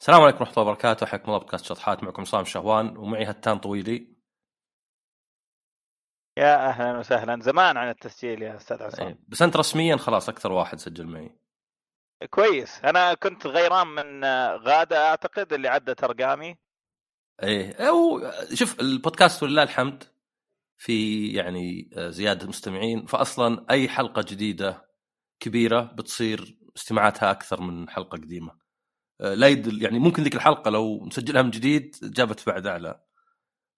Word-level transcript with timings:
السلام 0.00 0.22
عليكم 0.22 0.38
ورحمة 0.38 0.52
الله 0.52 0.70
وبركاته. 0.70 1.06
حياكم 1.06 1.24
الله 1.28 1.38
بودكاست 1.38 1.64
شطحات. 1.64 2.02
معكم 2.02 2.22
عصام 2.22 2.44
شهوان 2.44 2.96
ومعي 2.96 3.30
هتان 3.30 3.58
طويلي. 3.58 4.16
يا 6.38 6.68
أهلا 6.68 6.98
وسهلا. 6.98 7.40
زمان 7.40 7.76
عن 7.76 7.88
التسجيل 7.88 8.42
يا 8.42 8.56
أستاذ 8.56 8.82
عصام. 8.82 9.06
إيه، 9.06 9.18
بس 9.28 9.42
أنت 9.42 9.56
رسميا 9.56 9.96
خلاص 9.96 10.28
أكثر 10.28 10.52
واحد 10.52 10.78
سجل 10.78 11.06
معي. 11.06 11.38
كويس. 12.30 12.84
أنا 12.84 13.14
كنت 13.14 13.46
غيران 13.46 13.86
من 13.86 14.24
غادة 14.54 15.08
أعتقد 15.08 15.52
اللي 15.52 15.68
عدت 15.68 16.04
أرقامي. 16.04 16.56
إيه 17.42 17.88
أو 17.88 18.20
شوف 18.54 18.80
البودكاست 18.80 19.42
ولله 19.42 19.62
الحمد 19.62 20.04
في 20.78 21.28
يعني 21.32 21.90
زيادة 21.96 22.48
مستمعين 22.48 23.06
فاصلا 23.06 23.66
أي 23.70 23.88
حلقة 23.88 24.22
جديدة 24.28 24.88
كبيرة 25.40 25.80
بتصير 25.82 26.58
استماعاتها 26.76 27.30
أكثر 27.30 27.60
من 27.60 27.90
حلقة 27.90 28.18
قديمة. 28.18 28.65
لا 29.20 29.48
يدل 29.48 29.82
يعني 29.82 29.98
ممكن 29.98 30.22
ذيك 30.22 30.34
الحلقة 30.34 30.70
لو 30.70 31.00
مسجلها 31.00 31.42
من 31.42 31.50
جديد 31.50 31.96
جابت 32.02 32.46
بعد 32.46 32.66
أعلى. 32.66 33.00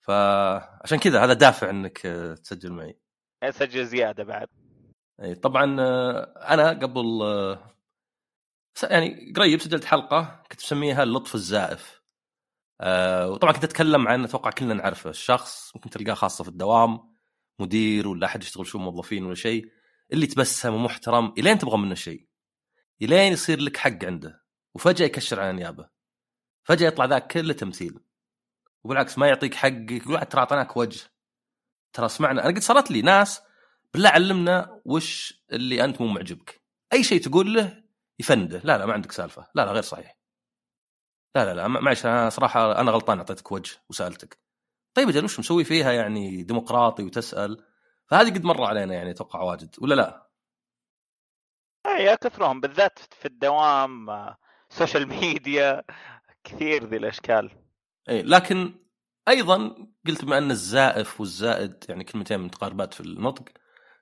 فعشان 0.01 0.99
كذا 0.99 1.25
هذا 1.25 1.33
دافع 1.33 1.71
إنك 1.71 1.99
تسجل 2.45 2.73
معي. 2.73 2.99
أسجل 3.43 3.87
زيادة 3.87 4.25
بعد. 4.25 4.49
إي 5.23 5.35
طبعا 5.35 5.65
أنا 6.55 6.69
قبل 6.69 7.05
يعني 8.83 9.33
قريب 9.37 9.61
سجلت 9.61 9.85
حلقة 9.85 10.43
كنت 10.51 10.61
مسميها 10.61 11.03
اللطف 11.03 11.35
الزائف. 11.35 12.03
وطبعا 13.31 13.53
كنت 13.53 13.65
أتكلم 13.65 14.09
عن 14.09 14.25
أتوقع 14.25 14.51
كلنا 14.51 14.75
نعرفه 14.75 15.11
الشخص 15.11 15.77
ممكن 15.77 15.91
تلقاه 15.91 16.15
خاصة 16.15 16.45
في 16.45 16.51
الدوام 16.51 17.17
مدير 17.59 18.09
ولا 18.09 18.27
أحد 18.27 18.43
يشتغل 18.43 18.67
شو 18.67 18.79
موظفين 18.79 19.25
ولا 19.25 19.35
شيء 19.35 19.67
اللي 20.13 20.27
تبسم 20.27 20.75
ومحترم 20.75 21.35
إلين 21.39 21.59
تبغى 21.59 21.79
منه 21.79 21.95
شيء. 21.95 22.29
إلين 23.03 23.33
يصير 23.33 23.61
لك 23.61 23.77
حق 23.77 24.05
عنده. 24.05 24.48
وفجأة 24.79 25.07
يكشر 25.07 25.41
عن 25.41 25.51
النيابة. 25.51 25.89
فجأة 26.63 26.87
يطلع 26.87 27.05
ذاك 27.05 27.33
كله 27.33 27.53
تمثيل. 27.53 28.01
وبالعكس 28.85 29.19
ما 29.19 29.29
يعطيك 29.29 29.55
حقك 29.55 29.91
يقول 29.91 30.21
ترى 30.27 30.41
أعطيناك 30.41 30.77
وجه. 30.77 31.01
ترى 31.93 32.09
سمعنا. 32.09 32.43
أنا 32.43 32.55
قد 32.55 32.59
صارت 32.59 32.91
لي 32.91 33.03
ناس 33.03 33.43
بالله 33.95 34.09
علمنا 34.09 34.81
وش 34.85 35.43
اللي 35.53 35.85
أنت 35.85 36.01
مو 36.01 36.07
معجبك. 36.07 36.63
أي 36.93 37.05
شيء 37.05 37.21
تقول 37.21 37.55
له 37.55 37.85
يفنده. 38.19 38.61
لا 38.65 38.79
لا 38.79 38.87
ما 38.87 38.93
عندك 38.93 39.13
سالفة. 39.13 39.47
لا 39.55 39.65
لا 39.65 39.73
غير 39.73 39.83
صحيح. 39.83 40.19
لا 41.37 41.45
لا 41.45 41.55
لا 41.55 41.69
معلش 41.69 42.07
أنا 42.07 42.31
صراحة 42.31 42.81
أنا 42.81 42.91
غلطان 42.91 43.19
أعطيتك 43.19 43.53
وجه 43.53 43.77
وسألتك. 43.89 44.39
طيب 44.95 45.09
أجل 45.09 45.25
وش 45.25 45.39
مسوي 45.39 45.65
فيها 45.65 45.93
يعني 45.93 46.43
ديمقراطي 46.43 47.03
وتسأل؟ 47.03 47.65
فهذه 48.07 48.31
قد 48.31 48.45
مر 48.45 48.65
علينا 48.65 48.95
يعني 48.95 49.11
أتوقع 49.11 49.41
واجد. 49.41 49.77
ولا 49.79 49.95
لا؟ 49.95 50.29
اي 51.87 52.17
كثرهم 52.17 52.61
بالذات 52.61 52.99
في 52.99 53.29
الدوام 53.29 54.11
social 54.71 55.09
media 55.09 55.85
كثير 56.45 56.85
ذي 56.85 56.97
الأشكال. 56.97 57.51
اي 58.09 58.23
لكن 58.23 58.75
أيضا 59.29 59.77
قلت 60.07 60.25
بما 60.25 60.39
أن 60.39 60.51
الزائف 60.51 61.21
والزائد 61.21 61.85
يعني 61.89 62.05
كلمتين 62.05 62.41
متقاربات 62.41 62.95
في 62.95 63.01
النطق 63.01 63.45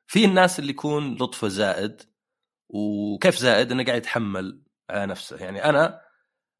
في 0.06 0.24
الناس 0.24 0.58
اللي 0.58 0.70
يكون 0.70 1.14
لطفه 1.14 1.48
زائد 1.48 2.02
وكيف 2.68 3.36
زائد؟ 3.36 3.72
إنه 3.72 3.84
قاعد 3.84 3.98
يتحمل 3.98 4.62
على 4.90 5.06
نفسه. 5.06 5.36
يعني 5.36 5.64
أنا 5.64 6.00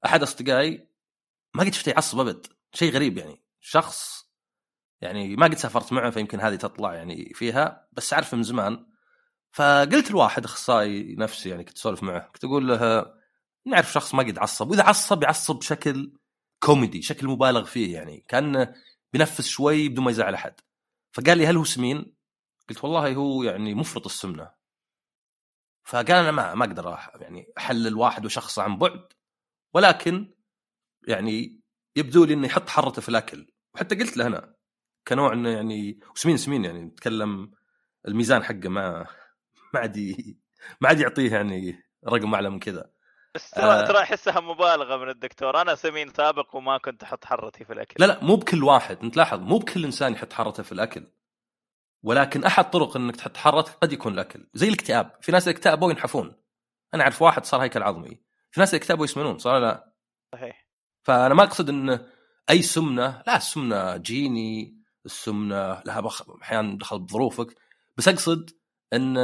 أحد 0.05 0.23
أصدقائي 0.23 0.89
ما 1.55 1.65
قد 1.65 1.73
شفته 1.73 1.91
يعصب 1.91 2.21
أبد. 2.21 2.47
شيء 2.75 2.93
غريب 2.93 3.19
يعني. 3.19 3.43
شخص 3.61 4.27
يعني 5.01 5.37
ما 5.37 5.47
قد 5.47 5.55
سافرت 5.55 5.93
معه 5.93 6.11
فيمكن 6.11 6.41
هذه 6.41 6.57
تطلع 6.57 6.95
يعني 6.95 7.33
فيها 7.35 7.89
بس 7.93 8.13
أعرفه 8.13 8.37
من 8.37 8.43
زمان. 8.43 8.87
فقلت 9.53 10.11
لواحد 10.11 10.45
أخصائي 10.45 11.15
نفسي 11.19 11.49
يعني 11.49 11.65
كنت 11.65 11.77
أسولف 11.77 12.03
معه 12.03 12.29
كنت 12.29 12.45
أقول 12.45 12.69
له 12.69 13.07
نعرف 13.67 13.93
شخص 13.93 14.15
ما 14.15 14.23
قد 14.23 14.39
عصب 14.39 14.71
وإذا 14.71 14.83
عصب 14.83 15.23
يعصب 15.23 15.57
بشكل 15.57 16.13
كوميدي 16.61 17.03
شكل 17.03 17.27
مبالغ 17.27 17.65
فيه 17.65 17.95
يعني 17.95 18.25
كانه 18.29 18.75
بينفس 19.13 19.47
شوي 19.47 19.89
بدون 19.89 20.05
ما 20.05 20.11
يزعل 20.11 20.35
أحد. 20.35 20.55
فقال 21.13 21.39
لي 21.39 21.47
هل 21.47 21.57
هو 21.57 21.65
سمين؟ 21.65 22.17
قلت 22.69 22.85
والله 22.85 23.15
هو 23.15 23.43
يعني 23.43 23.75
مفرط 23.75 24.05
السمنة. 24.07 24.51
فقال 25.85 26.13
أنا 26.13 26.31
ما 26.31 26.55
ما 26.55 26.65
أقدر 26.65 26.99
يعني 27.21 27.53
أحلل 27.59 27.95
واحد 27.95 28.25
وشخصه 28.25 28.63
عن 28.63 28.79
بعد 28.79 29.13
ولكن 29.75 30.35
يعني 31.09 31.61
يبدو 31.97 32.25
لي 32.25 32.35
إنه 32.35 32.47
يحط 32.47 32.69
حرته 32.69 33.03
في 33.03 33.09
الأكل. 33.09 33.47
وحتى 33.75 33.95
قلت 33.95 34.17
له 34.17 34.27
أنا 34.27 34.55
كنوع 35.09 35.33
إنه 35.33 35.51
يعني 35.51 36.01
وسمين 36.15 36.37
سمين 36.37 36.65
يعني 36.65 36.83
نتكلم 36.83 37.53
الميزان 38.09 38.45
حقه 38.45 38.69
ما 38.69 39.07
ما 39.75 39.81
عاد 39.81 39.97
ما 40.81 40.89
عاد 40.89 41.01
يعطيه 41.01 41.33
يعني 41.33 41.83
رقم 42.09 42.35
أعلى 42.35 42.51
من 42.51 42.59
كذا. 42.59 42.96
بس 43.37 43.51
ترى 43.51 43.65
آه. 43.65 43.87
ترى 43.87 43.99
أحسها 43.99 44.41
مبالغة 44.41 44.97
من 44.97 45.09
الدكتور. 45.09 45.61
أنا 45.61 45.75
سمين 45.75 46.13
سابق 46.13 46.57
وما 46.57 46.79
كنت 46.79 47.03
أحط 47.03 47.25
حرتي 47.25 47.65
في 47.65 47.73
الأكل. 47.73 47.95
لا 47.99 48.07
لا 48.07 48.25
مو 48.25 48.37
بكل 48.37 48.65
واحد. 48.65 48.99
أنت 49.03 49.17
لاحظ 49.17 49.39
مو 49.39 49.59
بكل 49.59 49.85
إنسان 49.85 50.13
يحط 50.13 50.33
حرته 50.33 50.63
في 50.63 50.73
الأكل. 50.73 51.07
ولكن 52.03 52.45
أحد 52.45 52.71
طرق 52.71 52.97
إنك 52.97 53.17
تحط 53.17 53.37
حرتك 53.37 53.73
قد 53.73 53.93
يكون 53.93 54.15
الأكل. 54.15 54.47
زي 54.55 54.69
الاكتئاب. 54.69 55.11
في 55.21 55.33
ناس 55.33 55.49
اكتئبوا 55.49 55.91
ينحفون 55.91 56.37
أنا 56.95 57.03
أعرف 57.03 57.23
واحد 57.23 57.45
صار 57.45 57.63
هيكل 57.63 57.83
عظمي. 57.83 58.21
في 58.51 58.61
ناس 58.61 58.75
اكتئبوا 58.75 59.05
يسمنون 59.05 59.39
صار 59.39 59.59
لا؟ 59.59 59.93
صحيح. 60.33 60.69
فأنا 61.03 61.35
ما 61.35 61.43
أقصد 61.43 61.69
إن 61.69 62.07
أي 62.51 62.63
سمنة 62.63 63.23
لا 63.27 63.37
السمنة 63.37 63.97
جيني 63.97 64.83
السمنة 65.07 65.83
لها 65.87 66.01
بخ... 66.01 66.31
أحيانا 66.43 66.79
دخل 66.79 66.99
بظروفك. 66.99 67.55
بس 67.97 68.09
أقصد 68.09 68.51
إن 68.93 69.17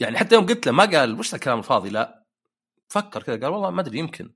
يعني 0.00 0.18
حتى 0.18 0.34
يوم 0.34 0.46
قلت 0.46 0.66
له 0.66 0.72
ما 0.72 0.84
قال 0.84 1.18
وش 1.18 1.34
الكلام 1.34 1.58
الفاضي؟ 1.58 1.90
لا. 1.90 2.24
فكر 2.88 3.22
كذا 3.22 3.40
قال 3.40 3.52
والله 3.52 3.70
ما 3.70 3.80
أدري 3.80 3.98
يمكن. 3.98 4.34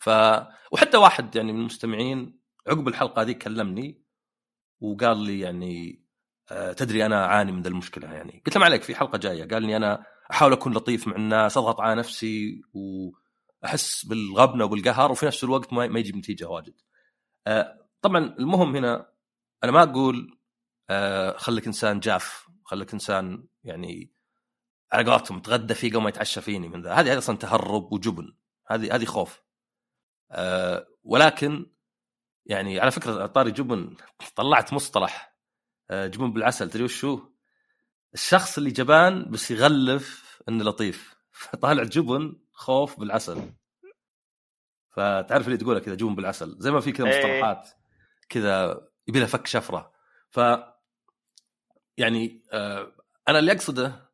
ف 0.00 0.10
وحتى 0.72 0.96
واحد 0.96 1.36
يعني 1.36 1.52
من 1.52 1.60
المستمعين 1.60 2.40
عقب 2.68 2.88
الحلقة 2.88 3.22
هذه 3.22 3.32
كلمني 3.32 4.02
وقال 4.80 5.18
لي 5.18 5.40
يعني 5.40 6.04
آه، 6.50 6.72
تدري 6.72 7.06
أنا 7.06 7.24
أعاني 7.24 7.52
من 7.52 7.62
ذا 7.62 7.68
المشكلة 7.68 8.12
يعني. 8.12 8.42
قلت 8.46 8.54
له 8.54 8.60
ما 8.60 8.66
عليك 8.66 8.82
في 8.82 8.94
حلقة 8.94 9.18
جاية. 9.18 9.48
قال 9.48 9.62
لي 9.62 9.76
أنا 9.76 10.04
أحاول 10.30 10.52
أكون 10.52 10.74
لطيف 10.74 11.06
مع 11.08 11.16
الناس 11.16 11.56
أضغط 11.58 11.80
على 11.80 11.94
نفسي 11.94 12.62
وأحس 12.74 14.04
بالغبنة 14.06 14.64
وبالقهر 14.64 15.12
وفي 15.12 15.26
نفس 15.26 15.44
الوقت 15.44 15.72
ما 15.72 15.98
يجيب 15.98 16.16
نتيجة 16.16 16.48
واجد. 16.48 16.74
آه، 17.46 17.88
طبعا 18.02 18.18
المهم 18.18 18.76
هنا 18.76 19.10
أنا 19.64 19.72
ما 19.72 19.82
أقول 19.82 20.38
آه، 20.90 21.36
خليك 21.36 21.66
إنسان 21.66 22.00
جاف 22.00 22.48
خليك 22.64 22.92
إنسان 22.92 23.46
يعني 23.64 24.12
على 24.92 25.10
قولتهم 25.10 25.40
تغدى 25.40 25.74
فيه 25.74 25.90
قبل 25.90 26.02
ما 26.02 26.08
يتعشى 26.08 26.40
فيني 26.40 26.68
من 26.68 26.82
ذا. 26.82 26.92
هذه 26.92 27.18
أصلا 27.18 27.36
تهرب 27.36 27.92
وجبن. 27.92 28.34
هذه 28.66 28.94
هذه 28.94 29.04
خوف. 29.04 29.42
أه 30.30 30.86
ولكن 31.02 31.66
يعني 32.46 32.80
على 32.80 32.90
فكرة 32.90 33.26
طاري 33.26 33.50
جبن 33.50 33.96
طلعت 34.36 34.72
مصطلح. 34.72 35.36
أه 35.90 36.06
جبن 36.06 36.32
بالعسل 36.32 36.70
تدري 36.70 36.84
وشو؟ 36.84 37.30
الشخص 38.14 38.58
اللي 38.58 38.70
جبان 38.70 39.30
بس 39.30 39.50
يغلف 39.50 40.40
إنه 40.48 40.64
لطيف. 40.64 41.14
فطالع 41.32 41.82
جبن 41.82 42.40
خوف 42.52 43.00
بالعسل. 43.00 43.52
فتعرف 44.90 45.46
اللي 45.46 45.56
تقولها 45.56 45.80
كذا 45.80 45.94
جبن 45.94 46.14
بالعسل. 46.14 46.56
زي 46.58 46.70
ما 46.70 46.80
في 46.80 46.92
كذا 46.92 47.06
إيه. 47.06 47.18
مصطلحات 47.18 47.68
كذا 48.28 48.88
يبي 49.08 49.18
لها 49.18 49.26
فك 49.26 49.46
شفرة. 49.46 49.92
ف 50.30 50.40
يعني 51.96 52.46
آه 52.52 52.92
أنا 53.28 53.38
اللي 53.38 53.52
أقصده 53.52 54.09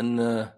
أن 0.00 0.48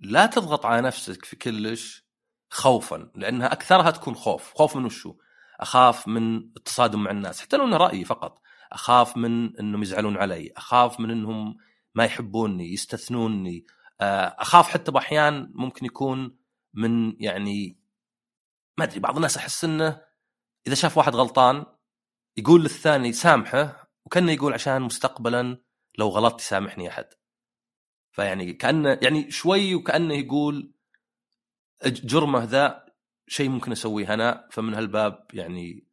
لا 0.00 0.26
تضغط 0.26 0.66
على 0.66 0.82
نفسك 0.82 1.24
في 1.24 1.36
كلش 1.36 2.08
خوفا 2.50 3.10
لأنها 3.14 3.52
أكثرها 3.52 3.90
تكون 3.90 4.14
خوف. 4.14 4.54
خوف 4.54 4.76
من 4.76 4.84
وشو؟ 4.84 5.14
أخاف 5.60 6.08
من 6.08 6.36
التصادم 6.36 7.02
مع 7.04 7.10
الناس. 7.10 7.40
حتى 7.40 7.56
لو 7.56 7.64
انه 7.64 7.76
رأيي 7.76 8.04
فقط. 8.04 8.42
أخاف 8.72 9.16
من 9.16 9.58
أنهم 9.58 9.82
يزعلون 9.82 10.16
علي. 10.16 10.52
أخاف 10.56 11.00
من 11.00 11.10
أنهم 11.10 11.56
ما 11.94 12.04
يحبوني 12.04 12.72
يستثنوني. 12.72 13.66
آه، 14.00 14.36
أخاف 14.38 14.68
حتى 14.68 14.92
بأحيان 14.92 15.52
ممكن 15.54 15.86
يكون 15.86 16.38
من 16.74 17.22
يعني 17.22 17.78
ما 18.78 18.84
أدري 18.84 19.00
بعض 19.00 19.16
الناس 19.16 19.36
أحس 19.36 19.64
أنه 19.64 20.00
إذا 20.66 20.74
شاف 20.74 20.98
واحد 20.98 21.14
غلطان 21.16 21.66
يقول 22.36 22.62
للثاني 22.62 23.12
سامحه 23.12 23.90
وكأنه 24.04 24.32
يقول 24.32 24.54
عشان 24.54 24.82
مستقبلا 24.82 25.58
لو 25.98 26.08
غلطت 26.08 26.40
يسامحني 26.40 26.88
أحد. 26.88 27.06
فيعني 28.18 28.52
كانه 28.52 28.98
يعني 29.02 29.30
شوي 29.30 29.74
وكأنه 29.74 30.14
يقول 30.14 30.72
جرمة 31.86 32.44
ذا 32.44 32.86
شيء 33.28 33.48
ممكن 33.48 33.72
أسويه 33.72 34.14
أنا 34.14 34.48
فمن 34.50 34.74
هالباب 34.74 35.26
يعني 35.32 35.86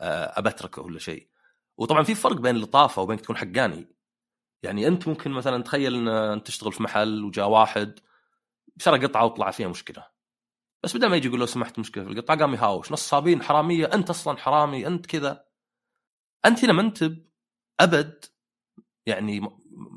آه، 0.00 0.38
أبتركه 0.38 0.82
ولا 0.82 0.98
شيء. 0.98 1.28
وطبعا 1.76 2.02
في 2.02 2.14
فرق 2.14 2.36
بين 2.36 2.56
اللطافه 2.56 3.02
وبين 3.02 3.22
تكون 3.22 3.36
حقاني. 3.36 3.86
يعني 4.62 4.86
أنت 4.88 5.08
ممكن 5.08 5.30
مثلا 5.30 5.62
تخيل 5.62 5.94
إن 5.94 6.08
أنت 6.08 6.46
تشتغل 6.46 6.72
في 6.72 6.82
محل 6.82 7.24
وجاء 7.24 7.48
واحد 7.48 8.00
سرق 8.78 9.02
قطعة 9.02 9.24
وطلع 9.24 9.50
فيها 9.50 9.68
مشكلة. 9.68 10.06
بس 10.82 10.96
بدل 10.96 11.06
ما 11.06 11.16
يجي 11.16 11.28
يقول 11.28 11.40
لو 11.40 11.46
سمحت 11.46 11.78
مشكلة 11.78 12.04
في 12.04 12.10
القطعة 12.10 12.38
قام 12.38 12.54
يهاوش. 12.54 12.92
نصابين 12.92 13.42
حرامية 13.42 13.86
أنت 13.86 14.10
أصلا 14.10 14.38
حرامي 14.38 14.86
أنت 14.86 15.06
كذا. 15.06 15.44
أنت 16.44 16.64
هنا 16.64 16.72
ما 16.72 16.82
انت 16.82 17.10
أبد 17.80 18.24
يعني 19.06 19.40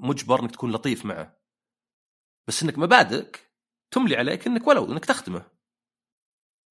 مجبر 0.03 0.39
إنك 0.39 0.51
تكون 0.51 0.71
لطيف 0.71 1.05
معه. 1.05 1.42
بس 2.47 2.63
إنك 2.63 2.77
مبادئك 2.77 3.51
تملي 3.91 4.17
عليك 4.17 4.47
إنك 4.47 4.67
ولو 4.67 4.91
إنك 4.91 5.05
تخدمه. 5.05 5.45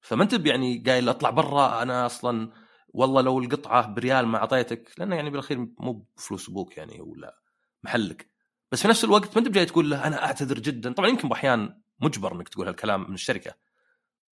فما 0.01 0.23
أنت 0.23 0.45
يعني 0.45 0.83
قايل 0.87 1.09
أطلع 1.09 1.29
برا 1.29 1.81
أنا 1.81 2.05
أصلا 2.05 2.51
والله 2.87 3.21
لو 3.21 3.39
القطعه 3.39 3.87
بريال 3.87 4.27
ما 4.27 4.37
أعطيتك 4.37 4.91
لأنه 4.97 5.15
يعني 5.15 5.29
بالأخير 5.29 5.57
مو 5.79 6.07
بفلوس 6.17 6.49
أبوك 6.49 6.77
يعني 6.77 7.01
ولا 7.01 7.39
محلك. 7.83 8.29
بس 8.71 8.81
في 8.81 8.87
نفس 8.87 9.03
الوقت 9.03 9.35
ما 9.35 9.37
أنت 9.37 9.47
بجاي 9.47 9.65
تقول 9.65 9.89
له 9.89 10.07
أنا 10.07 10.23
أعتذر 10.25 10.59
جدا. 10.59 10.93
طبعا 10.93 11.09
يمكن 11.09 11.29
باحيان 11.29 11.81
مجبر 11.99 12.35
إنك 12.35 12.49
تقول 12.49 12.67
هالكلام 12.67 13.07
من 13.07 13.13
الشركة. 13.13 13.53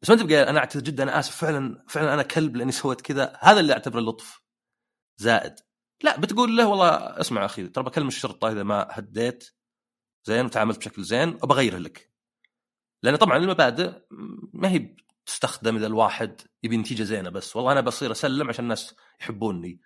بس 0.01 0.09
ما 0.09 0.15
أنت 0.15 0.23
بقى 0.25 0.49
أنا 0.49 0.59
أعتذر 0.59 0.83
جدا 0.83 1.03
أنا 1.03 1.19
آسف 1.19 1.35
فعلا 1.35 1.85
فعلا 1.89 2.13
أنا 2.13 2.23
كلب 2.23 2.55
لأني 2.55 2.71
سويت 2.71 3.01
كذا. 3.01 3.37
هذا 3.39 3.59
اللي 3.59 3.73
أعتبره 3.73 4.01
لطف. 4.01 4.41
زائد. 5.17 5.55
لا 6.03 6.19
بتقول 6.19 6.57
له 6.57 6.67
والله 6.67 6.89
اسمع 6.95 7.45
أخي 7.45 7.67
ترى 7.67 7.83
بكلم 7.83 8.07
الشرطة 8.07 8.51
إذا 8.51 8.63
ما 8.63 8.87
هديت. 8.91 9.49
زين 10.23 10.45
وتعاملت 10.45 10.77
بشكل 10.77 11.03
زين 11.03 11.29
وبغيره 11.44 11.77
لك. 11.77 12.09
لأن 13.03 13.15
طبعا 13.15 13.38
المبادئ 13.38 13.91
ما 14.53 14.69
هي 14.69 14.95
تستخدم 15.25 15.75
إذا 15.75 15.88
الواحد 15.88 16.41
يبي 16.63 16.77
نتيجة 16.77 17.03
زينة 17.03 17.29
بس. 17.29 17.56
والله 17.56 17.71
أنا 17.71 17.81
بصير 17.81 18.12
أسلم 18.12 18.50
عشان 18.50 18.63
الناس 18.63 18.95
يحبوني. 19.21 19.79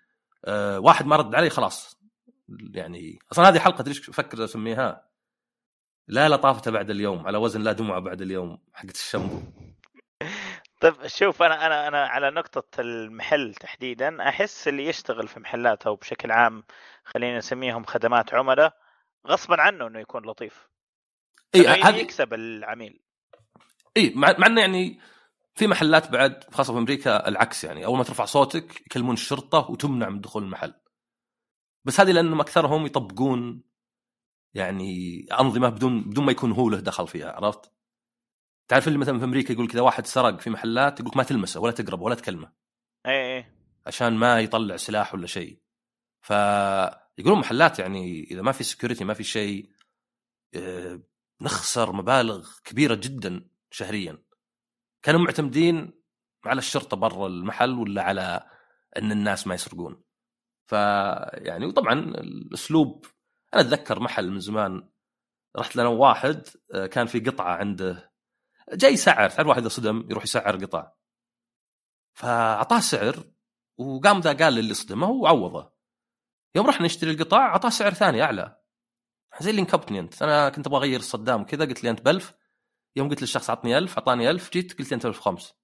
أه 0.46 0.80
واحد 0.80 1.06
ما 1.06 1.16
رد 1.16 1.36
علي 1.36 1.50
خلاص. 1.50 2.00
يعني 2.50 3.20
أصلا 3.32 3.50
هذه 3.50 3.60
حلقة 3.60 3.84
ليش 3.84 4.10
أفكر 4.10 4.44
أسميها؟ 4.44 5.10
لا 6.08 6.30
لطافه 6.30 6.72
بعد 6.72 6.90
اليوم 6.90 7.28
على 7.28 7.38
وزن 7.38 7.62
لا 7.62 7.72
دموع 7.72 8.00
بعد 8.00 8.22
اليوم 8.22 8.58
حقت 8.74 8.96
الشامبو. 8.96 9.42
طيب 10.82 11.08
شوف 11.08 11.42
أنا 11.42 11.66
أنا 11.66 11.88
أنا 11.88 12.06
على 12.06 12.32
نقطة 12.32 12.82
المحل 12.82 13.56
تحديدا 13.56 14.30
أحس 14.30 14.68
اللي 14.68 14.86
يشتغل 14.86 15.28
في 15.28 15.40
محلات 15.40 15.88
أو 15.88 15.96
بشكل 15.96 16.32
عام 16.32 16.64
خلينا 17.04 17.38
نسميهم 17.38 17.84
خدمات 17.84 18.34
عملاء 18.34 18.78
غصبا 19.28 19.62
عنه 19.62 19.88
إنه 19.88 20.00
يكون 20.00 20.26
لطيف. 20.26 20.68
إي 21.56 21.68
هذه 21.68 21.96
يكسب 21.96 22.34
العميل. 22.34 23.00
إي 23.98 24.14
مع, 24.16 24.36
مع 24.38 24.48
إنه 24.48 24.62
يعني 24.62 25.00
في 25.56 25.68
محلات 25.68 26.12
بعد 26.12 26.44
خاصة 26.54 26.74
في 26.74 26.80
أمريكا 26.80 27.28
العكس 27.28 27.64
يعني. 27.64 27.86
أول 27.86 27.98
ما 27.98 28.04
ترفع 28.04 28.26
صوتك 28.26 28.82
يكلمون 28.82 29.14
الشرطة 29.14 29.72
وتمنع 29.72 30.10
من 30.10 30.22
دخول 30.22 30.44
المحل. 30.44 30.74
بس 31.86 32.00
هذه 32.00 32.12
لأنهم 32.12 32.40
أكثرهم 32.40 32.86
يطبقون 32.86 33.64
يعني 34.54 35.20
أنظمة 35.40 35.70
بدون 35.70 36.02
بدون 36.02 36.26
ما 36.26 36.32
يكون 36.32 36.52
هو 36.52 36.70
له 36.70 36.80
دخل 36.80 37.08
فيها 37.08 37.32
عرفت؟ 37.32 37.72
تعرف 38.68 38.88
اللي 38.88 39.00
مثلا 39.00 39.20
في 39.20 39.26
أمريكا 39.26 39.54
يقول 39.54 39.68
كذا 39.68 39.82
واحد 39.82 40.06
سرق 40.06 40.40
في 40.40 40.50
محلات 40.50 41.00
يقول 41.00 41.12
ما 41.16 41.24
تلمسه 41.24 41.60
ولا 41.60 41.72
تقربه 41.72 42.04
ولا 42.04 42.16
تكلمه. 42.16 42.52
إي 43.06 43.38
إي. 43.38 43.46
عشان 43.88 44.14
ما 44.14 44.40
يطلع 44.40 44.78
سلاح 44.78 45.14
ولا 45.14 45.28
شيء. 45.28 45.60
فيقولون 47.16 47.40
محلات 47.40 47.80
يعني 47.80 48.24
إذا 48.24 48.42
ما 48.42 48.52
في 48.52 48.64
security 48.64 49.04
ما 49.04 49.14
في 49.14 49.24
شيء 49.24 49.70
آه، 50.56 51.02
نخسر 51.42 51.92
مبالغ 51.92 52.50
كبيرة 52.64 52.96
جدا 52.96 53.50
شهريا. 53.72 54.24
كانوا 55.04 55.20
معتمدين 55.20 56.04
على 56.46 56.60
الشرطة 56.60 56.98
برا 56.98 57.28
المحل 57.28 57.72
ولا 57.72 58.02
على 58.04 58.50
إن 58.98 59.12
الناس 59.12 59.48
ما 59.48 59.56
يسرقون. 59.56 60.04
فيعني 60.68 61.66
وطبعا 61.66 61.94
الأسلوب 61.94 63.06
أنا 63.54 63.62
أتذكر 63.62 64.00
محل 64.00 64.32
من 64.32 64.40
زمان 64.40 64.90
رحت 65.58 65.76
لنا 65.76 65.88
واحد 65.88 66.48
آه، 66.74 66.86
كان 66.86 67.08
في 67.08 67.20
قطعة 67.20 67.56
عنده 67.56 68.16
جاي 68.74 68.94
يسعر 68.94 69.30
تعرف 69.30 69.48
واحد 69.48 69.62
اذا 69.62 69.70
صدم 69.70 70.08
يروح 70.10 70.24
يسعر 70.24 70.66
قطع. 70.66 70.92
فأعطاه 72.14 72.80
سعر 72.80 73.24
وقام 73.78 74.20
ذا 74.20 74.34
قال 74.34 74.54
للي 74.54 74.74
صدمه 74.74 75.10
وعوضه. 75.10 75.75
يوم 76.56 76.68
رحنا 76.68 76.86
نشتري 76.86 77.12
القطع 77.12 77.38
اعطاه 77.46 77.70
سعر 77.70 77.94
ثاني 77.94 78.24
أعلى. 78.24 78.58
زي 79.40 79.50
اللي 79.50 79.62
انكبتني 79.62 80.00
أنت. 80.00 80.22
أنا 80.22 80.50
كنت 80.50 80.68
أبغى 80.68 80.80
أغير 80.80 81.00
الصدام 81.00 81.44
كذا 81.44 81.66
قلت 81.66 81.84
لي 81.84 81.90
أنت 81.90 82.10
ب1000 82.10 82.24
يوم 82.96 83.10
قلت 83.10 83.22
للشخص 83.22 83.50
اعطني 83.50 83.78
1000 83.78 83.98
اعطاني 83.98 84.30
1000 84.30 84.52
جيت 84.52 84.80
قلت 84.80 84.90
لي 84.92 84.96
أنت 84.96 85.06
1005 85.06 85.56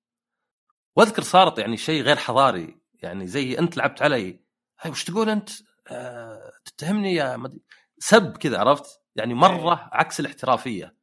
وأذكر 0.95 1.21
صارت 1.21 1.59
يعني 1.59 1.77
شيء 1.77 2.01
غير 2.03 2.15
حضاري 2.15 2.81
يعني 2.93 3.27
زي 3.27 3.59
أنت 3.59 3.77
لعبت 3.77 4.01
علي. 4.01 4.39
هاي 4.81 4.91
وش 4.91 5.03
تقول 5.03 5.29
أنت؟ 5.29 5.49
أه 5.87 6.51
تتهمني 6.65 7.13
يا 7.15 7.37
مد... 7.37 7.59
سب 7.99 8.37
كذا 8.37 8.59
عرفت؟ 8.59 9.01
يعني 9.15 9.33
مرة 9.33 9.89
عكس 9.93 10.19
الاحترافية. 10.19 10.95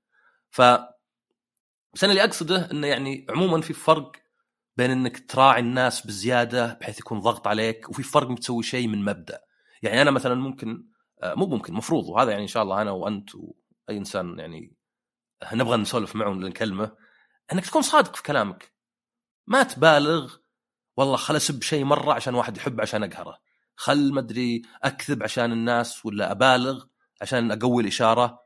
ف 0.50 0.62
بس 1.94 2.04
أنا 2.04 2.12
اللي 2.12 2.24
أقصده 2.24 2.70
إنه 2.70 2.86
يعني 2.86 3.26
عموما 3.30 3.60
في 3.60 3.72
فرق 3.72 4.12
بين 4.76 4.90
إنك 4.90 5.30
تراعي 5.30 5.60
الناس 5.60 6.06
بزيادة 6.06 6.74
بحيث 6.80 6.98
يكون 6.98 7.20
ضغط 7.20 7.46
عليك 7.46 7.88
وفي 7.88 8.02
فرق 8.02 8.28
إنك 8.28 8.38
تسوي 8.38 8.62
شيء 8.62 8.88
من 8.88 9.04
مبدأ. 9.04 9.40
يعني 9.82 10.02
أنا 10.02 10.10
مثلا 10.10 10.34
ممكن 10.34 10.88
آه، 11.22 11.34
مو 11.34 11.46
ممكن 11.46 11.74
مفروض 11.74 12.08
وهذا 12.08 12.30
يعني 12.30 12.42
إن 12.42 12.48
شاء 12.48 12.62
الله 12.62 12.82
أنا 12.82 12.90
وأنت 12.90 13.34
وأي 13.34 13.98
إنسان 13.98 14.38
يعني 14.38 14.76
نبغى 15.52 15.76
نسولف 15.76 16.16
معه 16.16 16.30
نكلمه 16.30 16.96
إنك 17.52 17.66
تكون 17.66 17.82
صادق 17.82 18.16
في 18.16 18.22
كلامك. 18.22 18.74
ما 19.46 19.62
تبالغ 19.62 20.36
والله 20.96 21.16
خل 21.16 21.36
أسب 21.36 21.62
شيء 21.62 21.84
مرة 21.84 22.12
عشان 22.12 22.34
واحد 22.34 22.56
يحب 22.56 22.80
عشان 22.80 23.02
أقهره. 23.02 23.38
خل 23.76 24.14
مدري 24.14 24.62
أكذب 24.82 25.22
عشان 25.22 25.52
الناس 25.52 26.06
ولا 26.06 26.32
أبالغ 26.32 26.84
عشان 27.22 27.52
أقوي 27.52 27.82
الإشارة 27.82 28.38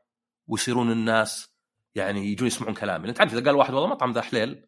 ويصيرون 0.47 0.91
الناس 0.91 1.53
يعني 1.95 2.27
يجون 2.27 2.47
يسمعون 2.47 2.73
كلامي. 2.73 3.09
انت 3.09 3.19
عارف 3.19 3.33
إذا 3.33 3.45
قال 3.45 3.55
واحد 3.55 3.73
والله 3.73 3.89
مطعم 3.89 4.11
ذا 4.11 4.21
حليل 4.21 4.67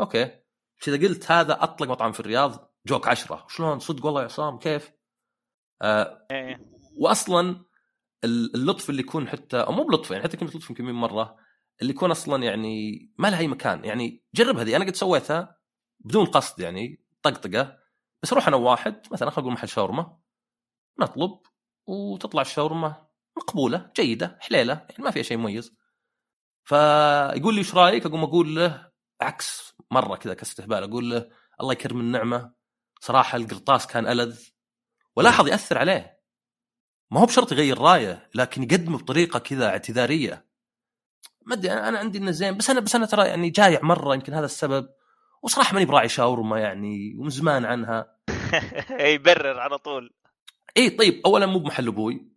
okay. 0.00 0.40
إذا 0.88 1.08
قلت 1.08 1.30
هذا 1.30 1.62
أطلق 1.62 1.88
مطعم 1.88 2.12
في 2.12 2.20
الرياض 2.20 2.74
جوك 2.86 3.08
عشرة. 3.08 3.46
شلون؟ 3.48 3.78
صدق 3.78 4.06
والله 4.06 4.20
يا 4.20 4.26
عصام 4.26 4.58
كيف؟ 4.58 4.90
آه 5.82 6.26
إيه. 6.30 6.70
واصلا 6.96 7.64
اللطف 8.24 8.90
اللي 8.90 9.00
يكون 9.00 9.28
حتى 9.28 9.56
أو 9.56 9.72
مو 9.72 9.84
بلطف 9.84 10.10
يعني 10.10 10.24
حتى 10.24 10.36
كلمه 10.36 10.52
لطف 10.52 10.70
يمكن 10.70 10.84
مرة 10.84 11.36
اللي 11.82 11.92
يكون 11.92 12.10
أصلا 12.10 12.42
يعني 12.42 12.98
ما 13.18 13.28
لها 13.28 13.38
أي 13.38 13.48
مكان. 13.48 13.84
يعني 13.84 14.24
جرب 14.34 14.58
هذه. 14.58 14.76
أنا 14.76 14.84
قد 14.84 14.94
سويتها 14.94 15.58
بدون 16.00 16.26
قصد 16.26 16.60
يعني 16.60 17.04
طقطقة. 17.22 17.78
بس 18.22 18.32
أروح 18.32 18.48
أنا 18.48 18.56
وواحد 18.56 19.06
مثلا 19.12 19.30
خلينا 19.30 19.42
نقول 19.42 19.52
محل 19.52 19.68
شاورما. 19.68 20.18
نطلب 21.00 21.38
وتطلع 21.86 22.42
الشاورما 22.42 23.06
مقبولة 23.36 23.90
جيدة 23.96 24.38
حليلة 24.40 24.86
يعني 24.90 25.04
ما 25.04 25.10
فيها 25.10 25.22
شيء 25.22 25.36
مميز. 25.36 25.76
فيقول 26.64 27.54
لي 27.54 27.58
إيش 27.58 27.74
رأيك؟ 27.74 28.06
أقوم 28.06 28.24
أقول 28.24 28.56
له 28.56 28.90
عكس 29.20 29.74
مرة 29.90 30.16
كذا 30.16 30.34
كاستهبال. 30.34 30.84
أقول 30.84 31.10
له 31.10 31.30
الله 31.60 31.72
يكرم 31.72 32.00
النعمة. 32.00 32.52
صراحة 33.00 33.36
القرطاس 33.36 33.86
كان 33.86 34.06
ألذ. 34.06 34.40
ولاحظ 35.20 35.48
يأثر 35.48 35.78
عليه. 35.78 36.20
ما 37.10 37.20
هو 37.20 37.26
بشرط 37.26 37.52
يغير 37.52 37.78
رايه 37.78 38.28
لكن 38.34 38.62
يقدمه 38.62 38.98
بطريقة 38.98 39.38
كذا 39.38 39.68
اعتذارية. 39.68 40.46
ما 41.46 41.54
أدري 41.54 41.72
أنا 41.72 41.98
عندي 41.98 42.18
إنه 42.18 42.30
زين 42.30 42.56
بس 42.56 42.70
أنا 42.70 42.80
بس 42.80 42.94
أنا 42.94 43.06
ترى 43.06 43.28
يعني 43.28 43.50
جايع 43.50 43.80
مرة 43.82 44.14
يمكن 44.14 44.34
هذا 44.34 44.44
السبب. 44.44 44.88
وصراحة 45.42 45.74
ماني 45.74 45.86
براعي 45.86 46.08
شاورما 46.08 46.58
يعني 46.58 47.14
ومن 47.18 47.30
زمان 47.30 47.64
عنها. 47.64 48.16
يبرر 49.14 49.60
على 49.60 49.78
طول. 49.78 50.14
إي 50.76 50.90
طيب 50.90 51.20
اولا 51.26 51.46
مو 51.46 51.58
بمحل 51.58 51.88
أبوي 51.88 52.32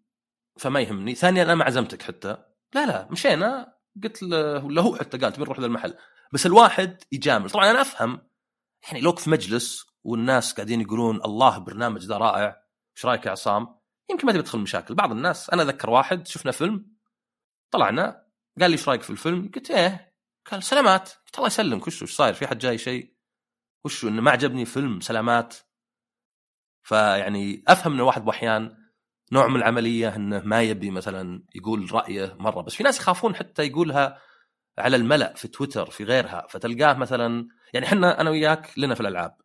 فما 0.58 0.80
يهمني. 0.80 1.16
ثانيا 1.16 1.44
أنا 1.44 1.56
ما 1.56 1.66
عزمتك 1.66 2.02
حتى. 2.02 2.38
لا 2.76 2.86
لا 2.86 3.08
مشينا. 3.12 3.74
قلت 4.04 4.24
له 4.24 4.66
ولا 4.66 4.82
هو 4.82 4.96
حتى 4.96 5.18
قال 5.18 5.34
تبي 5.34 5.44
نروح 5.44 5.60
للمحل. 5.60 5.94
بس 6.34 6.46
الواحد 6.46 7.04
يجامل. 7.12 7.50
طبعا 7.50 7.72
أنا 7.72 7.82
أفهم. 7.82 8.22
يعني 8.88 9.02
لو 9.02 9.12
في 9.12 9.30
مجلس 9.30 9.86
والناس 10.04 10.54
قاعدين 10.54 10.82
يقولون 10.82 11.16
الله 11.26 11.58
برنامج 11.58 12.06
ذا 12.06 12.18
رائع 12.18 12.63
إيش 12.98 13.06
رأيك 13.06 13.26
يا 13.26 13.32
عصام؟ 13.32 13.80
يمكن 14.12 14.28
ما 14.28 14.32
تبي 14.34 14.42
تدخل 14.42 14.60
مشاكل 14.60 14.96
بعض 14.96 15.12
الناس 15.12 15.50
أنا 15.50 15.64
أذكر 15.64 15.90
واحد 15.90 16.28
شفنا 16.28 16.52
فيلم 16.52 16.94
طلعنا 17.72 18.24
قال 18.60 18.70
لي 18.72 18.74
إيش 18.78 18.90
رأيك 18.90 19.02
في 19.02 19.10
الفيلم؟ 19.10 19.52
قلت 19.56 19.72
إيه. 19.72 20.14
قال 20.52 20.64
سلامات. 20.64 21.10
قلت 21.10 21.36
الله 21.36 21.48
يسلمك. 21.48 21.88
وش 21.88 22.02
وش 22.02 22.16
صاير؟ 22.16 22.34
في 22.34 22.48
حد 22.48 22.58
جاي 22.58 22.78
شيء؟ 22.78 23.14
وش 23.86 24.06
إنه 24.06 24.22
ما 24.22 24.32
عجبني 24.32 24.66
فيلم 24.66 25.00
سلامات. 25.00 25.56
فيعني 26.82 27.64
أفهم 27.68 27.94
ان 27.94 28.00
الواحد 28.00 28.26
بأحيان 28.26 28.78
نوع 29.32 29.48
من 29.48 29.56
العملية 29.56 30.16
إنه 30.16 30.42
ما 30.46 30.62
يبي 30.62 30.92
مثلا 30.92 31.44
يقول 31.56 31.94
رأيه 31.94 32.36
مرة. 32.40 32.62
بس 32.62 32.76
في 32.76 32.84
ناس 32.84 33.00
يخافون 33.00 33.36
حتى 33.36 33.64
يقولها 33.64 34.22
على 34.78 34.96
الملأ 34.96 35.34
في 35.34 35.48
تويتر 35.48 35.90
في 35.90 36.04
غيرها. 36.04 36.48
فتلقاه 36.50 36.94
مثلا 36.94 37.48
يعني 37.74 37.86
إحنا 37.86 38.22
أنا 38.22 38.30
وياك 38.30 38.70
لنا 38.78 38.96
في 38.96 39.02
الألعاب. 39.02 39.38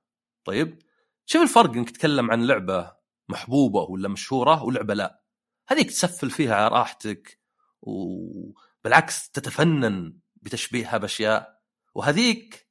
طيب؟ 0.45 0.79
شوف 1.27 1.43
الفرق 1.43 1.73
إنك 1.73 1.91
تتكلم 1.91 2.31
عن 2.31 2.47
لعبة 2.47 2.98
محبوبة 3.29 3.81
ولا 3.81 4.09
مشهورة 4.09 4.63
ولعبة 4.63 4.95
لا. 4.95 5.23
هذيك 5.69 5.91
تسفل 5.91 6.31
فيها 6.31 6.55
على 6.55 6.69
راحتك 6.69 7.41
وبالعكس 7.83 9.31
تتفنن 9.31 10.19
بتشبيهها 10.37 10.99
بأشياء. 10.99 11.59
وهذيك 11.95 12.69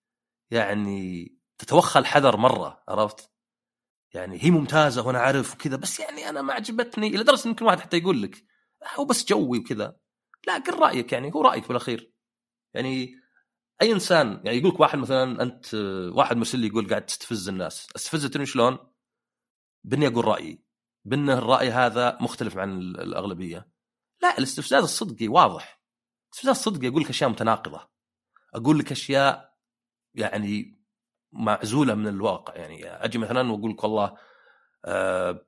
يعني 0.51 1.27
تتوخى 1.57 1.99
الحذر 1.99 2.37
مرة 2.37 2.83
عرفت؟ 2.87 3.31
يعني 4.13 4.43
هي 4.43 4.51
ممتازة 4.51 5.07
وأنا 5.07 5.19
عارف 5.19 5.53
وكذا 5.53 5.75
بس 5.75 5.99
يعني 5.99 6.29
أنا 6.29 6.41
ما 6.41 6.53
عجبتني 6.53 7.07
إلى 7.07 7.23
درجة 7.23 7.47
يمكن 7.47 7.65
واحد 7.65 7.79
حتى 7.79 7.97
يقول 7.97 8.21
لك 8.21 8.45
هو 8.95 9.05
بس 9.05 9.25
جوي 9.25 9.59
وكذا. 9.59 9.97
لا 10.47 10.57
قل 10.57 10.79
رأيك 10.79 11.13
يعني 11.13 11.31
هو 11.33 11.41
رأيك 11.41 11.67
بالأخير. 11.67 12.13
يعني 12.73 13.15
أي 13.81 13.91
إنسان 13.91 14.41
يعني 14.45 14.57
يقول 14.57 14.71
لك 14.71 14.79
واحد 14.79 14.97
مثلا 14.99 15.43
أنت 15.43 15.73
واحد 16.13 16.37
مرسل 16.37 16.59
لي 16.59 16.67
يقول 16.67 16.89
قاعد 16.89 17.05
تستفز 17.05 17.49
الناس. 17.49 17.87
استفزتني 17.95 18.45
شلون؟ 18.45 18.77
باني 19.83 20.07
أقول 20.07 20.25
رأيي. 20.25 20.63
بانه 21.05 21.33
الرأي 21.33 21.69
هذا 21.69 22.17
مختلف 22.21 22.57
عن 22.57 22.79
الأغلبية. 22.79 23.69
لا 24.21 24.37
الاستفزاز 24.37 24.83
الصدقي 24.83 25.27
واضح. 25.27 25.81
الاستفزاز 26.25 26.57
الصدقي 26.57 26.87
أقول 26.87 27.01
لك 27.01 27.09
أشياء 27.09 27.29
متناقضة. 27.29 27.89
أقول 28.53 28.79
لك 28.79 28.91
أشياء 28.91 29.57
يعني 30.13 30.81
معزولة 31.31 31.95
من 31.95 32.07
الواقع. 32.07 32.55
يعني 32.55 32.87
أجي 32.87 33.17
مثلا 33.17 33.51
وأقول 33.51 33.71
لك 33.71 33.83
والله 33.83 34.17
آه 34.85 35.45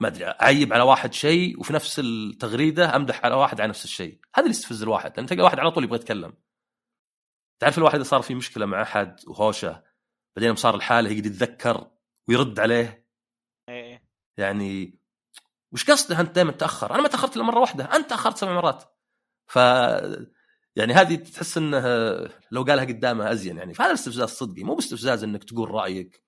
ما 0.00 0.08
أدري 0.08 0.24
أعيب 0.24 0.72
على 0.72 0.82
واحد 0.82 1.12
شيء 1.12 1.60
وفي 1.60 1.72
نفس 1.72 1.98
التغريدة 1.98 2.96
أمدح 2.96 3.24
على 3.24 3.34
واحد 3.34 3.60
على 3.60 3.68
نفس 3.68 3.84
الشيء. 3.84 4.20
هذا 4.34 4.46
اللي 4.46 4.56
يستفز 4.56 4.82
الواحد. 4.82 5.12
لأن 5.16 5.26
تلقى 5.26 5.42
واحد 5.42 5.58
على 5.58 5.70
طول 5.70 5.84
يبغى 5.84 5.96
يتكلم. 5.96 6.34
تعرف 7.58 7.78
الواحد 7.78 7.94
إذا 7.94 8.04
صار 8.04 8.22
في 8.22 8.34
مشكلة 8.34 8.66
مع 8.66 8.82
أحد 8.82 9.20
وهوشة 9.26 9.82
بعدين 10.36 10.54
صار 10.54 10.74
الحالة 10.74 11.10
يقدر 11.10 11.26
يتذكر 11.26 11.90
ويرد 12.28 12.60
عليه 12.60 13.03
يعني 14.36 14.98
وش 15.72 15.90
قصده 15.90 16.20
أنت 16.20 16.34
دائما 16.34 16.52
تأخر؟ 16.52 16.94
أنا 16.94 17.02
ما 17.02 17.08
تأخرت 17.08 17.36
إلا 17.36 17.44
مرة 17.44 17.60
واحدة، 17.60 17.84
أنت 17.84 18.10
تاخرت 18.10 18.36
سبع 18.36 18.52
مرات. 18.52 18.84
ف 19.46 19.56
يعني 20.76 20.92
هذه 20.92 21.14
تحس 21.14 21.58
إنه 21.58 21.80
لو 22.50 22.62
قالها 22.62 22.84
قدامه 22.84 23.32
أزين 23.32 23.58
يعني. 23.58 23.74
فهذا 23.74 23.90
الاستفزاز 23.90 24.28
صدقي 24.28 24.62
مو 24.64 24.74
باستفزاز 24.74 25.24
إنك 25.24 25.44
تقول 25.44 25.70
رأيك 25.70 26.24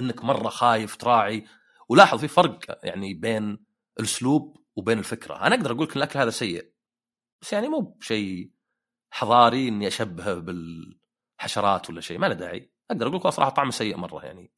إنك 0.00 0.24
مرة 0.24 0.48
خايف 0.48 0.96
تراعي. 0.96 1.46
ولاحظ 1.88 2.20
في 2.20 2.28
فرق 2.28 2.78
يعني 2.82 3.14
بين 3.14 3.66
الأسلوب 4.00 4.56
وبين 4.76 4.98
الفكرة، 4.98 5.34
أنا 5.46 5.54
أقدر 5.54 5.72
أقول 5.72 5.84
لك 5.84 5.96
الأكل 5.96 6.18
هذا 6.18 6.30
سيء 6.30 6.72
بس 7.42 7.52
يعني 7.52 7.68
مو 7.68 7.80
بشيء 7.80 8.50
حضاري 9.10 9.68
إني 9.68 9.86
أشبهه 9.86 10.34
بالحشرات 10.34 11.90
ولا 11.90 12.00
شيء 12.00 12.18
ما 12.18 12.26
له 12.26 12.34
داعي، 12.34 12.72
أقدر 12.90 13.06
أقول 13.06 13.16
لك 13.16 13.28
صراحة 13.28 13.50
طعمه 13.50 13.70
سيء 13.70 13.96
مرة 13.96 14.24
يعني. 14.24 14.52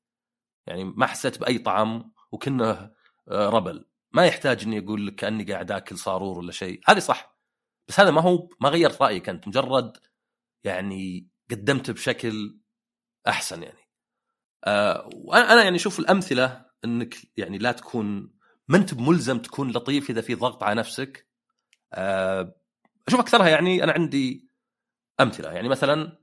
يعني 0.66 0.85
ما 0.85 1.07
حسيت 1.07 1.40
بأي 1.40 1.59
طعم 1.59 2.12
وكنه 2.32 2.90
آه، 3.28 3.49
ربل. 3.49 3.85
ما 4.12 4.26
يحتاج 4.26 4.64
إني 4.64 4.78
أقول 4.78 5.06
لك 5.06 5.14
كأني 5.14 5.52
قاعد 5.52 5.70
آكل 5.73 5.99
صارور 5.99 6.38
ولا 6.38 6.52
شيء. 6.52 6.80
هذه 6.88 6.99
صح. 6.99 7.38
بس 7.88 8.00
هذا 8.00 8.11
ما 8.11 8.20
هو 8.20 8.49
ما 8.61 8.68
غيرت 8.68 9.02
رأيك 9.02 9.28
أنت. 9.28 9.49
مجرد 9.49 9.97
يعني 10.64 11.28
قدمته 11.50 11.92
بشكل 11.92 12.61
أحسن 13.28 13.62
يعني. 13.62 13.78
آه 14.64 15.11
وأنا 15.14 15.52
أنا 15.52 15.64
يعني 15.64 15.76
أشوف 15.76 15.99
الأمثلة 15.99 16.66
إنك 16.85 17.16
يعني 17.37 17.58
لا 17.58 17.73
تكون 17.73 18.35
ما 18.68 18.76
انت 18.78 18.94
بملزم 18.94 19.38
تكون 19.38 19.70
لطيف 19.70 20.11
إذا 20.11 20.20
في 20.20 20.35
ضغط 20.35 20.62
على 20.62 20.75
نفسك. 20.80 21.28
آه 21.94 22.54
أشوف 23.08 23.20
أكثرها 23.20 23.49
يعني 23.49 23.85
أنا 23.85 23.92
عندي 23.92 24.50
أمثلة. 25.20 25.52
يعني 25.52 25.68
مثلا 25.68 26.18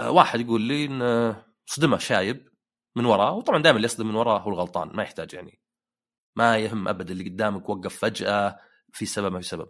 آه 0.00 0.10
واحد 0.10 0.40
يقول 0.40 0.62
لي 0.62 0.84
إن 0.84 1.36
صدمة 1.66 1.98
شايب. 1.98 2.48
من 2.96 3.04
وراه 3.04 3.32
وطبعا 3.32 3.62
دائما 3.62 3.76
اللي 3.76 3.86
يصدم 3.86 4.08
من 4.08 4.14
وراه 4.14 4.38
هو 4.38 4.50
الغلطان 4.50 4.90
ما 4.96 5.02
يحتاج 5.02 5.34
يعني. 5.34 5.60
ما 6.36 6.58
يهم 6.58 6.88
ابدا 6.88 7.12
اللي 7.12 7.24
قدامك 7.24 7.68
وقف 7.68 7.98
فجأة 7.98 8.58
في 8.92 9.06
سبب 9.06 9.32
ما 9.32 9.40
في 9.40 9.46
سبب. 9.46 9.68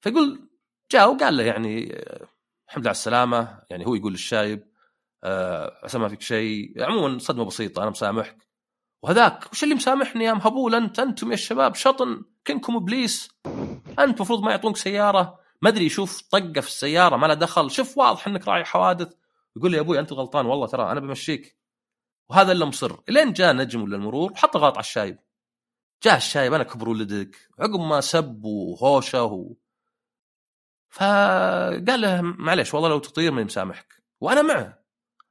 فيقول 0.00 0.48
جاء 0.92 1.14
وقال 1.14 1.36
له 1.36 1.42
يعني 1.44 1.84
الحمد 2.68 2.82
لله 2.82 2.88
على 2.88 2.90
السلامة 2.90 3.62
يعني 3.70 3.86
هو 3.86 3.94
يقول 3.94 4.12
للشايب 4.12 4.70
آه، 5.24 5.80
عسى 5.84 5.98
ما 5.98 6.08
فيك 6.08 6.20
شيء. 6.20 6.84
عموما 6.84 7.18
صدمة 7.18 7.44
بسيطة 7.44 7.82
أنا 7.82 7.90
مسامحك. 7.90 8.48
وهذاك 9.02 9.52
وش 9.52 9.64
اللي 9.64 9.74
مسامحني 9.74 10.24
يا 10.24 10.32
مهبول 10.32 10.74
أنت 10.74 10.98
أنتم 10.98 11.28
يا 11.28 11.34
الشباب 11.34 11.74
شطن 11.74 12.24
كنكم 12.46 12.76
إبليس. 12.76 13.30
أنت 13.88 14.16
المفروض 14.16 14.42
ما 14.42 14.50
يعطونك 14.50 14.76
سيارة. 14.76 15.40
ما 15.62 15.68
أدري 15.68 15.84
يشوف 15.84 16.22
طقة 16.22 16.60
في 16.60 16.68
السيارة 16.68 17.16
ما 17.16 17.26
له 17.26 17.34
دخل. 17.34 17.70
شوف 17.70 17.98
واضح 17.98 18.26
إنك 18.26 18.48
راعي 18.48 18.64
حوادث. 18.64 19.12
يقول 19.56 19.70
لي 19.70 19.76
يا 19.76 19.82
أبوي 19.82 19.98
أنت 20.00 20.12
غلطان 20.12 20.46
والله 20.46 20.66
ترى 20.66 20.92
أنا 20.92 21.00
بمشيك. 21.00 21.59
وهذا 22.30 22.52
اللي 22.52 22.64
مصر. 22.64 22.96
لين 23.08 23.32
جاء 23.32 23.52
نجم 23.52 23.82
ولا 23.82 23.96
المرور 23.96 24.32
وحط 24.32 24.56
غلط 24.56 24.74
على 24.74 24.84
الشايب. 24.84 25.18
جاء 26.02 26.16
الشايب 26.16 26.54
أنا 26.54 26.64
كبر 26.64 26.88
ولدك 26.88 27.48
عقب 27.58 27.80
ما 27.80 28.00
سب 28.00 28.44
وهوشة 28.44 29.24
و... 29.24 29.54
فقال 30.88 32.00
له 32.00 32.20
معلش 32.22 32.74
والله 32.74 32.88
لو 32.88 32.98
تطير 32.98 33.32
ما 33.32 33.44
مسامحك. 33.44 34.02
وأنا 34.20 34.42
معه. 34.42 34.82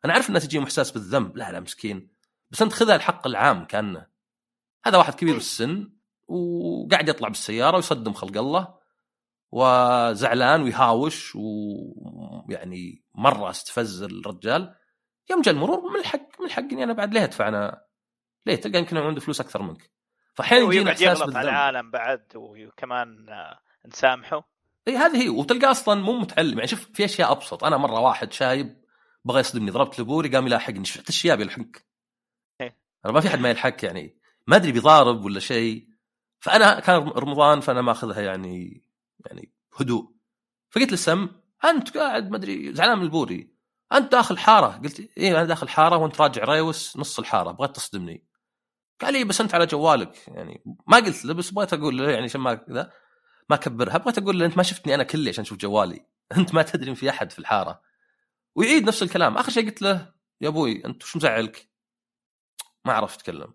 أنا 0.06 0.14
عارف 0.14 0.30
انه 0.30 0.40
تجي 0.40 0.64
إحساس 0.64 0.92
بالذنب. 0.92 1.38
لا 1.38 1.52
لا 1.52 1.60
مسكين. 1.60 2.12
بس 2.52 2.62
أنت 2.62 2.74
خذها 2.74 2.96
الحق 2.96 3.28
العام 3.28 3.66
كأنه. 3.66 4.08
هذا 4.86 4.98
واحد 4.98 5.14
كبير 5.14 5.34
بالسن 5.34 5.92
وقاعد 6.28 7.10
يطلع 7.10 7.28
بالسيارة 7.28 7.76
ويصدم 7.76 8.14
خلق 8.14 8.38
الله 8.38 8.80
وزعلان 9.52 10.62
ويهاوش 10.62 11.36
ويعني 11.36 13.04
مرة 13.16 13.50
استفز 13.50 14.02
الرجال. 14.04 14.76
يوم 15.32 15.42
جاء 15.42 15.54
المرور 15.54 15.90
من 15.92 16.00
الحق 16.00 16.42
من 16.42 16.46
الحق 16.46 16.64
إني 16.64 16.84
أنا 16.84 16.94
بعد 16.94 17.14
ليه 17.14 17.24
أدفع 17.24 17.48
أنا 17.48 17.82
ليه 18.46 18.56
تلقى 18.56 18.80
يمكن 18.80 18.98
عنده 18.98 19.22
فلوس 19.22 19.42
أكثر 19.42 19.62
منك. 19.62 19.92
فاحيانا 20.34 20.66
يجينا 20.66 20.92
إحساس 20.92 21.20
بالذنب 21.20 21.38
على 21.38 21.50
العالم 21.50 21.92
بعد 21.92 22.26
وكمان 22.36 23.26
نسامحه. 23.86 24.50
إي 24.88 24.98
هذه 24.98 25.24
هي 25.24 25.30
وتلقى 25.30 25.72
أصلا 25.72 26.02
مو 26.02 26.14
متعلم. 26.14 26.58
يعني 26.58 26.68
شوف 26.68 26.90
في 26.94 27.06
أشياء 27.06 27.32
أبسط. 27.32 27.64
أنا 27.64 27.78
مرة 27.78 28.00
واحد 28.00 28.34
شايب 28.34 28.84
بغى 29.26 29.40
يصدمني 29.40 29.72
ضربت 29.72 30.00
لبوري 30.00 30.30
قام 30.30 30.48
يلاحقني. 30.48 30.86
شفت 30.86 31.10
الشياب 31.10 31.40
يلحقك؟ 31.40 31.86
إيه. 32.62 32.78
أنا 33.06 33.14
ما 33.14 33.20
في 33.20 33.28
أحد 33.28 33.40
ما 33.40 33.50
يلحق 33.50 33.86
يعني. 33.86 34.18
ما 34.48 34.56
أدري 34.56 34.72
بيضارب 34.72 35.26
ولا 35.26 35.40
شيء. 35.40 35.90
فأنا 36.40 36.80
كان 36.80 37.08
رمضان 37.08 37.60
فأنا 37.60 37.82
ماخذها 37.82 38.22
يعني 38.22 38.84
يعني 39.26 39.52
هدوء. 39.80 40.12
فقلت 40.70 40.92
للسم 40.92 41.30
أنت 41.66 41.98
قاعد 41.98 42.30
ما 42.30 42.38
أدري 42.38 42.74
زعلان 42.74 42.98
من 42.98 43.04
البوري. 43.04 43.59
أنت 43.94 44.12
داخل 44.12 44.38
حارة. 44.38 44.68
قلت 44.84 45.00
إيه 45.18 45.32
أنا 45.32 45.44
داخل 45.46 45.70
حارة 45.70 45.98
وأنت 45.98 46.22
راجع 46.22 46.44
ريوس 46.44 46.98
نص 46.98 47.20
الحارة 47.20 47.52
بغيت 47.52 47.76
تصدمني. 47.76 48.24
قال 49.02 49.14
لي 49.14 49.24
بس 49.24 49.42
أنت 49.42 49.56
على 49.56 49.66
جوالك. 49.66 50.28
يعني 50.28 50.64
ما 50.88 50.98
قلت 50.98 51.26
له 51.26 51.34
بس 51.34 51.52
بغيت 51.52 51.74
أقول 51.74 51.98
له 51.98 52.12
يعني 52.12 52.24
عشان 52.24 52.42
ما 52.42 52.54
كذا 52.56 52.92
ما 53.50 53.56
أكبرها 53.56 53.98
بغيت 53.98 54.18
أقول 54.18 54.40
له 54.40 54.46
أنت 54.46 54.58
ما 54.58 54.64
شفتني 54.64 54.96
أنا 54.96 55.04
كلي 55.04 55.30
عشان 55.30 55.44
تشوف 55.44 55.58
جوالي. 55.58 56.06
أنت 56.38 56.54
ما 56.54 56.62
تدري 56.64 56.90
إن 56.90 56.96
في 56.96 57.10
أحد 57.10 57.32
في 57.32 57.40
الحارة. 57.40 57.82
ويعيد 58.56 58.84
نفس 58.88 59.04
الكلام. 59.04 59.38
آخر 59.38 59.52
شيء 59.52 59.66
قلت 59.66 59.82
له 59.82 60.14
يا 60.42 60.48
أبوي 60.48 60.86
أنت 60.86 61.04
وش 61.04 61.16
مزعلك؟ 61.16 61.70
ما 62.86 62.94
عرفت 62.94 63.20
اتكلم 63.20 63.54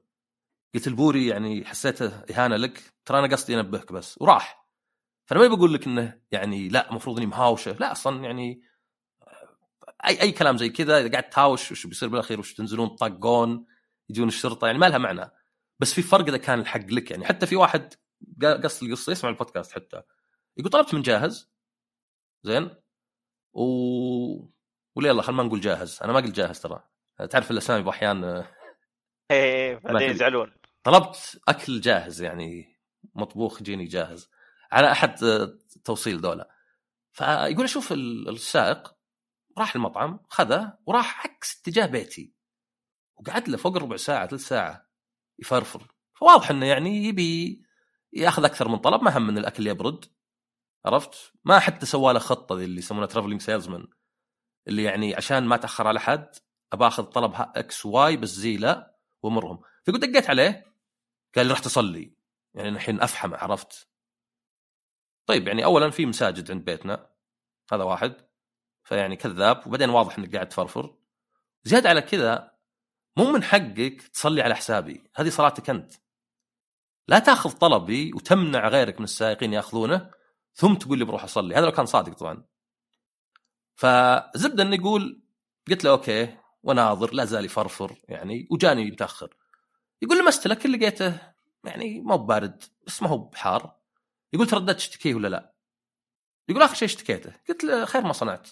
قلت 0.75 0.87
البوري 0.87 1.27
يعني 1.27 1.65
حسيته 1.65 2.07
إهانة 2.07 2.57
لك. 2.57 2.83
ترى 3.05 3.19
أنا 3.19 3.27
قصدي 3.27 3.55
أنبهك 3.61 3.93
بس. 3.93 4.17
وراح. 4.21 4.67
فأنا 5.27 5.41
ما 5.49 5.55
بقول 5.55 5.75
لك 5.75 5.87
إنه 5.87 6.21
يعني 6.33 6.69
لا 6.69 6.91
المفروض 6.91 7.17
إني 7.17 7.27
مهاوشة. 7.27 7.73
لا 7.73 7.93
أصلا 7.93 8.25
يعني 8.25 8.63
اي 10.07 10.23
أي 10.23 10.33
كلام 10.33 10.57
زي 10.57 10.69
كذا 10.69 11.01
إذا 11.01 11.11
قاعد 11.11 11.31
تهاوش 11.31 11.73
وش 11.73 11.87
بيصير 11.87 12.09
بالأخير 12.09 12.41
وش 12.41 12.55
تنزلون 12.55 12.89
طقون 12.89 13.67
يجون 14.11 14.29
الشرطة 14.29 14.67
يعني 14.67 14.79
ما 14.79 14.89
لها 14.89 14.99
معنى. 14.99 15.31
بس 15.81 15.95
في 15.95 16.03
فرق 16.03 16.27
إذا 16.29 16.37
كان 16.37 16.61
الحق 16.61 16.87
لك 16.87 17.11
يعني 17.11 17.25
حتى 17.25 17.47
في 17.47 17.57
واحد 17.57 17.95
قص 18.43 18.83
القصة 18.83 19.13
يسمع 19.13 19.31
البودكاست 19.31 19.73
حتى. 19.73 20.03
يقول 20.57 20.71
طلبت 20.71 20.95
من 20.95 21.03
جاهز. 21.03 21.51
زين. 22.43 22.71
و 23.53 23.65
ولا 24.97 25.09
يلا 25.09 25.23
خلينا 25.23 25.43
ما 25.43 25.49
نقول 25.49 25.61
جاهز. 25.61 25.99
أنا 26.03 26.13
ما 26.13 26.21
قلت 26.21 26.35
جاهز 26.35 26.61
ترى. 26.61 26.83
تعرف 27.31 27.51
الأسامي 27.51 27.91
أحيانا 27.91 28.47
إيه, 29.31 29.55
إيه، 29.55 29.77
بعدين 29.85 30.11
يزعلون. 30.11 30.53
طلبت 30.83 31.41
أكل 31.49 31.81
جاهز 31.81 32.23
يعني 32.23 32.79
مطبوخ 33.15 33.63
جيني 33.63 33.85
جاهز. 33.85 34.31
على 34.73 34.93
أحد 34.93 35.17
توصيل 35.85 36.21
دولة 36.21 36.47
فيقول 37.13 37.65
أشوف 37.65 37.93
السائق 37.93 38.95
راح 39.59 39.77
المطعم 39.77 40.21
خذه 40.29 40.79
وراح 40.87 41.27
عكس 41.27 41.61
اتجاه 41.61 41.87
بيتي. 41.87 42.35
وقعد 43.17 43.49
له 43.49 43.57
فوق 43.57 43.77
ربع 43.77 43.97
ساعة 43.97 44.27
ثلث 44.27 44.49
ساعة 44.49 44.89
يفرفر. 45.39 45.95
فواضح 46.15 46.51
إنه 46.51 46.67
يعني 46.67 47.05
يبي 47.05 47.65
يأخذ 48.13 48.45
أكثر 48.45 48.69
من 48.69 48.77
طلب 48.77 49.03
ما 49.03 49.19
هم 49.19 49.27
من 49.27 49.39
الأكل 49.39 49.67
يبرد. 49.67 50.05
عرفت؟ 50.87 51.33
ما 51.45 51.59
حتى 51.59 51.87
سوى 51.87 52.13
له 52.13 52.19
خطة 52.19 52.55
اللي 52.55 52.79
يسمونها 52.79 53.07
travelling 53.07 53.41
salesman 53.41 53.87
اللي 54.69 54.83
يعني 54.83 55.15
عشان 55.15 55.45
ما 55.45 55.57
تأخر 55.57 55.87
على 55.87 56.01
حد 56.01 56.37
أبى 56.73 56.87
أخذ 56.87 57.03
طلب 57.03 57.33
X 57.37 57.87
Y 57.87 58.17
بس 58.17 58.29
زي 58.29 58.57
لا 58.57 58.97
وامرهم 59.23 59.61
فقلت 59.87 60.05
دقيت 60.05 60.31
عليه 60.31 60.75
قال 61.37 61.47
لي 61.47 61.53
رحت 61.53 61.67
اصلي 61.67 62.15
يعني 62.55 62.69
الحين 62.69 63.01
افحم 63.01 63.35
عرفت؟ 63.35 63.89
طيب 65.27 65.49
يعني 65.49 65.65
اولا 65.65 65.91
في 65.91 66.07
مساجد 66.07 66.51
عند 66.51 66.65
بيتنا 66.65 67.11
هذا 67.73 67.85
واحد. 67.85 68.29
فيعني 68.85 69.17
كذاب 69.17 69.67
وبعدين 69.67 69.91
واضح 69.91 70.19
إنك 70.19 70.35
قاعد 70.35 70.49
تفرفر. 70.49 70.97
زيادة 71.65 71.89
على 71.89 72.03
كذا 72.03 72.55
مو 73.17 73.33
من 73.33 73.43
حقك 73.43 74.03
تصلي 74.13 74.43
على 74.43 74.57
حسابي. 74.57 75.11
هذه 75.17 75.29
صلاتك 75.29 75.71
أنت. 75.71 75.93
لا 77.09 77.19
تأخذ 77.19 77.51
طلبي 77.51 78.13
وتمنع 78.13 78.69
غيرك 78.69 78.99
من 78.99 79.05
السائقين 79.05 79.53
يأخذونه 79.53 80.11
ثم 80.55 80.75
تقول 80.75 80.99
لي 80.99 81.05
بروح 81.05 81.25
أصلي. 81.25 81.55
هذا 81.55 81.65
لو 81.65 81.73
كان 81.73 81.87
صادق 81.87 82.13
طبعا. 82.13 82.45
فزبدة 83.75 84.63
إنه 84.63 84.77
يقول 84.77 85.23
قلت 85.69 85.85
له 85.85 85.91
أوكي 85.91 86.37
وناظر 86.63 87.15
لا 87.15 87.25
زال 87.25 87.45
يفرفر 87.45 87.97
يعني 88.09 88.49
وجاني 88.51 88.91
متأخر. 88.91 89.37
يقول 90.03 90.19
لمست 90.19 90.47
لك 90.47 90.67
اللي 90.67 90.79
لقيته 90.79 91.35
يعني 91.65 92.01
ما 92.01 92.15
هو 92.15 92.19
بارد 92.19 92.65
بس 92.87 93.03
ما 93.03 93.09
هو 93.09 93.19
بحار. 93.19 93.77
يقول 94.33 94.47
ترددت 94.47 94.77
تشتكيه 94.77 95.15
ولا 95.15 95.29
لا؟ 95.29 95.55
يقول 96.49 96.63
آخر 96.63 96.75
شيء 96.75 96.89
اشتكيته. 96.89 97.33
قلت 97.49 97.65
له 97.65 97.85
خير 97.85 98.03
ما 98.03 98.13
صنعت. 98.13 98.51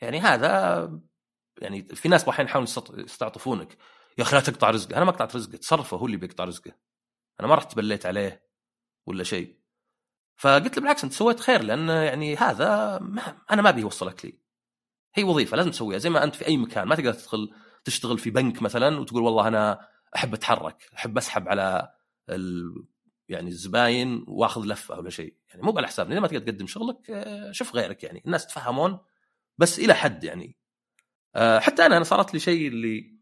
يعني 0.00 0.20
هذا 0.20 1.00
يعني 1.62 1.82
في 1.82 2.08
ناس 2.08 2.28
أحيانا 2.28 2.50
يحاولون 2.50 2.68
يستعطفونك. 2.94 3.76
يا 4.18 4.22
أخي 4.22 4.36
لا 4.36 4.42
تقطع 4.42 4.70
رزقه 4.70 4.96
أنا 4.96 5.04
ما 5.04 5.12
قطعت 5.12 5.36
رزقه 5.36 5.56
تصرفه 5.56 5.96
هو 5.96 6.06
اللي 6.06 6.16
بيقطع 6.16 6.44
رزقه. 6.44 6.72
أنا 7.40 7.48
ما 7.48 7.54
رحت 7.54 7.76
بليت 7.76 8.06
عليه. 8.06 8.44
ولا 9.06 9.24
شيء. 9.24 9.58
فقلت 10.36 10.76
له 10.76 10.82
بالعكس 10.82 11.04
أنت 11.04 11.12
سويت 11.12 11.40
خير 11.40 11.62
لأن 11.62 11.88
يعني 11.88 12.36
هذا 12.36 12.98
ما 12.98 13.36
أنا 13.50 13.62
ما 13.62 13.68
أبي 13.68 13.80
يوصلك 13.80 14.24
لي. 14.24 14.38
هي 15.14 15.24
وظيفة 15.24 15.56
لازم 15.56 15.70
تسويها. 15.70 15.98
زي 15.98 16.10
ما 16.10 16.24
أنت 16.24 16.34
في 16.34 16.46
أي 16.46 16.56
مكان 16.56 16.88
ما 16.88 16.94
تقدر 16.94 17.12
تدخل 17.12 17.54
تشتغل 17.84 18.18
في 18.18 18.30
بنك 18.30 18.62
مثلا 18.62 19.00
وتقول 19.00 19.22
والله 19.22 19.48
أنا 19.48 19.88
أحب 20.16 20.34
أتحرك 20.34 20.90
أحب 20.96 21.18
أسحب 21.18 21.48
على 21.48 21.94
ال... 22.30 22.74
يعني 23.28 23.48
الزباين 23.48 24.24
وأخذ 24.28 24.64
لفة 24.64 24.98
ولا 24.98 25.10
شيء. 25.10 25.34
يعني 25.48 25.62
مو 25.62 25.78
على 25.78 25.86
حسابنا 25.86 26.12
إذا 26.12 26.20
ما 26.20 26.28
تقدر 26.28 26.40
تقدم 26.40 26.66
شغلك 26.66 27.10
آه، 27.10 27.52
شوف 27.52 27.74
غيرك 27.74 28.04
يعني. 28.04 28.22
الناس 28.26 28.46
تفهمون 28.46 28.98
بس 29.58 29.78
إلى 29.78 29.94
حد 29.94 30.24
يعني. 30.24 30.56
آه، 31.36 31.58
حتى 31.58 31.86
أنا 31.86 31.96
أنا 31.96 32.04
صارت 32.04 32.34
لي 32.34 32.40
شيء 32.40 32.68
اللي 32.68 33.14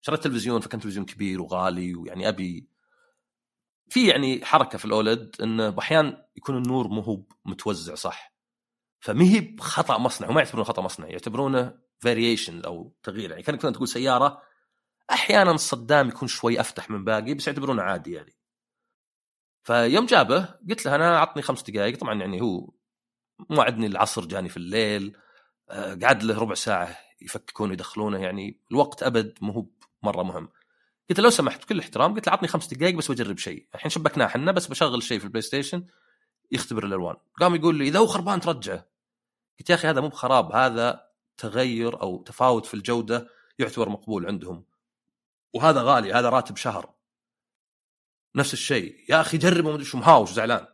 شريت 0.00 0.24
تلفزيون 0.24 0.60
فكان 0.60 0.80
تلفزيون 0.80 1.06
كبير 1.06 1.42
وغالي 1.42 1.94
ويعني 1.94 2.28
أبي 2.28 2.68
في 3.88 4.08
يعني 4.08 4.44
حركة 4.44 4.78
في 4.78 4.84
الأولد 4.84 5.36
انه 5.42 5.78
أحيانا 5.78 6.26
يكون 6.36 6.56
النور 6.56 6.88
مو 6.88 7.00
هو 7.00 7.22
متوزع 7.44 7.94
صح. 7.94 8.34
فما 9.00 9.24
هي 9.24 9.40
بخطأ 9.40 9.98
مصنع 9.98 10.28
وما 10.28 10.40
يعتبرونه 10.40 10.64
خطأ 10.64 10.82
مصنع 10.82 11.06
يعتبرونه 11.08 11.78
فاريشن 11.98 12.62
أو 12.64 12.96
تغيير. 13.02 13.30
يعني 13.30 13.42
كانك 13.42 13.62
تقول 13.62 13.88
سيارة 13.88 14.42
أحيانا 15.10 15.50
الصدام 15.50 16.08
يكون 16.08 16.28
شوي 16.28 16.60
أفتح 16.60 16.90
من 16.90 17.04
باقي 17.04 17.34
بس 17.34 17.46
يعتبرونه 17.46 17.82
عادي 17.82 18.12
يعني. 18.12 18.34
فيوم 19.64 20.06
جابه 20.06 20.48
قلت 20.70 20.86
له 20.86 20.94
أنا 20.94 21.18
عطني 21.18 21.42
خمس 21.42 21.62
دقائق 21.62 21.98
طبعا 21.98 22.14
يعني 22.20 22.40
هو 22.40 22.70
موعدني 23.50 23.86
العصر 23.86 24.24
جاني 24.24 24.48
في 24.48 24.56
الليل 24.56 25.16
آه، 25.70 25.94
قعد 26.02 26.22
له 26.22 26.38
ربع 26.38 26.54
ساعة 26.54 26.98
يفككونه 27.22 27.72
يدخلونه 27.72 28.18
يعني 28.18 28.60
الوقت 28.70 29.02
أبد 29.02 29.38
مو 29.40 29.52
هو 29.52 29.66
مرة 30.02 30.22
مهم. 30.22 30.48
قلت 31.10 31.20
لو 31.20 31.30
سمحت 31.30 31.62
بكل 31.62 31.80
احترام 31.80 32.14
قلت 32.14 32.26
له 32.26 32.32
عطني 32.32 32.48
خمس 32.48 32.74
دقائق 32.74 32.94
بس 32.94 33.10
بجرب 33.10 33.38
شيء. 33.38 33.66
الحين 33.74 33.90
شبكناه 33.90 34.26
إحنا 34.26 34.52
بس 34.52 34.66
بشغل 34.66 35.02
شيء 35.02 35.18
في 35.18 35.24
ال 35.24 35.42
PlayStation 35.42 35.86
يختبر 36.50 36.84
الألوان. 36.84 37.16
قام 37.40 37.54
يقول 37.54 37.74
لي 37.74 37.88
إذا 37.88 37.98
هو 37.98 38.06
خربان 38.06 38.40
ترجعه. 38.40 38.86
قلت 39.58 39.70
يا 39.70 39.74
أخي 39.74 39.88
هذا 39.88 40.00
مو 40.00 40.08
بخراب 40.08 40.52
هذا 40.52 41.08
تغير 41.36 42.02
أو 42.02 42.22
تفاوت 42.22 42.66
في 42.66 42.74
الجودة 42.74 43.28
يعتبر 43.58 43.88
مقبول 43.88 44.26
عندهم. 44.26 44.64
وهذا 45.54 45.82
غالي 45.82 46.12
هذا 46.12 46.28
راتب 46.28 46.56
شهر. 46.56 46.94
نفس 48.34 48.52
الشيء. 48.52 49.04
يا 49.08 49.20
أخي 49.20 49.38
جربه 49.38 49.76
ما 49.76 49.84
شو 49.84 49.98
مهاوش 49.98 50.30
زعلان. 50.30 50.66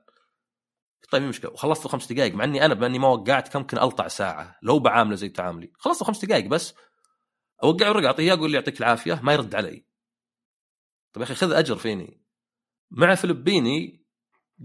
طيب 1.11 1.23
مشكلة؟ 1.23 1.51
وخلصت 1.51 1.87
خمس 1.87 2.13
دقائق 2.13 2.35
مع 2.35 2.45
إني 2.45 2.65
أنا 2.65 2.75
باني 2.75 2.99
ما 2.99 3.09
وقعت 3.09 3.49
كم 3.49 3.59
ممكن 3.59 3.79
ألطع 3.79 4.09
ساعة 4.09 4.59
لو 4.63 4.79
بعامله 4.79 5.17
زي 5.17 5.29
تعاملي. 5.29 5.73
خلصت 5.79 6.03
خمس 6.03 6.25
دقائق 6.25 6.47
بس 6.47 6.75
اوقع 7.63 7.89
ورقه 7.89 8.07
أعطيه 8.07 8.23
اياه 8.23 8.35
أقول 8.35 8.55
يعطيك 8.55 8.81
العافية 8.81 9.21
ما 9.23 9.33
يرد 9.33 9.55
علي. 9.55 9.87
طيب 11.13 11.23
يا 11.23 11.23
أخي 11.23 11.35
خذ 11.35 11.53
أجر 11.53 11.77
فيني. 11.77 12.25
مع 12.91 13.15
فلبيني 13.15 14.07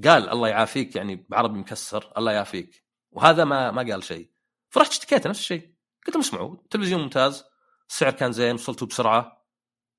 قال 0.04 0.30
الله 0.30 0.48
يعافيك 0.48 0.96
يعني 0.96 1.26
بعربي 1.30 1.60
مكسر 1.60 2.14
الله 2.18 2.32
يعافيك. 2.32 2.86
وهذا 3.12 3.46
ما 3.46 3.72
ما 3.72 3.92
قال 3.92 4.04
شيء. 4.04 4.32
فرحت 4.70 4.92
اشتكيت 4.92 5.28
نفس 5.28 5.40
الشيء. 5.40 5.76
قلت 6.06 6.16
لهم 6.16 6.24
اسمعوا 6.24 6.54
التلفزيون 6.54 7.02
ممتاز 7.02 7.46
السعر 7.90 8.12
كان 8.12 8.32
زين 8.32 8.54
وصلته 8.54 8.86
بسرعة. 8.86 9.46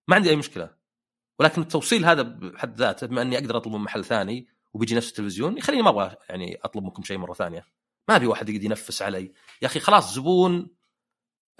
ما 0.08 0.16
عندي 0.16 0.30
أي 0.30 0.36
مشكلة. 0.36 0.76
ولكن 1.38 1.62
التوصيل 1.62 2.04
هذا 2.04 2.22
بحد 2.22 2.76
ذاته 2.76 3.06
بما 3.06 3.22
إني 3.22 3.38
أقدر 3.38 3.56
أطلب 3.56 3.72
من 3.72 3.80
محل 3.80 4.04
ثاني 4.04 4.55
وبيجي 4.76 4.94
نفس 4.94 5.08
التلفزيون 5.08 5.58
يخليني 5.58 5.82
ما 5.82 5.90
أبغى 5.90 6.16
يعني 6.28 6.58
اطلب 6.62 6.84
منكم 6.84 7.02
شيء 7.02 7.18
مرة 7.18 7.32
ثانية. 7.32 7.66
ما 8.08 8.16
أبي 8.16 8.26
واحد 8.26 8.48
يقعد 8.48 8.64
ينفس 8.64 9.02
علي. 9.02 9.32
يا 9.62 9.66
أخي 9.66 9.80
خلاص 9.80 10.14
زبون 10.14 10.76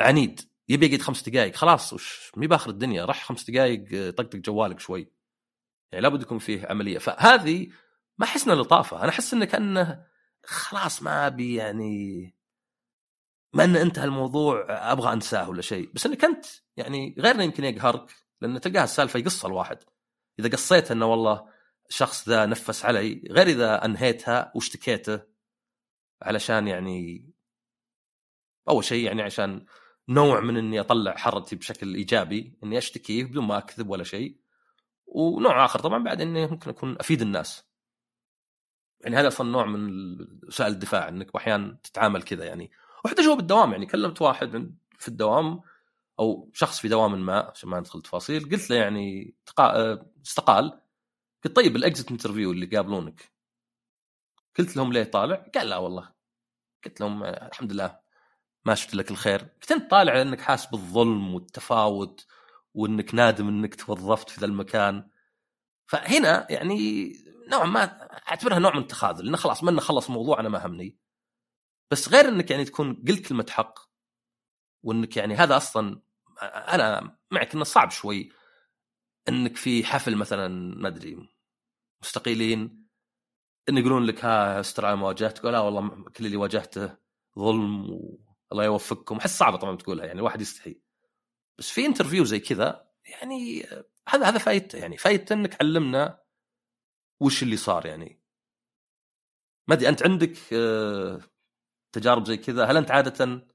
عنيد. 0.01 0.41
يبي 0.69 0.87
يقعد 0.87 1.01
خمس 1.01 1.29
دقائق 1.29 1.57
خلاص 1.57 1.93
وش؟ 1.93 2.33
مي 2.37 2.47
بآخر 2.47 2.71
الدنيا. 2.71 3.05
راح 3.05 3.25
خمس 3.25 3.51
دقائق 3.51 4.11
طقطق 4.11 4.39
جوالك 4.39 4.81
شوي. 4.81 5.13
يعني 5.93 6.03
لابد 6.03 6.23
يكون 6.23 6.39
فيه 6.39 6.67
عملية. 6.67 6.99
فهذه 6.99 7.69
ما 8.19 8.27
أحس 8.27 8.49
لطافة. 8.49 9.01
أنا 9.01 9.09
أحس 9.09 9.35
أنه 9.35 9.45
كانه 9.45 10.07
خلاص 10.45 11.03
ما 11.03 11.27
أبي 11.27 11.55
يعني 11.55 12.35
ما 13.53 13.65
إن 13.65 13.77
انتهى 13.77 14.05
الموضوع 14.05 14.67
أبغى 14.93 15.13
أنساه 15.13 15.51
ولا 15.51 15.63
شيء. 15.63 15.91
بس 15.95 16.07
إنك 16.07 16.25
أنت 16.25 16.47
يعني 16.77 17.15
غير 17.19 17.35
إنه 17.35 17.45
يمكن 17.45 17.65
يقهرك 17.65 18.15
لأن 18.41 18.61
تلقاها 18.61 18.85
السالفة 18.85 19.19
يقصها 19.19 19.49
الواحد. 19.49 19.79
إذا 20.39 20.49
قصيت 20.49 20.91
إنه 20.91 21.07
والله 21.07 21.56
الشخص 21.89 22.29
ذا 22.29 22.47
نفس 22.47 22.85
علي 22.85 23.23
غير 23.31 23.47
إذا 23.47 23.85
أنهيتها 23.85 24.53
واشتكيته 24.55 25.21
علشان 26.23 26.69
يعني 26.69 27.31
أول 28.69 28.85
شيء 28.85 29.05
يعني 29.05 29.23
عشان 29.23 29.67
نوع 30.09 30.41
من 30.41 30.57
إني 30.57 30.81
أطلع 30.81 31.17
حرتي 31.17 31.57
بشكل 31.57 31.95
إيجابي 31.95 32.59
إني 32.65 32.79
أشتكيه 32.79 33.25
بدون 33.25 33.45
ما 33.45 33.59
أكذب 33.59 33.91
ولا 33.91 34.05
شيء. 34.05 34.41
ونوع 35.07 35.65
آخر 35.65 35.79
طبعا 35.81 36.05
بعد 36.05 36.21
إني 36.21 36.47
ممكن 36.47 36.71
أكون 36.71 36.97
أفيد 37.01 37.23
الناس. 37.23 37.65
يعني 39.01 39.17
هذا 39.17 39.29
أصلا 39.29 39.51
نوع 39.51 39.67
من 39.67 39.91
وسائل 40.49 40.73
الدفاع 40.73 41.09
إنك 41.09 41.37
أحيانا 41.37 41.79
تتعامل 41.83 42.23
كذا 42.23 42.45
يعني. 42.45 42.71
وحتى 43.05 43.23
جوا 43.23 43.35
بالدوام 43.35 43.73
يعني 43.73 43.87
كلمت 43.87 44.23
واحد 44.23 44.75
في 44.99 45.09
الدوام 45.09 45.61
أو 46.19 46.51
شخص 46.55 46.81
في 46.81 46.89
دوام 46.89 47.27
ما 47.27 47.39
عشان 47.39 47.69
ما 47.69 47.81
ندخل 47.81 48.03
تفاصيل 48.03 48.51
قلت 48.51 48.71
له 48.71 48.77
يعني 48.77 49.35
استقال. 50.27 50.81
قلت 51.45 51.57
طيب 51.57 51.77
ال 51.77 51.83
exit 51.83 52.11
interview 52.11 52.53
اللي 52.53 52.69
يقابلونك 52.73 53.33
قلت 54.59 54.77
لهم 54.77 54.93
ليه 54.93 55.05
طالع؟ 55.05 55.47
قال 55.55 55.69
لا 55.69 55.77
والله. 55.77 56.13
قلت 56.85 57.01
لهم 57.01 57.25
الحمد 57.25 57.73
لله 57.73 57.99
ما 58.65 58.75
شفت 58.75 58.95
لك 58.95 59.11
الخير. 59.11 59.41
قلت 59.41 59.73
أنت 59.73 59.91
طالع 59.91 60.15
لأنك 60.15 60.41
حاس 60.41 60.67
بالظلم 60.67 61.35
والتفاوت 61.35 62.27
وأنك 62.75 63.15
نادم 63.15 63.49
أنك 63.49 63.75
توظفت 63.75 64.31
في 64.31 64.41
ذا 64.41 64.47
المكان. 64.47 65.09
فهنا 65.87 66.47
يعني 66.53 67.13
نوعا 67.53 67.67
ما 67.67 68.09
أعتبرها 68.29 68.59
نوع 68.59 68.75
من 68.75 68.83
التخاذل 68.83 69.25
لأنه 69.25 69.37
خلاص 69.37 69.65
من 69.65 69.81
خلص 69.81 70.07
الموضوع 70.07 70.41
أنا 70.41 70.49
ما 70.49 70.67
همني. 70.67 70.97
بس 71.91 72.09
غير 72.09 72.29
إنك 72.29 72.51
يعني 72.51 72.65
تكون 72.65 73.05
قلت 73.09 73.29
كلمة 73.29 73.47
حق 73.51 73.79
وإنك 74.83 75.17
يعني 75.17 75.35
هذا 75.35 75.57
أصلا 75.57 76.01
أنا 76.43 77.17
معك 77.31 77.55
إنه 77.55 77.65
صعب 77.65 77.91
شوي. 77.91 78.33
إنك 79.29 79.57
في 79.57 79.85
حفل 79.85 80.17
مثلا 80.17 80.49
ما 80.79 80.89
أدري 80.89 81.29
مستقيلين 82.03 82.87
إن 83.69 83.79
يقولون 83.79 84.05
لك 84.05 84.25
ها 84.25 84.61
استرعى 84.61 84.97
ما 84.97 85.07
واجهت 85.07 85.39
تقول 85.39 85.53
لا 85.53 85.61
والله 85.61 86.05
كل 86.17 86.27
اللي 86.27 86.37
واجهته 86.37 86.97
ظلم 87.39 87.91
والله 88.51 88.65
يوفقكم. 88.65 89.17
احس 89.17 89.39
صعبة 89.39 89.57
طبعا 89.57 89.77
تقولها 89.77 90.07
يعني 90.07 90.19
الواحد 90.19 90.41
يستحي. 90.41 90.81
بس 91.59 91.71
في 91.71 91.87
انترفيو 91.87 92.25
زي 92.25 92.41
كذا 92.41 92.91
يعني 93.05 93.63
هذا 94.09 94.29
هذا 94.29 94.39
فايدته 94.39 94.79
يعني 94.79 94.97
فايدته 94.97 95.33
إنك 95.33 95.63
علمنا 95.63 96.23
وش 97.21 97.43
اللي 97.43 97.57
صار 97.57 97.87
يعني. 97.87 98.21
ما 99.69 99.75
أدري 99.75 99.89
أنت 99.89 100.03
عندك 100.03 100.39
آه، 100.53 101.21
تجارب 101.93 102.27
زي 102.27 102.37
كذا؟ 102.37 102.65
هل 102.65 102.77
أنت 102.77 102.91
عادة 102.91 103.47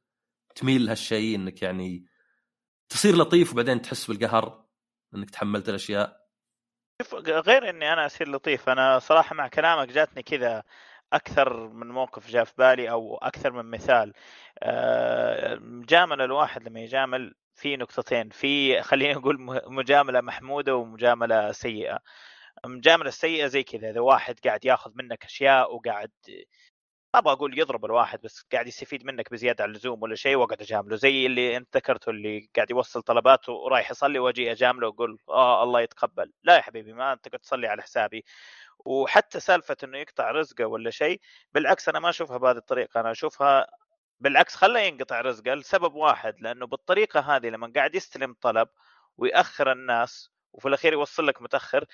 تميل 0.55 0.85
لهالشيء 0.85 1.35
إنك 1.35 1.61
يعني 1.61 2.05
تصير 2.89 3.15
لطيف 3.17 3.51
وبعدين 3.53 3.81
تحس 3.81 4.07
بالقهر؟ 4.07 4.60
إنك 5.15 5.29
تحملت 5.29 5.69
الأشياء؟ 5.69 6.21
شوف 7.01 7.15
غير 7.15 7.69
إني 7.69 7.93
أنا 7.93 8.05
اصير 8.05 8.29
لطيف 8.29 8.69
أنا 8.69 8.99
صراحة 8.99 9.35
مع 9.35 9.47
كلامك 9.47 9.87
جاتني 9.87 10.23
كذا 10.23 10.63
أكثر 11.13 11.67
من 11.67 11.87
موقف 11.87 12.27
جاء 12.29 12.43
في 12.43 12.53
بالي 12.57 12.91
أو 12.91 13.17
أكثر 13.17 13.51
من 13.51 13.71
مثال. 13.71 14.13
آه، 14.63 15.55
مجاملة 15.55 16.23
الواحد 16.23 16.63
لما 16.63 16.79
يجامل 16.79 17.35
في 17.55 17.77
نقطتين 17.77 18.29
في 18.29 18.81
خلينا 18.89 19.13
نقول 19.13 19.37
مجاملة 19.67 20.21
محمودة 20.21 20.75
ومجاملة 20.75 21.51
سيئة. 21.51 21.99
المجامله 22.65 23.07
السيئه 23.07 23.47
زي 23.47 23.63
كذا 23.63 23.89
إذا 23.89 23.99
واحد 23.99 24.39
قاعد 24.45 24.65
ياخذ 24.65 24.91
منك 24.95 25.25
أشياء 25.25 25.75
وقاعد 25.75 26.11
ما 27.13 27.19
أبغى 27.19 27.33
أقول 27.33 27.59
يضرب 27.59 27.85
الواحد 27.85 28.21
بس 28.21 28.41
قاعد 28.51 28.67
يستفيد 28.67 29.05
منك 29.05 29.31
بزيادة 29.31 29.63
عن 29.63 29.69
اللزوم 29.69 30.03
ولا 30.03 30.15
شيء 30.15 30.35
وأقعد 30.35 30.61
أجامله 30.61 30.95
زي 30.95 31.25
اللي 31.25 31.57
أنت 31.57 31.77
ذكرته 31.77 32.09
اللي 32.09 32.49
قاعد 32.55 32.71
يوصل 32.71 33.01
طلباته 33.01 33.53
ورايح 33.53 33.91
يصلي 33.91 34.19
وأجي 34.19 34.51
أجامله 34.51 34.87
وأقول 34.87 35.17
آه 35.29 35.63
الله 35.63 35.81
يتقبل. 35.81 36.31
لا 36.43 36.55
يا 36.55 36.61
حبيبي 36.61 36.93
ما 36.93 37.13
أنت 37.13 37.27
قاعد 37.27 37.39
تصلي 37.39 37.67
على 37.67 37.81
حسابي. 37.81 38.25
وحتى 38.85 39.39
سالفة 39.39 39.77
إنه 39.83 39.97
يقطع 39.97 40.31
رزقه 40.31 40.65
ولا 40.65 40.89
شيء 40.91 41.21
بالعكس 41.53 41.89
أنا 41.89 41.99
ما 41.99 42.09
أشوفها 42.09 42.37
بهذه 42.37 42.57
الطريقة 42.57 42.99
أنا 43.01 43.11
أشوفها 43.11 43.67
بالعكس 44.19 44.55
خله 44.55 44.79
ينقطع 44.79 45.21
رزقه 45.21 45.53
لسبب 45.53 45.93
واحد 45.95 46.41
لأنه 46.41 46.67
بالطريقة 46.67 47.19
هذه 47.19 47.47
لما 47.49 47.71
قاعد 47.75 47.95
يستلم 47.95 48.35
طلب 48.41 48.67
ويأخر 49.17 49.71
الناس 49.71 50.31
وفي 50.53 50.67
الأخير 50.67 50.93
يوصل 50.93 51.27
لك 51.27 51.41
متأخر 51.41 51.85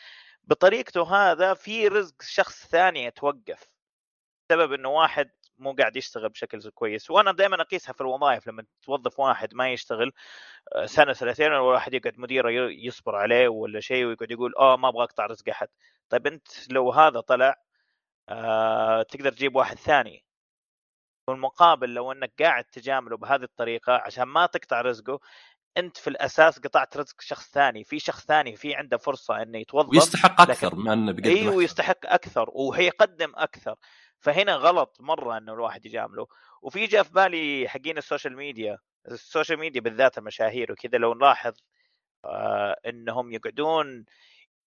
بطريقته 0.44 1.32
هذا 1.32 1.54
في 1.54 1.88
رزق 1.88 2.22
شخص 2.22 2.68
ثاني 2.68 3.04
يتوقف. 3.06 3.77
بسبب 4.50 4.74
إنه 4.74 4.90
واحد 4.90 5.30
مو 5.58 5.74
قاعد 5.74 5.96
يشتغل 5.96 6.30
بشكل 6.30 6.70
كويس. 6.70 7.12
وأنا 7.12 7.32
دائما 7.32 7.62
أقيسها 7.62 7.94
في 7.94 8.02
الوظائف 8.02 8.48
لما 8.48 8.64
توظف 8.82 9.20
واحد 9.20 9.54
ما 9.54 9.72
يشتغل 9.72 10.12
آه، 10.76 10.86
سنة 10.86 11.14
سنتين 11.14 11.48
الواحد 11.48 11.94
يقعد 11.94 12.20
مديره 12.20 12.50
يصبر 12.72 13.16
عليه 13.16 13.48
ولا 13.48 13.80
شيء 13.80 14.06
ويقعد 14.06 14.32
يقول 14.32 14.54
آه 14.60 14.78
ما 14.78 14.90
أبغى 14.90 15.04
اقطع 15.04 15.26
رزق 15.26 15.50
احد 15.50 15.68
طيب 16.10 16.28
أنت 16.28 16.48
لو 16.72 16.92
هذا 16.92 17.20
طلع 17.20 17.56
آه 18.30 19.02
تقدر 19.04 19.32
تجيب 19.32 19.56
واحد 19.56 19.78
ثاني. 19.78 20.26
والمقابل 21.30 21.90
لو 21.94 22.12
إنك 22.12 22.34
قاعد 22.40 22.64
تجامله 22.64 23.18
بهذه 23.18 23.44
الطريقة 23.44 23.94
عشان 23.94 24.24
ما 24.24 24.46
تقطع 24.46 24.82
رزقه 24.82 25.20
أنت 25.78 25.98
في 25.98 26.10
الأساس 26.10 26.60
قطعت 26.60 26.98
رزق 26.98 27.22
شخص 27.22 27.52
ثاني. 27.52 27.84
في 27.84 28.00
شخص 28.00 28.26
ثاني 28.26 28.56
في 28.56 28.76
عنده 28.76 28.98
فرصة 28.98 29.42
إنه 29.42 29.58
يتوظف 29.58 29.90
ويستحق 29.90 30.42
أكثر 30.42 30.76
ما 30.76 30.94
إنه 30.94 31.12
بيقدم 31.12 31.32
إيوه 31.32 31.64
يستحق 31.64 32.06
أكثر 32.06 32.50
وهيقدم 32.54 33.32
أكثر. 33.36 33.76
فهنا 34.20 34.56
غلط 34.56 34.98
مرة 35.00 35.38
إنه 35.38 35.54
الواحد 35.54 35.86
يجامله 35.86 36.28
وفي 36.62 36.86
جاء 36.86 37.04
في 37.04 37.14
بالي 37.14 37.70
حقين 37.70 37.98
ال 37.98 38.03
social 38.03 38.36
media 38.36 38.78
ال 39.08 39.15
social 39.15 39.60
media 39.60 39.82
بالذات 39.82 40.18
المشاهير 40.18 40.72
وكذا 40.72 40.98
لو 40.98 41.14
نلاحظ 41.14 41.54
آه 42.26 42.76
إنهم 42.86 43.32
يقعدون 43.34 44.06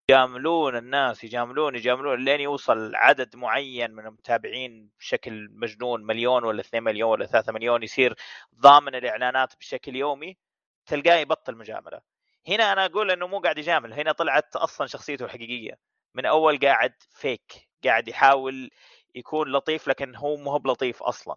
يجاملون 0.09 0.75
الناس 0.75 1.23
يجاملون 1.23 1.75
يجاملون 1.75 2.25
لين 2.25 2.39
يوصل 2.39 2.95
عدد 2.95 3.35
معين 3.35 3.91
من 3.91 4.05
المتابعين 4.05 4.89
بشكل 4.99 5.49
مجنون 5.51 6.05
مليون 6.05 6.43
ولا 6.43 6.61
2 6.61 6.83
مليون 6.83 7.09
ولا 7.11 7.25
3 7.25 7.53
مليون 7.53 7.83
يصير 7.83 8.15
ضامن 8.55 8.95
الإعلانات 8.95 9.53
بشكل 9.59 9.95
يومي 9.95 10.37
تلقاه 10.85 11.15
يبطل 11.15 11.55
مجاملة. 11.55 12.01
هنا 12.47 12.73
أنا 12.73 12.85
أقول 12.85 13.11
إنه 13.11 13.27
مو 13.27 13.39
قاعد 13.39 13.57
يجامل 13.57 13.93
هنا 13.93 14.11
طلعت 14.11 14.55
أصلا 14.55 14.87
شخصيته 14.87 15.25
الحقيقية. 15.25 15.79
من 16.15 16.25
أول 16.25 16.59
قاعد 16.59 16.93
فيك 17.09 17.69
قاعد 17.85 18.07
يحاول 18.07 18.69
يكون 19.15 19.51
لطيف 19.51 19.87
لكن 19.87 20.15
هو 20.15 20.37
مو 20.37 20.57
بلطيف 20.57 21.03
أصلا. 21.03 21.35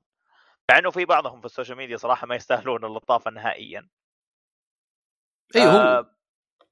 مع 0.70 0.78
إنه 0.78 0.90
في 0.90 1.04
بعضهم 1.04 1.40
في 1.40 1.46
ال 1.46 1.51
social 1.51 1.78
media 1.78 1.96
صراحة 1.96 2.26
ما 2.26 2.34
يستاهلون 2.34 2.84
اللطافة 2.84 3.30
نهائيا. 3.30 3.88
إي 5.56 5.62
هو. 5.62 5.66
آه 5.66 6.10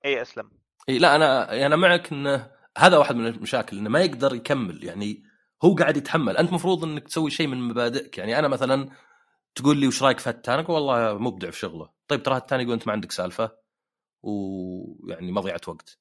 إي 0.05 0.23
أسلم. 0.23 0.51
إي 0.89 0.99
لا 0.99 1.17
أنا 1.17 1.67
أنا 1.67 1.77
معك 1.77 2.13
انه 2.13 2.51
هذا 2.79 2.99
واحد 2.99 3.17
من 3.17 3.27
المشاكل 3.27 3.79
إنه 3.79 3.91
ما 3.91 4.01
يقدر 4.01 4.35
يكمل 4.35 4.85
يعني 4.85 5.23
هو 5.65 5.75
قاعد 5.75 5.97
يتحمل. 5.97 6.37
أنت 6.37 6.53
مفروض 6.53 6.85
إنك 6.85 7.05
تسوي 7.05 7.31
شيء 7.31 7.47
من 7.47 7.61
مبادئك. 7.69 8.19
يعني 8.19 8.39
أنا 8.39 8.49
مثلا 8.49 8.91
تقول 9.55 9.77
لي 9.77 9.87
وش 9.87 10.03
رأيك 10.03 10.19
في 10.19 10.29
هالتان 10.29 10.59
أقول 10.59 10.75
والله 10.75 11.19
مبدع 11.19 11.51
في 11.51 11.59
شغله. 11.59 11.91
طيب 12.09 12.23
ترى 12.23 12.37
هالتان 12.37 12.61
يقول 12.61 12.73
أنت 12.73 12.87
ما 12.87 12.93
عندك 12.93 13.13
سالفة 13.13 13.57
ويعني 14.23 15.33
مضيعه 15.33 15.61
وقت. 15.69 15.99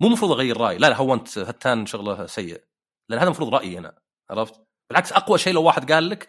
مو 0.00 0.06
المفروض 0.08 0.32
أغير 0.32 0.56
رأيي. 0.56 0.78
لا 0.78 0.86
لا 0.86 0.96
هو 0.96 1.14
أنت 1.14 1.38
هالتان 1.38 1.86
شغله 1.86 2.26
سيء. 2.26 2.64
لأن 3.08 3.18
هذا 3.18 3.28
المفروض 3.28 3.54
رأيي 3.54 3.78
أنا. 3.78 3.98
عرفت؟ 4.30 4.60
بالعكس 4.90 5.12
أقوى 5.12 5.38
شيء 5.38 5.52
لو 5.52 5.62
واحد 5.62 5.92
قال 5.92 6.08
لك 6.08 6.28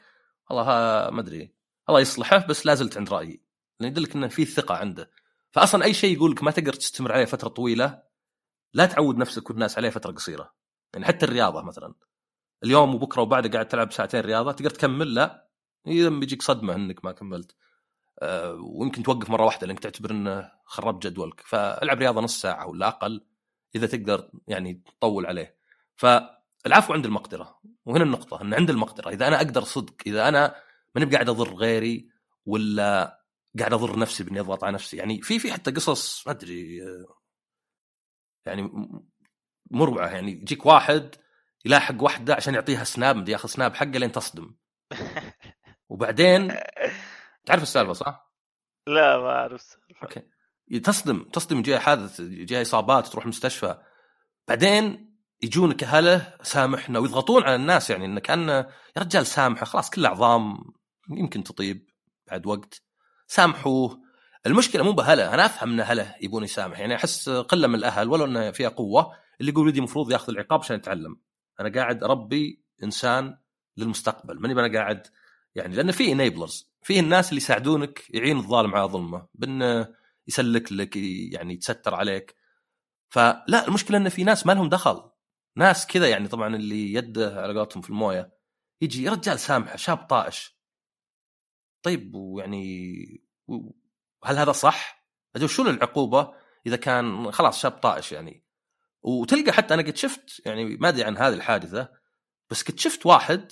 والله 0.49 0.65
ما 1.09 1.19
أدري 1.19 1.55
الله 1.89 1.99
يصلحه 1.99 2.37
بس 2.47 2.65
لا 2.65 2.75
زلت 2.75 2.97
عند 2.97 3.09
رأيي. 3.09 3.43
لأن 3.79 3.91
يدلك 3.91 4.15
إنه 4.15 4.27
في 4.27 4.45
ثقة 4.45 4.75
عنده. 4.75 5.11
فاصلا 5.51 5.83
أي 5.83 5.93
شيء 5.93 6.15
يقول 6.15 6.31
لك 6.31 6.43
ما 6.43 6.51
تقدر 6.51 6.73
تستمر 6.73 7.11
عليه 7.11 7.25
فترة 7.25 7.49
طويلة 7.49 8.03
لا 8.73 8.85
تعود 8.85 9.17
نفسك 9.17 9.49
والناس 9.49 9.77
عليه 9.77 9.89
فترة 9.89 10.11
قصيرة. 10.11 10.53
يعني 10.93 11.05
حتى 11.05 11.25
الرياضة 11.25 11.61
مثلا. 11.61 11.93
اليوم 12.63 12.95
وبكرة 12.95 13.21
وبعده 13.21 13.49
قاعد 13.49 13.67
تلعب 13.67 13.91
ساعتين 13.91 14.19
رياضة 14.19 14.51
تقدر 14.51 14.69
تكمل؟ 14.69 15.13
لا. 15.13 15.49
إذا 15.87 16.09
بيجيك 16.09 16.41
صدمة 16.41 16.75
إنك 16.75 17.05
ما 17.05 17.11
كملت. 17.11 17.55
أه 18.19 18.53
ويمكن 18.53 19.03
توقف 19.03 19.29
مرة 19.29 19.45
واحدة 19.45 19.67
لأنك 19.67 19.79
تعتبر 19.79 20.11
إنه 20.11 20.51
خرب 20.65 20.99
جدولك. 20.99 21.41
فألعب 21.41 21.97
رياضة 21.99 22.21
نص 22.21 22.41
ساعة 22.41 22.67
ولا 22.67 22.87
أقل 22.87 23.25
إذا 23.75 23.87
تقدر 23.87 24.29
يعني 24.47 24.83
تطول 24.85 25.25
عليه. 25.25 25.57
فالعفو 26.57 26.93
عند 26.93 27.05
المقدرة. 27.05 27.59
وهنا 27.85 28.03
النقطة 28.03 28.41
إن 28.41 28.53
عند 28.53 28.69
المقدرة. 28.69 29.09
إذا 29.09 29.27
أنا 29.27 29.37
أقدر 29.37 29.63
صدق 29.63 29.95
إذا 30.07 30.27
أنا 30.27 30.55
ماني 30.95 31.11
قاعد 31.11 31.29
أضر 31.29 31.53
غيري 31.53 32.09
ولا 32.45 33.21
قاعد 33.59 33.73
أضر 33.73 33.99
نفسي 33.99 34.23
بإني 34.23 34.39
اضغط 34.39 34.63
على 34.63 34.73
نفسي. 34.73 34.97
يعني 34.97 35.21
في 35.21 35.39
في 35.39 35.51
حتى 35.51 35.71
قصص 35.71 36.27
ما 36.27 36.33
أدري 36.33 36.81
يعني 38.45 38.71
مربعة. 39.71 40.07
يعني 40.07 40.31
يجيك 40.31 40.65
واحد 40.65 41.15
يلاحق 41.65 42.03
واحدة 42.03 42.35
عشان 42.35 42.53
يعطيها 42.53 42.83
سناب 42.83 43.15
مدري 43.15 43.31
ياخذ 43.31 43.49
سناب 43.49 43.75
حقه 43.75 43.89
لين 43.89 44.11
تصدم. 44.11 44.55
وبعدين 45.89 46.53
تعرف 47.45 47.63
السالفة 47.63 47.93
صح؟ 47.93 48.33
لا 48.87 49.17
ما 49.17 49.29
أعرف 49.29 49.61
السالفة. 49.61 50.01
أوكي. 50.03 50.21
تصدم 50.79 51.23
تصدم 51.23 51.59
يجيها 51.59 51.79
حادث 51.79 52.19
يجيها 52.19 52.61
إصابات 52.61 53.07
تروح 53.07 53.25
مستشفى. 53.25 53.77
بعدين 54.47 55.16
يجونك 55.41 55.83
اهله 55.83 56.33
سامحنا 56.41 56.99
ويضغطون 56.99 57.43
على 57.43 57.55
الناس 57.55 57.89
يعني 57.89 58.05
إنه 58.05 58.19
كأن 58.19 58.49
يا 58.49 58.65
رجال 58.97 59.25
سامحة 59.27 59.65
خلاص 59.65 59.89
كل 59.89 60.05
عظام 60.05 60.57
يمكن 61.09 61.43
تطيب 61.43 61.89
بعد 62.27 62.45
وقت. 62.45 62.83
سامحوه. 63.27 64.01
المشكلة 64.45 64.83
مو 64.83 64.91
باهله 64.91 65.33
أنا 65.33 65.45
أفهم 65.45 65.71
إن 65.71 65.79
اهله 65.79 66.15
يبون 66.21 66.43
يسامح 66.43 66.79
يعني 66.79 66.95
أحس 66.95 67.29
قلة 67.29 67.67
من 67.67 67.75
الأهل 67.75 68.09
ولو 68.09 68.25
إنه 68.25 68.51
فيها 68.51 68.69
قوة 68.69 69.13
اللي 69.41 69.51
يقول 69.51 69.65
ولدي 69.65 69.79
المفروض 69.79 70.11
ياخذ 70.11 70.33
العقاب 70.33 70.59
عشان 70.59 70.75
يتعلم. 70.75 71.19
أنا 71.59 71.69
قاعد 71.75 72.03
أربي 72.03 72.63
إنسان 72.83 73.37
للمستقبل 73.77 74.39
ماني 74.39 74.53
أنا 74.53 74.77
قاعد 74.79 75.07
يعني 75.55 75.75
لأن 75.75 75.91
في 75.91 76.11
انيبلرز 76.11 76.71
في 76.81 76.99
الناس 76.99 77.29
اللي 77.29 77.41
يساعدونك 77.41 78.03
يعين 78.09 78.37
الظالم 78.37 78.75
على 78.75 78.87
ظلمه 78.87 79.27
بانه 79.33 79.87
يسلك 80.27 80.71
لك 80.71 80.95
يعني 81.31 81.53
يتستر 81.53 81.95
عليك. 81.95 82.35
فلا 83.09 83.67
المشكلة 83.67 83.97
إن 83.97 84.09
في 84.09 84.23
ناس 84.23 84.45
ما 84.45 84.51
لهم 84.51 84.69
دخل. 84.69 85.16
ناس 85.57 85.87
كذا 85.87 86.09
يعني 86.09 86.27
طبعا 86.27 86.55
اللي 86.55 86.93
يده 86.93 87.41
على 87.41 87.59
قولتهم 87.59 87.81
في 87.81 87.89
الموية 87.89 88.37
يجي 88.81 89.03
يا 89.03 89.11
رجال 89.11 89.39
سامحه 89.39 89.75
شاب 89.75 89.97
طائش. 89.97 90.57
طيب 91.83 92.15
ويعني 92.15 93.27
هل 94.23 94.37
هذا 94.37 94.51
صح؟ 94.51 95.07
أجل 95.35 95.49
شو 95.49 95.63
العقوبة 95.63 96.33
إذا 96.65 96.75
كان 96.75 97.31
خلاص 97.31 97.61
شاب 97.61 97.71
طائش 97.71 98.11
يعني؟ 98.11 98.45
وتلقى 99.01 99.51
حتى 99.51 99.73
أنا 99.73 99.81
قد 99.81 99.95
شفت 99.95 100.45
يعني 100.45 100.65
ما 100.65 100.89
أدري 100.89 101.03
عن 101.03 101.17
هذه 101.17 101.33
الحادثة 101.33 101.89
بس 102.49 102.63
قد 102.63 102.79
شفت 102.79 103.05
واحد 103.05 103.51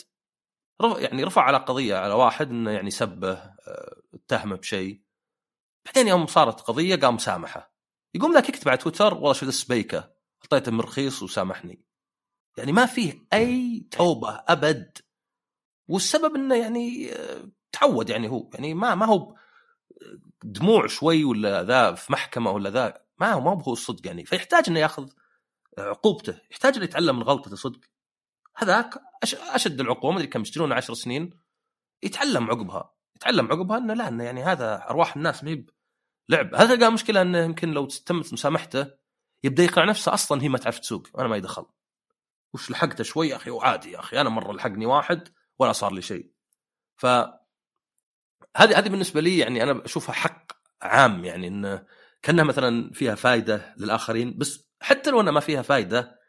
رفع 0.81 0.99
يعني 0.99 1.23
رفع 1.23 1.41
على 1.41 1.57
قضية 1.57 1.95
على 1.95 2.13
واحد 2.13 2.49
إنه 2.49 2.71
يعني 2.71 2.91
سبه 2.91 3.31
آه، 3.33 4.01
اتهمه 4.13 4.55
بشيء. 4.55 5.03
بعدين 5.85 6.07
يوم 6.07 6.25
صارت 6.25 6.61
قضية 6.61 6.95
قام 6.95 7.17
سامحه. 7.17 7.75
يقوم 8.13 8.33
ذاك 8.33 8.49
يكتب 8.49 8.69
على 8.69 8.77
تويتر 8.77 9.13
والله 9.13 9.33
شو 9.33 9.45
السبيكه 9.45 10.15
أعطيته 10.43 10.71
من 10.71 10.79
رخيص 10.79 11.23
وسامحني. 11.23 11.85
يعني 12.57 12.71
ما 12.71 12.85
فيه 12.85 13.27
أي 13.33 13.87
توبة 13.91 14.43
أبد. 14.47 14.97
والسبب 15.87 16.35
إنه 16.35 16.55
يعني 16.55 17.13
آه، 17.13 17.49
تعود 17.71 18.09
يعني 18.09 18.29
هو 18.29 18.49
يعني 18.53 18.73
ما 18.73 18.95
ما 18.95 19.05
هو 19.05 19.35
دموع 20.43 20.87
شوي 20.87 21.23
ولا 21.23 21.63
ذا 21.63 21.93
في 21.93 22.11
محكمة 22.11 22.51
ولا 22.51 22.69
ذا 22.69 23.05
ما 23.19 23.31
هو 23.31 23.41
ما 23.41 23.63
هو 23.63 23.73
الصدق 23.73 24.07
يعني. 24.07 24.25
فيحتاج 24.25 24.63
إنه 24.67 24.79
ياخذ 24.79 25.09
عقوبته 25.77 26.41
يحتاج 26.51 26.75
إنه 26.75 26.83
يتعلم 26.83 27.15
من 27.15 27.23
غلطته 27.23 27.55
صدق. 27.55 27.79
هذاك 28.55 29.01
أشد 29.23 29.79
العقوبة 29.79 30.11
ما 30.11 30.17
أدري 30.17 30.27
كم 30.27 30.41
يسجنونه 30.41 30.75
10 30.75 30.93
سنين 30.93 31.29
يتعلم 32.03 32.49
عقبها 32.49 32.93
يتعلم 33.15 33.51
عقبها 33.51 33.77
إنه 33.77 33.93
لا 33.93 34.07
إنه 34.07 34.23
يعني 34.23 34.43
هذا 34.43 34.89
أرواح 34.89 35.15
الناس 35.15 35.43
ما 35.43 35.65
لعب. 36.29 36.55
هذا 36.55 36.75
تلقى 36.75 36.91
مشكلة 36.91 37.21
إنه 37.21 37.37
يمكن 37.37 37.71
لو 37.71 37.85
تمت 37.85 38.33
مسامحته 38.33 38.87
يبدأ 39.43 39.63
يقنع 39.63 39.85
نفسه 39.85 40.13
أصلا 40.13 40.43
هي 40.43 40.49
ما 40.49 40.57
تعرف 40.57 40.79
تسوق 40.79 41.07
أنا 41.19 41.27
ما 41.27 41.37
يدخل 41.37 41.65
وش 42.55 42.71
لحقته 42.71 43.03
شوي 43.03 43.29
يا 43.29 43.35
أخي 43.35 43.49
وعادي 43.49 43.91
يا 43.91 43.99
أخي 43.99 44.21
أنا 44.21 44.29
مرة 44.29 44.53
لحقني 44.53 44.85
واحد 44.85 45.29
ولا 45.59 45.71
صار 45.71 45.93
لي 45.93 46.01
شيء 46.01 46.31
ف 46.95 47.05
هذه 48.57 48.79
هذه 48.79 48.89
بالنسبة 48.89 49.21
لي 49.21 49.37
يعني 49.37 49.63
أنا 49.63 49.85
اشوفها 49.85 50.15
حق 50.15 50.51
عام 50.81 51.25
يعني 51.25 51.47
انه 51.47 51.85
كأنها 52.21 52.43
مثلا 52.43 52.91
فيها 52.93 53.15
فائده 53.15 53.75
للآخرين 53.77 54.37
بس 54.37 54.69
حتى 54.81 55.11
لو 55.11 55.21
أنها 55.21 55.31
ما 55.31 55.39
فيها 55.39 55.61
فائده 55.61 56.19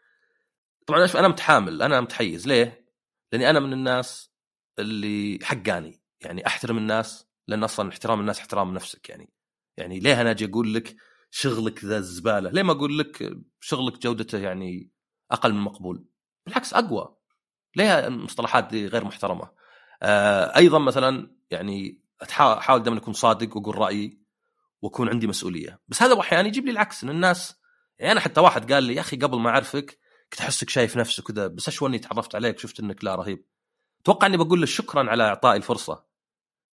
طبعا 0.87 1.09
أنا 1.15 1.29
متحامل 1.29 1.83
أنا 1.83 2.01
متحيز 2.01 2.47
ليه؟ 2.47 2.87
لأني 3.33 3.51
أنا 3.51 3.61
من 3.61 3.73
الناس 3.73 4.33
اللي 4.79 5.39
حقاني 5.43 6.03
يعني 6.21 6.47
أحترم 6.47 6.79
الناس 6.79 7.27
لأن 7.49 7.65
أصلا 7.65 7.89
احترام 7.89 8.21
الناس 8.21 8.39
احترام 8.39 8.75
نفسك 8.75 9.09
يعني 9.09 9.33
يعني 9.77 10.01
ليه 10.01 10.21
أنا 10.21 10.31
أجي 10.31 10.45
أقول 10.45 10.75
لك 10.75 10.97
شغلك 11.31 11.85
ذا 11.85 11.99
الزبالة؟ 11.99 12.51
ليه 12.51 12.63
ما 12.63 12.73
أقول 12.73 12.99
لك 12.99 13.37
شغلك 13.61 13.99
جودته 13.99 14.39
يعني 14.39 14.91
أقل 15.31 15.53
من 15.53 15.61
مقبول؟ 15.61 16.05
بالعكس 16.47 16.75
أقوى. 16.75 17.17
ليه 17.77 18.07
المصطلحات 18.07 18.65
دي 18.65 18.87
غير 18.87 19.05
محترمة؟ 19.05 19.51
آه 20.03 20.57
أيضا 20.57 20.79
مثلا 20.79 21.37
يعني 21.51 22.03
أحاول 22.41 22.83
دائما 22.83 22.99
أكون 22.99 23.15
صادق 23.15 23.57
وأقول 23.57 23.79
رأيي 23.79 24.21
وأكون 24.83 25.09
عندي 25.09 25.27
مسؤولية. 25.27 25.81
بس 25.89 26.03
هذا 26.03 26.21
أحيانا 26.21 26.49
يجيب 26.49 26.65
لي 26.65 26.71
العكس 26.71 27.05
إن 27.05 27.11
الناس 27.11 27.61
يعني 27.99 28.13
أنا 28.13 28.21
حتى 28.21 28.41
واحد 28.41 28.73
قال 28.73 28.85
لي 28.85 28.95
يا 28.95 29.01
أخي 29.01 29.17
قبل 29.17 29.39
ما 29.39 29.51
أعرفك 29.51 29.99
كنت 30.33 30.41
أحسك 30.41 30.71
شايف 30.71 30.97
نفسك 30.97 31.25
كذا 31.25 31.47
بس 31.47 31.69
اشوى 31.69 31.89
إني 31.89 31.99
تعرفت 31.99 32.35
عليك 32.35 32.59
شفت 32.59 32.81
إنك 32.81 33.05
لا 33.05 33.15
رهيب. 33.15 33.47
أتوقع 34.01 34.27
إني 34.27 34.37
بقول 34.37 34.61
له 34.61 34.67
شكرا 34.67 35.11
على 35.11 35.23
إعطائي 35.23 35.57
الفرصة. 35.57 36.05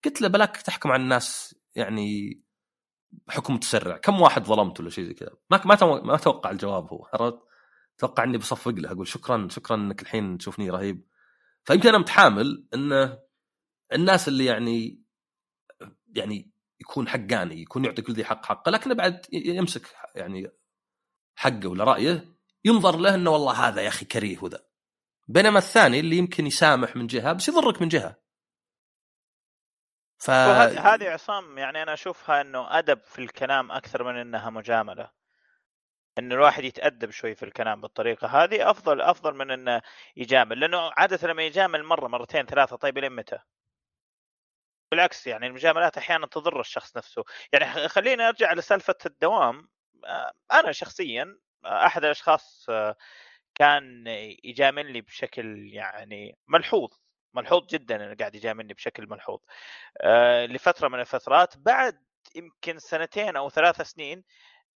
قلت 0.05 0.21
له 0.21 0.27
بلاك 0.27 0.57
تحكم 0.57 0.91
على 0.91 1.03
الناس 1.03 1.55
يعني 1.75 2.41
حكم 3.29 3.53
متسرع 3.53 3.97
كم 3.97 4.21
واحد 4.21 4.45
ظلمت 4.45 4.79
ولا 4.79 4.89
شيء 4.89 5.05
زي 5.05 5.13
كذا. 5.13 5.31
ما 5.49 5.61
ما 5.65 6.01
ما 6.01 6.15
أتوقع 6.15 6.51
الجواب 6.51 6.93
هو 6.93 7.09
عرفت؟ 7.13 7.39
أتوقع 7.97 8.23
إني 8.23 8.37
بصفق 8.37 8.71
له 8.71 8.91
أقول 8.91 9.07
شكرا 9.07 9.47
شكرا 9.51 9.75
إنك 9.75 10.01
الحين 10.01 10.37
تشوفني 10.37 10.69
رهيب. 10.69 11.07
فيمكن 11.65 11.89
أنا 11.89 11.97
متحامل 11.97 12.67
انه 12.73 13.19
الناس 13.93 14.27
اللي 14.27 14.45
يعني 14.45 15.03
يعني 16.15 16.51
يكون 16.81 17.07
حقاني 17.07 17.61
يكون 17.61 17.85
يعطي 17.85 18.01
كل 18.01 18.13
ذي 18.13 18.25
حق 18.25 18.45
حقه 18.45 18.69
لكنه 18.69 18.93
بعد 18.93 19.25
يمسك 19.33 19.95
يعني 20.15 20.51
حقه 21.35 21.67
ولا 21.67 21.83
رأيه 21.83 22.33
ينظر 22.65 22.97
له 22.97 23.15
إنه 23.15 23.29
والله 23.29 23.67
هذا 23.67 23.81
يا 23.81 23.87
أخي 23.87 24.05
كريه 24.05 24.37
وذا. 24.41 24.65
بينما 25.27 25.57
الثاني 25.57 25.99
اللي 25.99 26.17
يمكن 26.17 26.47
يسامح 26.47 26.95
من 26.95 27.07
جهة 27.07 27.33
بس 27.33 27.49
يضرك 27.49 27.81
من 27.81 27.87
جهة. 27.87 28.23
ف 30.17 30.29
هذه 30.29 31.09
عصام 31.09 31.57
يعني 31.57 31.83
أنا 31.83 31.93
أشوفها 31.93 32.41
إنه 32.41 32.79
أدب 32.79 32.99
في 33.05 33.19
الكلام 33.19 33.71
أكثر 33.71 34.03
من 34.03 34.15
إنها 34.15 34.49
مجاملة. 34.49 35.11
إن 36.19 36.31
الواحد 36.31 36.63
يتأدب 36.63 37.11
شوي 37.11 37.35
في 37.35 37.43
الكلام 37.43 37.81
بالطريقة 37.81 38.27
هذه 38.27 38.69
أفضل 38.71 39.01
أفضل 39.01 39.33
من 39.35 39.51
إنه 39.51 39.81
يجامل 40.15 40.59
لأنه 40.59 40.91
عادة 40.97 41.27
لما 41.27 41.43
يجامل 41.43 41.83
مرة 41.83 42.07
مرتين 42.07 42.45
ثلاثة 42.45 42.75
طيب 42.75 42.97
الين 42.97 43.11
متى؟ 43.11 43.39
بالعكس 44.91 45.27
يعني 45.27 45.47
المجاملات 45.47 45.97
أحيانا 45.97 46.27
تضر 46.27 46.59
الشخص 46.59 46.97
نفسه. 46.97 47.23
يعني 47.53 47.87
خلينا 47.89 48.27
أرجع 48.29 48.53
لسالفة 48.53 48.95
الدوام. 49.05 49.69
آه، 50.05 50.31
أنا 50.51 50.71
شخصيا 50.71 51.37
آه، 51.65 51.85
أحد 51.85 52.03
الأشخاص 52.05 52.65
آه، 52.69 52.95
كان 53.55 54.07
يجاملني 54.43 55.01
بشكل 55.01 55.73
يعني 55.73 56.37
ملحوظ 56.47 56.89
ملحوظ 57.33 57.65
جدا 57.67 57.95
إنه 57.95 58.15
قاعد 58.15 58.35
يجاملني 58.35 58.73
بشكل 58.73 59.07
ملحوظ. 59.09 59.39
لفترة 60.49 60.87
من 60.87 60.99
الفترات 60.99 61.57
بعد 61.57 62.03
يمكن 62.35 62.79
سنتين 62.79 63.35
أو 63.35 63.49
ثلاث 63.49 63.81
سنين 63.81 64.23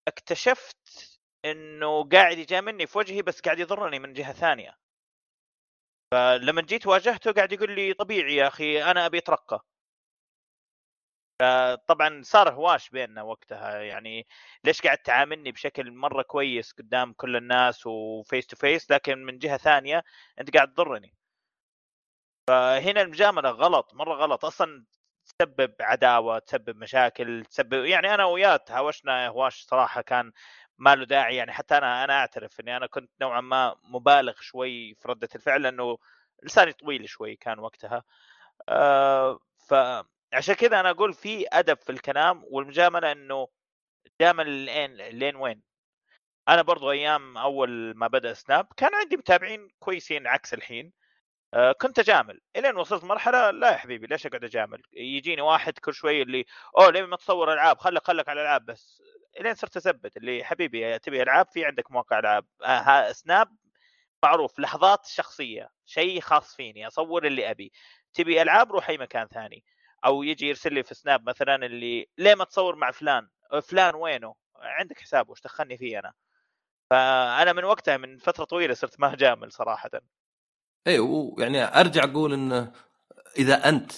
اكتشفت 0.07 1.14
إنه 1.45 2.09
قاعد 2.09 2.37
يجاملني 2.37 2.87
في 2.87 2.97
وجهي 2.97 3.21
بس 3.21 3.41
قاعد 3.41 3.59
يضرني 3.59 3.99
من 3.99 4.13
جهة 4.13 4.33
ثانية. 4.33 4.77
فلما 6.11 6.61
جيت 6.61 6.87
واجهته 6.87 7.31
قاعد 7.31 7.51
يقول 7.51 7.71
لي 7.75 7.93
طبيعي 7.93 8.35
يا 8.35 8.47
أخي 8.47 8.83
أنا 8.83 9.05
أبي 9.05 9.17
أترقى. 9.17 9.65
طبعا 11.87 12.21
صار 12.23 12.53
هواش 12.53 12.89
بيننا 12.89 13.21
وقتها 13.23 13.81
يعني 13.81 14.27
ليش 14.63 14.81
قاعد 14.81 14.97
تعاملني 14.97 15.51
بشكل 15.51 15.91
مرة 15.91 16.21
كويس 16.21 16.71
قدام 16.73 17.13
كل 17.13 17.35
الناس 17.35 17.85
و 17.87 17.99
face 17.99 18.47
to 18.47 18.55
face 18.55 18.91
لكن 18.91 19.25
من 19.25 19.37
جهة 19.39 19.57
ثانية 19.57 20.03
أنت 20.39 20.53
قاعد 20.55 20.73
تضرني. 20.73 21.13
فهنا 22.47 23.01
المجاملة 23.01 23.49
غلط 23.49 23.93
مرة 23.93 24.13
غلط. 24.15 24.45
أصلا 24.45 24.85
تسبب 25.25 25.75
عداوة 25.81 26.39
تسبب 26.39 26.77
مشاكل 26.77 27.45
تسبب 27.45 27.85
يعني 27.85 28.13
أنا 28.13 28.25
وياه 28.25 28.57
تهاوشنا 28.57 29.27
هواش 29.27 29.61
صراحة 29.63 30.01
كان 30.01 30.31
ما 30.77 30.95
له 30.95 31.05
داعي 31.05 31.35
يعني. 31.35 31.51
حتى 31.53 31.77
أنا 31.77 32.03
أنا 32.03 32.13
أعترف 32.19 32.59
إني 32.59 32.77
أنا 32.77 32.87
كنت 32.87 33.11
نوعا 33.21 33.41
ما 33.41 33.75
مبالغ 33.83 34.33
شوي 34.41 34.95
في 34.95 35.07
ردة 35.07 35.29
الفعل 35.35 35.61
لأنه 35.61 35.97
لساني 36.43 36.73
طويل 36.73 37.09
شوي 37.09 37.35
كان 37.35 37.59
وقتها. 37.59 38.03
آه 38.69 39.39
فعشان 39.69 40.55
كذا 40.55 40.79
أنا 40.79 40.89
أقول 40.91 41.13
في 41.13 41.45
أدب 41.53 41.77
في 41.77 41.91
الكلام 41.91 42.43
والمجاملة 42.51 43.11
إنه 43.11 43.47
جامل 44.21 44.49
لين 44.49 44.95
لين 44.95 45.35
وين؟ 45.35 45.61
أنا 46.49 46.61
برضو 46.61 46.91
أيام 46.91 47.37
أول 47.37 47.93
ما 47.97 48.07
بدأ 48.07 48.33
سناب 48.33 48.67
كان 48.77 48.95
عندي 48.95 49.17
متابعين 49.17 49.69
كويسين 49.79 50.27
عكس 50.27 50.53
الحين. 50.53 50.93
آه، 51.53 51.71
كنت 51.71 51.99
أجامل. 51.99 52.41
الين 52.55 52.77
وصلت 52.77 53.03
مرحلة 53.03 53.51
لا 53.51 53.71
يا 53.71 53.77
حبيبي 53.77 54.07
ليش 54.07 54.25
أقعد 54.27 54.43
أجامل؟ 54.43 54.81
يجيني 54.93 55.41
واحد 55.41 55.79
كل 55.79 55.93
شوي 55.93 56.21
اللي 56.21 56.45
أوه 56.77 56.91
ليه 56.91 57.03
ما 57.05 57.17
تصور 57.17 57.53
ألعاب؟ 57.53 57.77
خلك 57.79 58.07
خلك 58.07 58.29
على 58.29 58.41
الألعاب 58.41 58.65
بس. 58.65 59.01
إلين 59.39 59.55
صرت 59.55 59.77
أثبت 59.77 60.17
اللي 60.17 60.43
حبيبي 60.43 60.99
تبي 60.99 61.23
ألعاب 61.23 61.47
في 61.47 61.65
عندك 61.65 61.91
مواقع 61.91 62.19
ألعاب. 62.19 62.45
آه 62.63 63.11
سناب 63.11 63.55
معروف 64.23 64.59
لحظات 64.59 65.05
شخصية 65.05 65.69
شيء 65.85 66.21
خاص 66.21 66.55
فيني 66.55 66.87
أصور 66.87 67.27
اللي 67.27 67.51
أبي. 67.51 67.71
تبي 68.13 68.41
ألعاب 68.41 68.71
روح 68.71 68.89
أي 68.89 68.97
مكان 68.97 69.27
ثاني. 69.27 69.63
أو 70.05 70.23
يجي 70.23 70.47
يرسل 70.47 70.73
لي 70.73 70.83
في 70.83 70.95
سناب 70.95 71.29
مثلا 71.29 71.55
اللي 71.55 72.07
ليه 72.17 72.35
ما 72.35 72.43
تصور 72.43 72.75
مع 72.75 72.91
فلان؟ 72.91 73.29
آه، 73.51 73.59
فلان 73.59 73.95
وينه؟ 73.95 74.35
عندك 74.55 74.99
حسابه 74.99 75.31
وش 75.31 75.41
دخلني 75.41 75.77
فيه 75.77 75.99
أنا؟ 75.99 76.13
فأنا 76.89 77.53
من 77.53 77.63
وقتها 77.63 77.97
من 77.97 78.17
فترة 78.17 78.43
طويلة 78.43 78.73
صرت 78.73 78.99
ما 78.99 79.13
اجامل 79.13 79.51
صراحة. 79.51 79.89
اي 80.87 80.99
ويعني 80.99 81.63
أرجع 81.79 82.03
أقول 82.03 82.33
إنه 82.33 82.73
إذا 83.37 83.69
أنت 83.69 83.91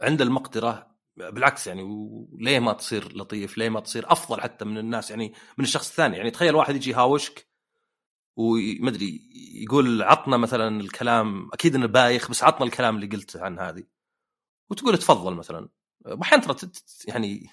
عند 0.00 0.22
المقدرة 0.22 0.93
بالعكس 1.16 1.66
يعني 1.66 1.82
وليه 1.82 2.58
ما 2.58 2.72
تصير 2.72 3.16
لطيف؟ 3.16 3.58
ليه 3.58 3.68
ما 3.68 3.80
تصير 3.80 4.12
أفضل 4.12 4.40
حتى 4.40 4.64
من 4.64 4.78
الناس؟ 4.78 5.10
يعني 5.10 5.32
من 5.58 5.64
الشخص 5.64 5.88
الثاني. 5.88 6.16
يعني 6.16 6.30
تخيل 6.30 6.54
واحد 6.54 6.74
يجي 6.76 6.90
يهاوشك 6.90 7.48
ومدري 8.36 9.30
يقول 9.54 10.02
عطنا 10.02 10.36
مثلا 10.36 10.80
الكلام 10.80 11.50
أكيد 11.52 11.74
إنه 11.74 11.86
بايخ 11.86 12.30
بس 12.30 12.44
عطنا 12.44 12.66
الكلام 12.66 12.96
اللي 12.96 13.06
قلته 13.06 13.42
عن 13.44 13.58
هذه. 13.58 13.84
وتقول 14.70 14.98
تفضل 14.98 15.34
مثلا. 15.34 15.68
واحيانا 16.06 16.42
ترى 16.42 16.70
يعني 17.08 17.50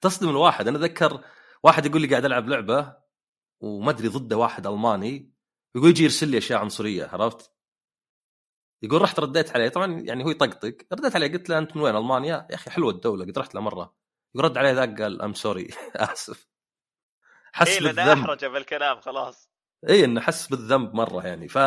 تصدم 0.00 0.28
الواحد. 0.28 0.68
أنا 0.68 0.78
أتذكر 0.78 1.24
واحد 1.62 1.86
يقول 1.86 2.02
لي 2.02 2.08
قاعد 2.08 2.24
ألعب 2.24 2.48
لعبة 2.48 2.96
وما 3.60 3.90
أدري 3.90 4.08
ضده 4.08 4.36
واحد 4.36 4.66
ألماني 4.66 5.32
يقول 5.74 5.90
يجي 5.90 6.04
يرسل 6.04 6.28
لي 6.28 6.38
أشياء 6.38 6.60
عنصرية 6.60 7.06
عرفت؟ 7.06 7.57
يقول 8.82 9.02
رحت 9.02 9.20
رديت 9.20 9.50
عليه. 9.50 9.68
طبعا 9.68 10.00
يعني 10.00 10.24
هو 10.24 10.30
يطقطق. 10.30 10.76
رديت 10.92 11.16
عليه 11.16 11.32
قلت 11.32 11.48
له 11.50 11.58
أنت 11.58 11.76
من 11.76 11.82
وين؟ 11.82 11.96
ألمانيا؟ 11.96 12.46
يا 12.50 12.54
أخي 12.54 12.70
حلوة 12.70 12.90
الدولة 12.90 13.24
قد 13.24 13.38
رحت 13.38 13.54
له 13.54 13.60
مرة. 13.60 13.94
يقول 14.34 14.44
رد 14.50 14.58
عليه 14.58 14.70
ذاك 14.72 15.02
قال 15.02 15.22
I'm 15.22 15.34
sorry 15.34 15.68
آسف. 15.96 16.48
حس 17.52 17.68
إيه 17.68 17.80
بالذنب. 17.80 18.18
احرجه 18.18 18.46
بالكلام 18.46 19.00
خلاص. 19.00 19.50
اي 19.88 20.04
إنه 20.04 20.20
حس 20.20 20.46
بالذنب 20.48 20.94
مرة 20.94 21.26
يعني. 21.26 21.48
ف 21.48 21.58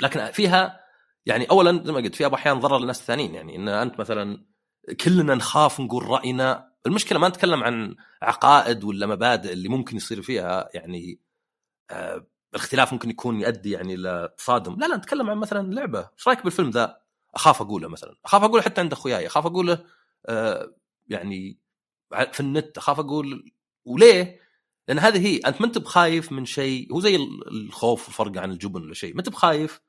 لكن 0.00 0.30
فيها 0.30 0.80
يعني 1.26 1.44
اولا 1.50 1.84
زي 1.84 1.92
ما 1.92 1.98
قلت 1.98 2.14
فيها 2.14 2.34
أحيانا 2.34 2.60
ضرر 2.60 2.78
للناس 2.78 3.00
الثانيين 3.00 3.34
يعني. 3.34 3.56
إن 3.56 3.68
أنت 3.68 4.00
مثلا 4.00 4.46
كلنا 5.04 5.34
نخاف 5.34 5.80
نقول 5.80 6.02
رأينا. 6.06 6.74
المشكلة 6.86 7.18
ما 7.18 7.28
نتكلم 7.28 7.64
عن 7.64 7.94
عقائد 8.22 8.84
ولا 8.84 9.06
مبادئ 9.06 9.52
اللي 9.52 9.68
ممكن 9.68 9.96
يصير 9.96 10.22
فيها 10.22 10.68
يعني 10.74 11.20
آه 11.90 12.26
الاختلاف 12.54 12.92
ممكن 12.92 13.10
يكون 13.10 13.40
يؤدي 13.40 13.70
يعني 13.70 13.96
لتصادم 13.96 14.76
لا 14.80 14.86
لا 14.86 14.96
نتكلم 14.96 15.30
عن 15.30 15.38
مثلا 15.38 15.74
لعبة. 15.74 16.10
إيش 16.18 16.28
رأيك 16.28 16.44
بالفيلم 16.44 16.70
ذا؟ 16.70 17.00
أخاف 17.34 17.62
أقوله 17.62 17.88
مثلا. 17.88 18.16
أخاف 18.24 18.42
أقوله 18.42 18.62
حتى 18.62 18.80
عند 18.80 18.92
أخوياي. 18.92 19.26
أخاف 19.26 19.46
أقوله 19.46 19.84
آه 20.26 20.74
يعني 21.08 21.58
في 22.32 22.40
النت. 22.40 22.78
أخاف 22.78 23.00
أقول 23.00 23.52
وليه؟ 23.84 24.40
لأن 24.88 24.98
هذه 24.98 25.26
هي 25.26 25.36
أنت 25.38 25.60
ما 25.60 25.66
أنت 25.66 25.78
بخايف 25.78 26.32
من 26.32 26.44
شيء. 26.44 26.92
هو 26.92 27.00
زي 27.00 27.16
الخوف 27.52 28.06
والفرق 28.06 28.42
عن 28.42 28.50
الجبن 28.50 28.82
ولا 28.82 28.94
شيء. 28.94 29.14
ما 29.14 29.18
أنت 29.18 29.28
بخايف 29.28 29.80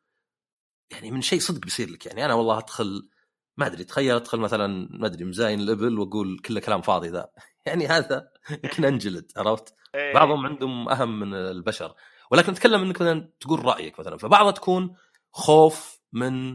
يعني 0.92 1.12
من 1.12 1.22
شيء 1.22 1.40
صدق 1.40 1.62
بيصير 1.62 1.90
لك. 1.90 2.06
يعني 2.06 2.26
أنا 2.26 2.34
والله 2.34 2.58
أدخل 2.58 3.10
ما 3.58 3.66
أدري 3.66 3.84
تخيل 3.84 4.16
أدخل 4.16 4.40
مثلا 4.40 4.88
ما 4.92 5.08
أدري 5.08 5.26
مزاين 5.26 5.60
الإبل 5.60 6.00
وأقول 6.00 6.40
كله 6.40 6.60
كلام 6.60 6.82
فاضي 6.82 7.10
ذا. 7.10 7.30
يعني 7.66 7.88
هذا 7.88 8.32
يمكن 8.64 8.86
أنجلد 8.86 9.32
عرفت؟ 9.38 9.76
إيه. 9.96 10.14
بعضهم 10.14 10.46
عندهم 10.46 10.90
أهم 10.90 11.20
من 11.20 11.34
البشر. 11.34 11.96
ولكن 12.32 12.52
نتكلم 12.52 12.82
إنك 12.82 13.02
مثلا 13.02 13.32
تقول 13.40 13.66
رأيك 13.66 14.00
مثلا. 14.00 14.18
فبعضها 14.18 14.52
تكون 14.52 14.96
خوف 15.32 16.00
من 16.14 16.52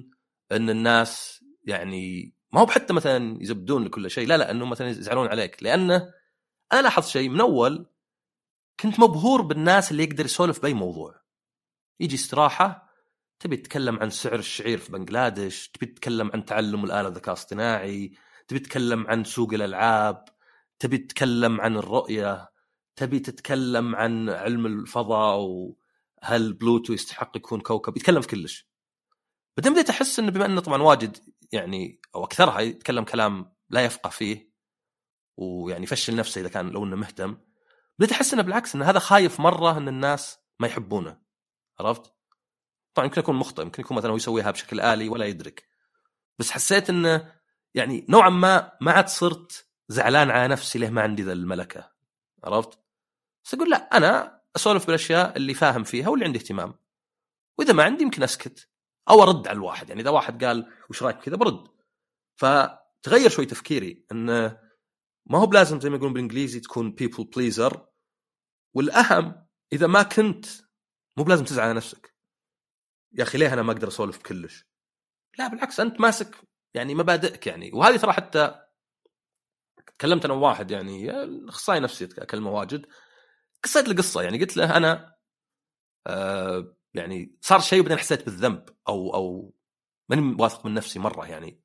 إن 0.53 0.71
الناس 0.71 1.45
يعني 1.65 2.35
ما 2.53 2.61
هو 2.61 2.67
حتى 2.67 2.93
مثلا 2.93 3.43
يزبدون 3.43 3.85
لكل 3.85 4.11
شيء. 4.11 4.27
لا 4.27 4.37
لا 4.37 4.51
إنهم 4.51 4.71
مثلا 4.71 4.89
يزعلون 4.89 5.29
عليك. 5.29 5.63
لأنه 5.63 6.13
أنا 6.73 6.83
لاحظت 6.83 7.09
شيء 7.09 7.29
من 7.29 7.41
أول 7.41 7.87
كنت 8.81 9.01
مبهور 9.01 9.43
بالناس 9.43 9.91
اللي 9.91 10.03
يقدر 10.05 10.25
يسولف 10.25 10.63
بأي 10.63 10.75
موضوع. 10.75 11.21
يجي 12.01 12.15
استراحة 12.15 12.91
تبي 13.41 13.57
تتكلم 13.57 13.99
عن 13.99 14.11
سعر 14.11 14.39
الشعير 14.39 14.79
في 14.79 14.93
بنغلاديش 14.93 15.69
تبي 15.69 15.87
تتكلم 15.87 16.31
عن 16.35 16.45
تعلم 16.45 16.85
الآلة 16.85 17.09
الذكاء 17.09 17.35
الاصطناعي 17.35 18.13
تبي 18.49 18.59
تتكلم 18.59 19.07
عن 19.07 19.25
سوق 19.25 19.55
الألعاب 19.55 20.25
تبي 20.79 20.99
تتكلم 20.99 21.61
عن 21.61 21.77
الرؤية. 21.77 22.50
تبي 23.01 23.21
تتكلم 23.21 23.97
عن 23.97 24.31
علم 24.31 24.67
الفضاء 24.67 25.39
وهل 25.39 26.53
بلوتو 26.53 26.93
يستحق 26.93 27.37
يكون 27.37 27.61
كوكب 27.61 27.97
يتكلم 27.97 28.21
في 28.21 28.29
كلش 28.29 28.69
بعدين 29.57 29.73
بديت 29.73 29.91
أحس 29.91 30.19
إنه 30.19 30.31
بما 30.31 30.47
إنه 30.47 30.61
طبعا 30.61 30.83
واجد 30.83 31.17
يعني 31.53 32.01
أو 32.15 32.25
أكثرها 32.25 32.61
يتكلم 32.61 33.05
كلام 33.05 33.53
لا 33.71 33.85
يفقه 33.85 34.11
فيه 34.11 34.53
ويعني 35.37 35.83
يفشل 35.83 36.17
نفسه 36.17 36.41
إذا 36.41 36.49
كان 36.49 36.71
لو 36.71 36.85
إنه 36.85 36.97
مهتم 36.97 37.39
بديت 37.99 38.13
أحس 38.13 38.33
إنه 38.35 38.43
بالعكس 38.43 38.75
ان 38.75 38.83
هذا 38.83 38.99
خايف 38.99 39.41
مرة 39.41 39.79
إن 39.79 39.89
الناس 39.89 40.39
ما 40.59 40.67
يحبونه 40.67 41.19
عرفت؟ 41.81 42.15
طبعا 42.95 43.07
يمكن 43.07 43.21
يكون 43.21 43.37
مخطئ 43.37 43.63
يمكن 43.63 43.83
يكون 43.83 43.97
مثلا 43.97 44.11
هو 44.11 44.17
يسويها 44.17 44.51
بشكل 44.51 44.81
آلي 44.81 45.09
ولا 45.09 45.27
يدرك 45.27 45.69
بس 46.39 46.51
حسيت 46.51 46.91
إنه 46.91 47.33
يعني 47.75 48.07
نوعا 48.09 48.31
ما 48.31 48.73
ما 48.81 48.93
عاد 48.93 49.09
صرت 49.09 49.67
زعلان 49.89 50.31
على 50.31 50.49
نفسي 50.49 50.79
ليه 50.79 50.91
ما 50.91 51.03
عندي 51.03 51.23
ذا 51.23 51.33
الملكة 51.33 51.91
عرفت؟ 52.45 52.90
بس 53.45 53.55
أقول 53.55 53.71
لا 53.71 53.97
أنا 53.97 54.41
أسولف 54.57 54.87
بالأشياء 54.87 55.37
اللي 55.37 55.55
فاهم 55.55 55.85
فيها 55.85 56.09
واللي 56.09 56.25
عندي 56.25 56.39
اهتمام. 56.39 56.75
وإذا 57.59 57.73
ما 57.73 57.85
عندي 57.85 58.05
يمكن 58.05 58.23
أسكت 58.23 58.69
أو 59.11 59.23
أرد 59.23 59.49
على 59.49 59.57
الواحد. 59.57 59.89
يعني 59.89 60.01
إذا 60.01 60.11
واحد 60.11 60.45
قال 60.45 60.73
وش 60.91 61.03
رأيك 61.03 61.19
كذا 61.19 61.37
برد. 61.37 61.69
فتغير 62.37 63.31
شوي 63.31 63.47
تفكيري 63.47 64.07
انه 64.13 64.61
ما 65.27 65.39
هو 65.39 65.47
بلازم 65.47 65.81
زي 65.81 65.91
ما 65.91 65.97
يقولون 65.97 66.13
بالإنجليزي 66.13 66.61
تكون 66.61 66.93
people 66.93 67.25
pleaser 67.25 67.87
والأهم 68.75 69.47
إذا 69.73 69.87
ما 69.87 70.03
كنت 70.03 70.47
مو 71.17 71.25
بلازم 71.25 71.45
تزعل 71.45 71.65
على 71.65 71.75
نفسك. 71.75 72.15
يا 73.13 73.23
أخي 73.23 73.39
ليه 73.39 73.53
أنا 73.53 73.63
ما 73.63 73.73
أقدر 73.73 73.89
أسولف 73.89 74.19
بكلش 74.19 74.67
لا 75.39 75.49
بالعكس 75.49 75.81
أنت 75.81 76.01
ماسك 76.01 76.37
يعني 76.75 76.95
مبادئك 76.95 77.47
يعني. 77.47 77.71
وهذه 77.73 77.97
ترى 77.97 78.13
حتى 78.13 78.65
تكلمت 79.99 80.25
أنا 80.25 80.35
وواحد 80.35 80.71
يعني 80.71 81.11
أخصائي 81.49 81.81
نفسي 81.81 82.05
أكلمه 82.05 82.51
واجد. 82.51 82.87
قصيت 83.65 83.89
له 83.89 83.95
قصة 83.95 84.23
يعني 84.23 84.39
قلت 84.39 84.57
له 84.57 84.77
أنا 84.77 85.17
آه 86.07 86.77
يعني 86.95 87.39
صار 87.41 87.61
شيء 87.61 87.81
وبعدين 87.81 87.99
حسيت 87.99 88.25
بالذنب 88.25 88.69
أو 88.89 89.15
أو 89.15 89.55
ماني 90.11 90.37
واثق 90.43 90.67
من 90.67 90.75
نفسي 90.75 90.99
مرة 90.99 91.27
يعني. 91.27 91.63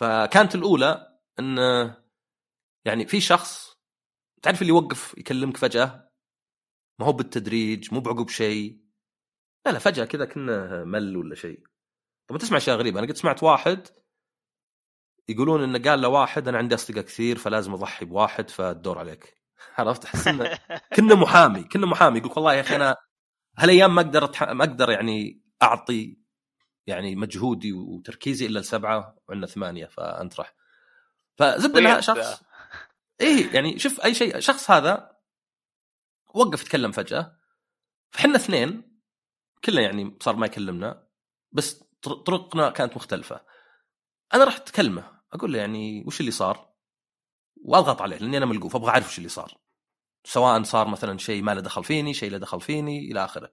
فكانت 0.00 0.54
الأولى 0.54 1.18
إن 1.38 1.58
يعني 2.86 3.06
في 3.06 3.20
شخص 3.20 3.76
تعرف 4.42 4.62
اللي 4.62 4.72
يوقف 4.72 5.18
يكلمك 5.18 5.56
فجأة؟ 5.56 6.12
ما 7.00 7.06
هو 7.06 7.12
بالتدريج 7.12 7.94
مو 7.94 8.00
بعقب 8.00 8.28
شيء. 8.28 8.80
لا 9.66 9.70
لا 9.72 9.78
فجأة 9.78 10.04
كذا 10.04 10.24
كنا 10.24 10.84
مل 10.84 11.16
ولا 11.16 11.34
شيء. 11.34 11.66
طب 12.28 12.38
تسمع 12.38 12.56
اشياء 12.56 12.76
غريبه 12.76 12.98
أنا 12.98 13.06
قد 13.06 13.16
سمعت 13.16 13.42
واحد 13.42 13.88
يقولون 15.28 15.62
إنه 15.62 15.90
قال 15.90 16.00
لواحد 16.00 16.48
أنا 16.48 16.58
عندي 16.58 16.74
أصدقاء 16.74 17.04
كثير 17.04 17.38
فلازم 17.38 17.72
أضحي 17.72 18.04
بواحد 18.04 18.50
فالدور 18.50 18.98
عليك. 18.98 19.45
عرفت؟ 19.78 20.04
أحس 20.04 20.28
إنه 20.28 20.58
كنا 20.96 21.14
محامي 21.14 21.64
كنا 21.64 21.86
محامي. 21.86 22.18
يقول 22.18 22.32
والله 22.36 22.54
يا 22.54 22.60
أخي 22.60 22.76
أنا 22.76 22.96
هالأيام 23.58 23.94
ما 23.94 24.00
أقدر 24.00 24.24
أتح... 24.24 24.42
ما 24.42 24.64
أقدر 24.64 24.90
يعني 24.90 25.42
أعطي 25.62 26.18
يعني 26.86 27.16
مجهودي 27.16 27.72
وتركيزي 27.72 28.46
إلا 28.46 28.58
لسبعة 28.58 29.16
وعندنا 29.28 29.46
ثمانية 29.46 29.86
فأنت 29.86 30.38
راح. 30.40 30.54
فزبده 31.36 31.78
إنها 31.78 32.00
شخص 32.00 32.42
إيه 33.20 33.54
يعني 33.54 33.78
شوف 33.78 34.00
أي 34.00 34.14
شيء 34.14 34.40
شخص 34.40 34.70
هذا 34.70 35.16
وقف 36.34 36.62
يتكلم 36.62 36.92
فجأة 36.92 37.36
فحنا 38.10 38.36
اثنين 38.36 39.00
كلنا 39.64 39.80
يعني 39.80 40.16
صار 40.20 40.36
ما 40.36 40.46
يكلمنا 40.46 41.06
بس 41.52 41.84
طرقنا 42.02 42.70
كانت 42.70 42.96
مختلفة. 42.96 43.40
أنا 44.34 44.44
رحت 44.44 44.68
اكلمه 44.68 45.20
أقول 45.32 45.52
له 45.52 45.58
يعني 45.58 46.04
وش 46.06 46.20
اللي 46.20 46.30
صار؟ 46.30 46.75
واضغط 47.66 48.02
عليه 48.02 48.16
لأني 48.16 48.36
أنا 48.36 48.46
ملقوف 48.46 48.76
أبغى 48.76 48.90
أعرف 48.90 49.08
وش 49.08 49.18
اللي 49.18 49.28
صار. 49.28 49.54
سواء 50.24 50.62
صار 50.62 50.88
مثلا 50.88 51.18
شيء 51.18 51.42
ما 51.42 51.54
له 51.54 51.60
دخل 51.60 51.84
فيني 51.84 52.14
شيء 52.14 52.30
له 52.30 52.38
دخل 52.38 52.60
فيني 52.60 52.98
إلى 52.98 53.24
آخره. 53.24 53.52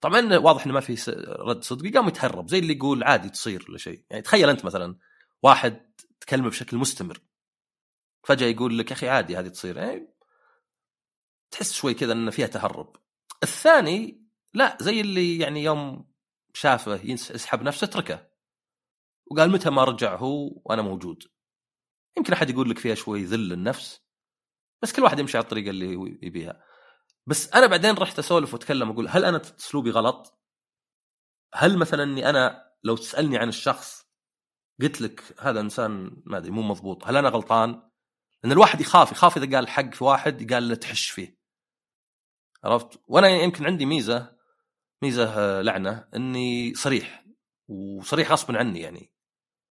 طبعا 0.00 0.36
واضح 0.38 0.64
إنه 0.64 0.74
ما 0.74 0.80
في 0.80 1.10
رد 1.38 1.64
صدقي 1.64 1.90
قام 1.90 2.08
يتهرب 2.08 2.48
زي 2.48 2.58
اللي 2.58 2.74
يقول 2.74 3.04
عادي 3.04 3.28
تصير 3.28 3.66
ولا 3.68 3.78
شيء. 3.78 4.04
يعني 4.10 4.22
تخيل 4.22 4.48
أنت 4.48 4.64
مثلا 4.64 4.98
واحد 5.42 5.92
تكلمه 6.20 6.48
بشكل 6.48 6.76
مستمر 6.76 7.18
فجأة 8.24 8.46
يقول 8.46 8.78
لك 8.78 8.90
يا 8.90 8.96
أخي 8.96 9.08
عادي 9.08 9.36
هذه 9.36 9.48
تصير. 9.48 9.76
يعني 9.76 10.14
تحس 11.50 11.72
شوي 11.72 11.94
كذا 11.94 12.12
ان 12.12 12.30
فيها 12.30 12.46
تهرب. 12.46 12.96
الثاني 13.42 14.28
لا 14.54 14.78
زي 14.80 15.00
اللي 15.00 15.38
يعني 15.38 15.62
يوم 15.62 16.10
شافه 16.54 17.00
يسحب 17.04 17.62
نفسه 17.62 17.84
اتركه. 17.84 18.28
وقال 19.26 19.50
متى 19.50 19.70
ما 19.70 19.84
رجع 19.84 20.16
هو 20.16 20.62
وأنا 20.64 20.82
موجود. 20.82 21.33
يمكن 22.18 22.32
أحد 22.32 22.50
يقول 22.50 22.70
لك 22.70 22.78
فيها 22.78 22.94
شوي 22.94 23.24
ذل 23.24 23.52
النفس 23.52 24.00
بس 24.82 24.92
كل 24.92 25.02
واحد 25.02 25.18
يمشي 25.18 25.36
على 25.36 25.44
الطريقة 25.44 25.70
اللي 25.70 26.18
يبيها 26.22 26.64
بس 27.26 27.52
أنا 27.54 27.66
بعدين 27.66 27.94
رحت 27.94 28.18
أسولف 28.18 28.54
وأتكلم 28.54 28.90
أقول 28.90 29.08
هل 29.08 29.24
أنا 29.24 29.42
أسلوبي 29.58 29.90
غلط؟ 29.90 30.40
هل 31.54 31.78
مثلا 31.78 32.02
إني 32.02 32.30
أنا 32.30 32.64
لو 32.84 32.96
تسألني 32.96 33.38
عن 33.38 33.48
الشخص 33.48 34.04
قلت 34.80 35.00
لك 35.00 35.34
هذا 35.40 35.60
إنسان 35.60 36.22
ما 36.26 36.38
أدري 36.38 36.50
مو 36.50 36.62
مضبوط 36.62 37.04
هل 37.04 37.16
أنا 37.16 37.28
غلطان؟ 37.28 37.90
لأن 38.42 38.52
الواحد 38.52 38.80
يخاف 38.80 39.12
يخاف 39.12 39.36
إذا 39.36 39.56
قال 39.56 39.68
حق 39.68 39.94
في 39.94 40.04
واحد 40.04 40.52
قال 40.52 40.68
له 40.68 40.74
تحش 40.74 41.10
فيه 41.10 41.38
عرفت؟ 42.64 43.00
وأنا 43.06 43.28
يمكن 43.28 43.66
عندي 43.66 43.86
ميزة 43.86 44.36
ميزة 45.02 45.60
لعنة 45.62 46.08
إني 46.16 46.74
صريح 46.74 47.24
وصريح 47.68 48.32
غصبا 48.32 48.58
عني 48.58 48.80
يعني 48.80 49.12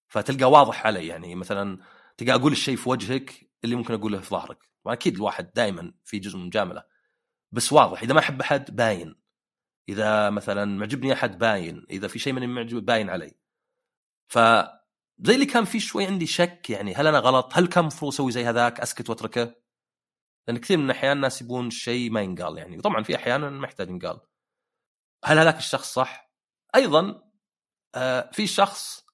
فتلقى 0.07 0.51
واضح 0.51 0.85
علي 0.85 1.07
يعني 1.07 1.35
مثلا 1.35 1.79
تلقى 2.19 2.35
أقول 2.35 2.51
الشيء 2.51 2.75
في 2.75 2.89
وجهك 2.89 3.49
اللي 3.63 3.75
ممكن 3.75 3.93
أقوله 3.93 4.19
في 4.19 4.29
ظهرك. 4.29 4.69
واكيد 4.85 5.15
الواحد 5.15 5.53
دائما 5.53 5.93
في 6.03 6.19
جزء 6.19 6.37
من 6.37 6.45
مجامله 6.45 6.83
بس 7.51 7.73
واضح 7.73 8.01
إذا 8.01 8.13
ما 8.13 8.19
أحب 8.19 8.41
أحد 8.41 8.75
باين. 8.75 9.15
إذا 9.89 10.29
مثلا 10.29 10.65
معجبني 10.65 11.13
أحد 11.13 11.37
باين 11.37 11.85
إذا 11.89 12.07
في 12.07 12.19
شيء 12.19 12.33
ماني 12.33 12.47
معجب 12.47 12.85
باين 12.85 13.09
علي. 13.09 13.35
ف 14.27 14.39
زي 15.19 15.35
اللي 15.35 15.45
كان 15.45 15.65
في 15.65 15.79
شوي 15.79 16.05
عندي 16.05 16.25
شك 16.25 16.69
يعني 16.69 16.95
هل 16.95 17.07
أنا 17.07 17.19
غلط؟ 17.19 17.51
هل 17.53 17.67
كان 17.67 17.81
المفروض 17.81 18.13
أسوي 18.13 18.31
زي 18.31 18.45
هذاك 18.45 18.79
أسكت 18.79 19.09
وأتركه؟ 19.09 19.55
لأن 20.47 20.57
كثير 20.57 20.77
من 20.77 20.85
الأحيان 20.85 21.17
الناس 21.17 21.41
يبون 21.41 21.69
شيء 21.69 22.11
ما 22.11 22.21
ينقال 22.21 22.57
يعني 22.57 22.77
وطبعا 22.77 23.03
في 23.03 23.15
أحيانا 23.15 23.49
ما 23.49 23.67
يحتاج 23.67 23.89
ينقال. 23.89 24.19
هل 25.25 25.39
هذاك 25.39 25.57
الشخص 25.57 25.93
صح؟ 25.93 26.31
أيضا 26.75 27.23
آه 27.95 28.29
في 28.33 28.47
شخص 28.47 29.08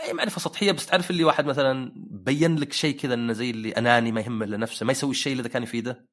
أي 0.00 0.12
معرفة 0.12 0.40
سطحية 0.40 0.72
بس 0.72 0.86
تعرف 0.86 1.10
اللي 1.10 1.24
واحد 1.24 1.46
مثلا 1.46 1.92
بين 1.96 2.56
لك 2.56 2.72
شيء 2.72 2.96
كذا 2.96 3.14
إنه 3.14 3.32
زي 3.32 3.50
اللي 3.50 3.70
أناني 3.70 4.12
ما 4.12 4.20
يهمه 4.20 4.44
إلا 4.44 4.56
نفسه 4.56 4.86
ما 4.86 4.92
يسوي 4.92 5.10
الشيء 5.10 5.32
اللي 5.32 5.48
كان 5.48 5.62
يفيده 5.62 6.06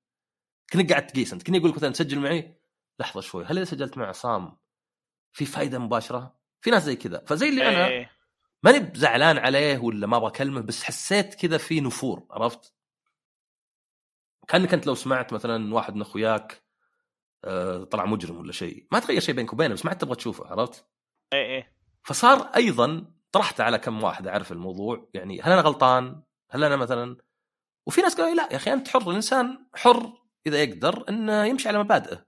كنك 0.74 0.92
قاعد 0.92 1.08
تقيس 1.08 1.34
أنت 1.34 1.44
كني 1.44 1.58
يقول 1.58 1.70
لك 1.70 1.76
مثلا 1.76 1.92
تسجل 1.92 2.20
معي 2.20 2.56
لحظة 3.00 3.22
شوي 3.22 3.46
هل 3.46 3.58
إذا 3.58 3.66
سجلت 3.66 3.98
مع 3.98 4.08
عصام 4.08 4.58
في 5.32 5.46
فائده 5.46 5.80
مباشرة؟ 5.80 6.40
في 6.62 6.72
ناس 6.72 6.84
زي 6.84 6.96
كذا 6.96 7.24
فزي 7.28 7.50
اللي 7.50 7.70
أنا 7.70 7.88
إيه. 7.88 8.12
ماني 8.64 8.80
بزعلان 8.80 9.38
عليه 9.38 9.80
ولا 9.80 10.08
ما 10.08 10.18
أبغى 10.18 10.30
أكلمه 10.30 10.62
بس 10.62 10.84
حسيت 10.84 11.36
كذا 11.36 11.58
في 11.58 11.82
نفور 11.82 12.28
عرفت؟ 12.32 12.74
كأنك 14.48 14.74
أنت 14.74 14.88
لو 14.88 14.96
سمعت 14.96 15.34
مثلا 15.34 15.74
واحد 15.74 15.96
من 15.96 16.02
أخوياك 16.02 16.64
آه، 17.46 17.84
طلع 17.84 18.06
مجرم 18.06 18.38
ولا 18.38 18.52
شيء 18.52 18.88
ما 18.92 19.00
تغير 19.00 19.20
شيء 19.20 19.36
بينك 19.36 19.54
وبينه 19.54 19.74
بس 19.74 19.86
ما 19.86 19.92
عاد 19.92 19.98
تبغى 19.98 20.16
تشوفه 20.16 20.48
عرفت؟ 20.48 20.86
إيه 21.34 21.46
إيه 21.46 21.74
فصار 22.04 22.52
أيضا 22.56 23.13
طرحت 23.34 23.62
على 23.62 23.78
كم 23.78 24.04
واحد 24.04 24.28
أعرف 24.28 24.52
الموضوع 24.52 25.10
يعني 25.14 25.42
هل 25.42 25.52
أنا 25.52 25.62
غلطان؟ 25.62 26.24
هل 26.52 26.64
أنا 26.64 26.76
مثلا؟ 26.76 27.18
وفي 27.86 28.02
ناس 28.02 28.16
قالوا 28.16 28.36
لا 28.36 28.48
يا 28.52 28.56
أخي 28.56 28.74
أنت 28.74 28.88
حر 28.88 29.10
الإنسان 29.10 29.68
حر 29.76 30.14
إذا 30.48 30.64
يقدر 30.64 31.10
إنه 31.10 31.46
يمشي 31.46 31.70
على 31.70 31.80
مبادئه. 31.80 32.26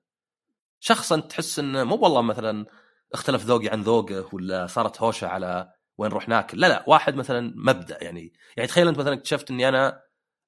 شخص 0.79 1.11
انت 1.11 1.31
تحس 1.31 1.59
إنه 1.59 1.83
مو 1.83 1.95
والله 1.95 2.21
مثلا 2.21 2.65
اختلف 3.13 3.43
ذوقي 3.45 3.67
عن 3.69 3.81
ذوقه 3.81 4.29
ولا 4.33 4.67
صارت 4.67 5.01
هوشة 5.01 5.27
على 5.27 5.73
وين 5.97 6.11
نروح 6.11 6.29
ناكل. 6.29 6.59
لا 6.59 6.67
لا 6.67 6.83
واحد 6.87 7.15
مثلا 7.15 7.53
مبدأ 7.55 8.03
يعني 8.03 8.33
يعني 8.57 8.67
تخيل 8.67 8.87
أنت 8.87 8.97
مثلا 8.97 9.13
اكتشفت 9.13 9.51
إني 9.51 9.69
أنا 9.69 10.01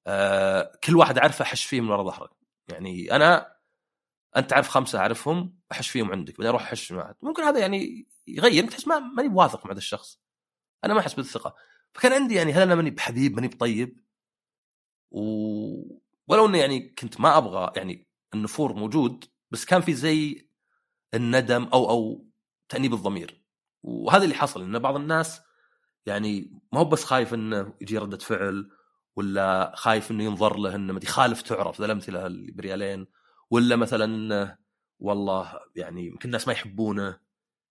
آه 0.06 0.72
كل 0.84 0.96
واحد 0.96 1.18
أعرفه 1.18 1.42
أحش 1.42 1.64
فيه 1.64 1.80
من 1.80 1.90
ورا 1.90 2.02
ظهرك. 2.02 2.30
يعني 2.68 3.12
أنا 3.16 3.56
أنت 4.36 4.50
تعرف 4.50 4.68
خمسة 4.68 4.98
أعرفهم 4.98 5.58
أحش 5.72 5.90
فيهم 5.90 6.10
عندك 6.12 6.32
بعدين 6.32 6.46
أروح 6.46 6.62
أحش 6.62 6.92
معك. 6.92 7.16
ممكن 7.22 7.42
هذا 7.42 7.60
يعني 7.60 8.08
يغير 8.26 8.66
تحس 8.66 8.88
ما 8.88 8.98
ماني 8.98 9.28
واثق 9.34 9.66
مع 9.66 9.72
هذا 9.72 9.78
الشخص. 9.78 10.20
أنا 10.84 10.94
ما 10.94 11.00
احس 11.00 11.14
بالثقة. 11.14 11.54
فكان 11.94 12.12
عندي 12.12 12.34
يعني 12.34 12.52
هل 12.52 12.62
أنا 12.62 12.74
ماني 12.74 12.90
بحبيب 12.90 13.34
ماني 13.34 13.48
بطيب؟ 13.48 14.00
و... 15.10 15.20
ولو 16.28 16.46
إنه 16.46 16.58
يعني 16.58 16.88
كنت 16.98 17.20
ما 17.20 17.38
أبغى 17.38 17.72
يعني 17.76 18.08
النفور 18.34 18.72
موجود 18.74 19.24
بس 19.50 19.64
كان 19.64 19.80
في 19.80 19.94
زي 19.94 20.48
الندم 21.14 21.64
أو 21.64 21.90
أو 21.90 22.26
تأنيب 22.68 22.94
الضمير. 22.94 23.44
وهذا 23.82 24.24
اللي 24.24 24.34
حصل 24.34 24.62
إن 24.62 24.78
بعض 24.78 24.96
الناس 24.96 25.40
يعني 26.06 26.60
ما 26.72 26.80
هو 26.80 26.84
بس 26.84 27.04
خايف 27.04 27.34
إنه 27.34 27.74
يجي 27.80 27.98
ردة 27.98 28.18
فعل 28.18 28.70
ولا 29.16 29.72
خايف 29.76 30.10
إنه 30.10 30.24
ينظر 30.24 30.56
له 30.56 30.74
إنه 30.74 30.92
ما 30.92 31.00
يخالف 31.02 31.42
تعرف 31.42 31.78
ذا 31.80 31.86
الأمثلة 31.86 32.26
اللي 32.26 32.52
بريالين 32.52 33.06
ولا 33.50 33.76
مثلا 33.76 34.04
إنه 34.04 34.58
والله 35.00 35.60
يعني 35.76 36.06
يمكن 36.06 36.28
الناس 36.28 36.46
ما 36.46 36.52
يحبونه 36.52 37.20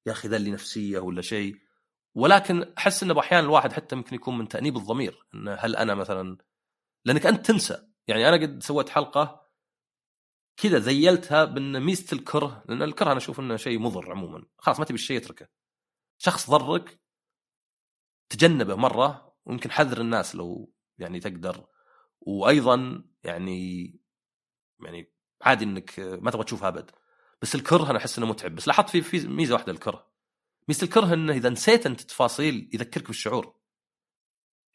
يا 0.06 0.12
أخي 0.12 0.28
ذا 0.28 0.38
اللي 0.38 0.52
نفسية 0.52 1.00
ولا 1.00 1.22
شيء. 1.22 1.67
ولكن 2.18 2.74
أحس 2.78 3.04
إنه 3.04 3.20
أحيانا 3.20 3.46
الواحد 3.46 3.74
حتى 3.74 3.96
ممكن 3.96 4.16
يكون 4.16 4.38
من 4.38 4.48
تأنيب 4.48 4.78
الضمير 4.78 5.28
انه 5.34 5.54
هل 5.54 5.76
أنا 5.76 5.96
مثلا 5.96 6.38
لأنك 7.06 7.26
أنت 7.26 7.46
تنسى. 7.46 7.88
يعني 8.08 8.30
أنا 8.30 8.38
قد 8.38 8.64
سويت 8.64 8.90
حلقة 8.90 9.48
كذا 10.58 10.80
زيلتها 10.80 11.46
بإن 11.46 11.82
ميزة 11.82 12.18
الكره 12.18 12.64
لأن 12.70 12.84
الكره 12.84 13.12
أنا 13.12 13.18
أشوف 13.18 13.40
إنه 13.40 13.56
شيء 13.56 13.80
مضر 13.80 14.12
عموما. 14.12 14.46
خلاص 14.58 14.80
ما 14.80 14.86
تبي 14.86 14.96
الشيء 14.96 15.18
اتركه 15.18 15.48
شخص 16.18 16.50
ضرك 16.50 17.02
تجنبه 18.30 18.76
مرة 18.76 19.36
ويمكن 19.46 19.72
حذر 19.72 20.02
الناس 20.02 20.36
لو 20.36 20.74
يعني 20.98 21.20
تقدر. 21.20 21.68
وأيضا 22.22 23.04
يعني 23.24 23.86
يعني 24.86 25.14
عادي 25.42 25.66
إنك 25.66 26.00
ما 26.00 26.32
تبغى 26.32 26.44
تشوفها 26.44 26.68
أبد. 26.68 26.92
بس 27.42 27.56
الكره 27.56 27.90
أنا 27.92 27.98
أحس 27.98 28.18
إنه 28.18 28.28
متعب. 28.28 28.56
بس 28.56 28.68
لاحظت 28.68 28.90
في 28.90 29.02
في 29.02 29.28
ميزة 29.28 29.54
واحدة 29.54 29.72
للكره. 29.72 30.17
ميزه 30.68 30.84
الكره 30.84 31.14
إنه 31.14 31.34
إذا 31.34 31.50
نسيت 31.50 31.86
أنت 31.86 32.02
تفاصيل 32.02 32.70
يذكرك 32.74 33.08
بالشعور. 33.08 33.58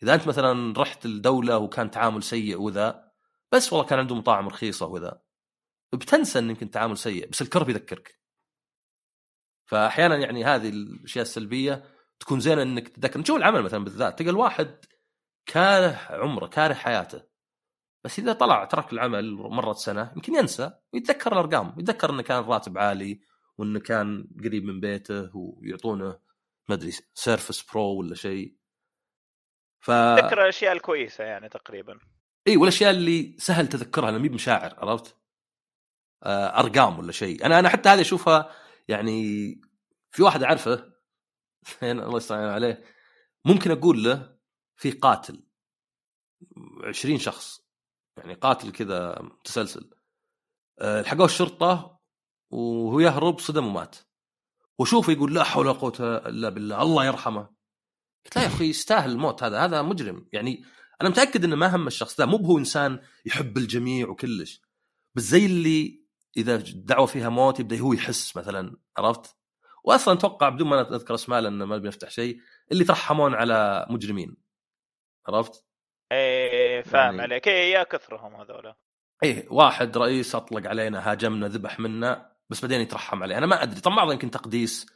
إذا 0.02 0.14
أنت 0.14 0.28
مثلا 0.28 0.74
رحت 0.80 1.06
الدولة 1.06 1.58
وكان 1.58 1.90
تعامل 1.90 2.22
سيء 2.22 2.60
وذا 2.60 3.12
بس 3.52 3.72
والله 3.72 3.86
كان 3.88 3.98
عندهم 3.98 4.18
مطاعم 4.18 4.48
رخيصة 4.48 4.86
وذا. 4.86 5.22
بتنسى 5.92 6.38
إن 6.38 6.50
يمكن 6.50 6.70
تعامل 6.70 6.98
سيء 6.98 7.28
بس 7.28 7.42
الكرب 7.42 7.68
يذكرك. 7.68 8.20
فاحيانا 9.66 10.16
يعني 10.16 10.44
هذه 10.44 10.68
الأشياء 10.68 11.22
السلبية 11.22 11.84
تكون 12.20 12.40
زينة 12.40 12.62
إنك 12.62 12.88
تتذكر. 12.88 13.20
نشوف 13.20 13.36
العمل 13.36 13.62
مثلا 13.62 13.84
بالذات 13.84 14.18
تلقى 14.18 14.30
الواحد 14.30 14.84
كاره 15.46 15.98
عمره 16.10 16.46
كاره 16.46 16.74
حياته. 16.74 17.22
بس 18.04 18.18
إذا 18.18 18.32
طلع 18.32 18.64
ترك 18.64 18.92
العمل 18.92 19.34
مرت 19.34 19.76
سنة 19.76 20.12
يمكن 20.16 20.34
ينسى 20.34 20.70
ويتذكر 20.92 21.32
الأرقام 21.32 21.74
يتذكر 21.78 22.10
إنه 22.10 22.22
كان 22.22 22.44
راتب 22.44 22.78
عالي 22.78 23.20
وإنه 23.58 23.80
كان 23.80 24.28
قريب 24.44 24.64
من 24.64 24.80
بيته 24.80 25.30
ويعطونه 25.36 26.18
ما 26.68 26.74
أدري 26.74 26.92
service 27.14 27.62
برو 27.72 27.98
ولا 27.98 28.14
شيء. 28.14 28.56
ف 29.80 29.90
تذكر 29.90 30.42
الأشياء 30.42 30.72
الكويسة 30.72 31.24
يعني 31.24 31.48
تقريبا. 31.48 31.98
إي 32.48 32.56
والأشياء 32.56 32.90
اللي 32.90 33.36
سهل 33.38 33.68
تذكرها 33.68 34.10
لما 34.10 34.28
بمشاعر 34.28 34.74
عرفت؟ 34.78 35.16
آه، 36.22 36.60
أرقام 36.60 36.98
ولا 36.98 37.12
شيء. 37.12 37.46
أنا 37.46 37.58
أنا 37.58 37.68
حتى 37.68 37.88
هذه 37.88 38.00
أشوفها 38.00 38.54
يعني 38.88 39.22
في 40.10 40.22
واحد 40.22 40.42
أعرفه 40.42 40.92
الله 41.82 42.16
يستعين 42.16 42.48
عليه 42.48 42.84
ممكن 43.44 43.70
أقول 43.70 44.04
له 44.04 44.36
في 44.76 44.90
قاتل. 44.90 45.42
20 46.84 47.18
شخص. 47.18 47.62
يعني 48.16 48.34
قاتل 48.34 48.72
كذا 48.72 49.22
متسلسل. 49.22 49.90
آه، 50.80 51.00
لحقوه 51.00 51.24
الشرطة 51.24 51.91
وهو 52.52 53.00
يهرب 53.00 53.38
صدم 53.38 53.66
ومات. 53.66 53.96
وشوفه 54.78 55.12
يقول 55.12 55.34
لا 55.34 55.44
حول 55.44 55.66
ولا 55.66 55.78
قوة 55.78 56.16
إلا 56.26 56.48
بالله 56.48 56.82
الله 56.82 57.06
يرحمه. 57.06 57.48
قلت 58.24 58.36
لا 58.36 58.42
يا 58.42 58.46
أخوي 58.46 58.66
يستاهل 58.66 59.10
الموت 59.10 59.42
هذا 59.42 59.64
هذا 59.64 59.82
مجرم. 59.82 60.28
يعني 60.32 60.64
أنا 61.00 61.08
متأكد 61.08 61.44
إنه 61.44 61.56
ما 61.56 61.76
هم 61.76 61.86
الشخص 61.86 62.20
ذا 62.20 62.26
مو 62.26 62.36
بهو 62.36 62.58
إنسان 62.58 63.00
يحب 63.26 63.58
الجميع 63.58 64.08
وكلش. 64.08 64.62
بس 65.14 65.22
زي 65.22 65.46
اللي 65.46 66.02
إذا 66.36 66.56
دعوة 66.74 67.06
فيها 67.06 67.28
موت 67.28 67.60
يبدأ 67.60 67.78
هو 67.78 67.92
يحس 67.92 68.36
مثلا 68.36 68.76
عرفت؟ 68.96 69.36
واصلا 69.84 70.14
أتوقع 70.14 70.48
بدون 70.48 70.68
ما 70.68 70.80
اذكر 70.80 71.14
أسماء 71.14 71.40
لأن 71.40 71.62
ما 71.62 71.78
بنفتح 71.78 72.10
شيء 72.10 72.40
اللي 72.72 72.84
ترحمون 72.84 73.34
على 73.34 73.86
مجرمين. 73.90 74.36
عرفت؟ 75.28 75.66
إيه 76.12 76.82
فاهم 76.82 77.04
يعني- 77.04 77.22
عليك. 77.22 77.48
إيه 77.48 77.72
يا 77.72 77.82
كثرهم 77.82 78.34
هذولا. 78.34 78.76
إيه 79.22 79.48
واحد 79.50 79.98
رئيس 79.98 80.34
أطلق 80.34 80.68
علينا 80.68 81.10
هاجمنا 81.10 81.48
ذبح 81.48 81.80
منا. 81.80 82.31
بس 82.52 82.62
بعدين 82.62 82.80
يترحم 82.80 83.22
عليه. 83.22 83.38
أنا 83.38 83.46
ما 83.46 83.62
أدري. 83.62 83.80
طبعا 83.80 83.96
بعض 83.96 84.12
يمكن 84.12 84.30
تقديس 84.30 84.86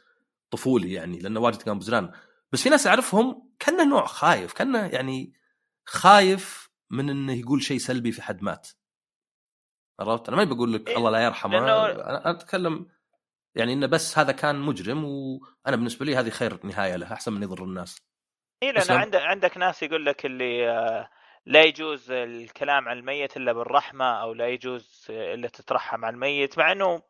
طفولي 0.51 0.93
يعني 0.93 1.19
لأنه 1.19 1.39
واجد 1.39 1.61
كان 1.61 1.79
بزران. 1.79 2.11
بس 2.51 2.63
في 2.63 2.69
ناس 2.69 2.87
أعرفهم 2.87 3.51
كأنه 3.59 3.83
نوع 3.83 4.05
خايف 4.05 4.53
كأنه 4.53 4.85
يعني 4.85 5.33
خايف 5.85 6.69
من 6.89 7.09
إنه 7.09 7.33
يقول 7.33 7.61
شيء 7.61 7.77
سلبي 7.77 8.11
في 8.11 8.21
حد 8.21 8.43
مات. 8.43 8.67
عرفت؟ 9.99 10.29
أنا 10.29 10.37
ما 10.37 10.43
بقول 10.43 10.73
لك 10.73 10.89
إيه، 10.89 10.97
الله 10.97 11.11
لا 11.11 11.25
يرحمه. 11.25 11.57
أنا 11.57 12.29
أتكلم 12.29 12.87
يعني 13.55 13.73
إنه 13.73 13.87
بس 13.87 14.17
هذا 14.17 14.31
كان 14.31 14.55
مجرم 14.55 15.05
وأنا 15.05 15.75
بالنسبة 15.75 16.05
لي 16.05 16.15
هذه 16.15 16.29
خير 16.29 16.59
نهاية 16.65 16.95
له 16.95 17.13
أحسن 17.13 17.33
من 17.33 17.43
يضر 17.43 17.63
الناس. 17.63 18.01
اي 18.63 18.71
لأن. 18.71 18.97
عندك 18.97 19.21
عندك 19.21 19.57
ناس 19.57 19.83
يقول 19.83 20.05
لك 20.05 20.25
اللي 20.25 20.69
آه، 20.69 21.09
لا 21.45 21.63
يجوز 21.63 22.11
الكلام 22.11 22.89
عن 22.89 22.97
الميت 22.97 23.37
إلا 23.37 23.53
بالرحمة 23.53 24.21
أو 24.21 24.33
لا 24.33 24.47
يجوز 24.47 25.05
إلا 25.09 25.47
تترحم 25.47 26.05
على 26.05 26.13
الميت 26.13 26.57
مع 26.57 26.71
إنه 26.71 27.01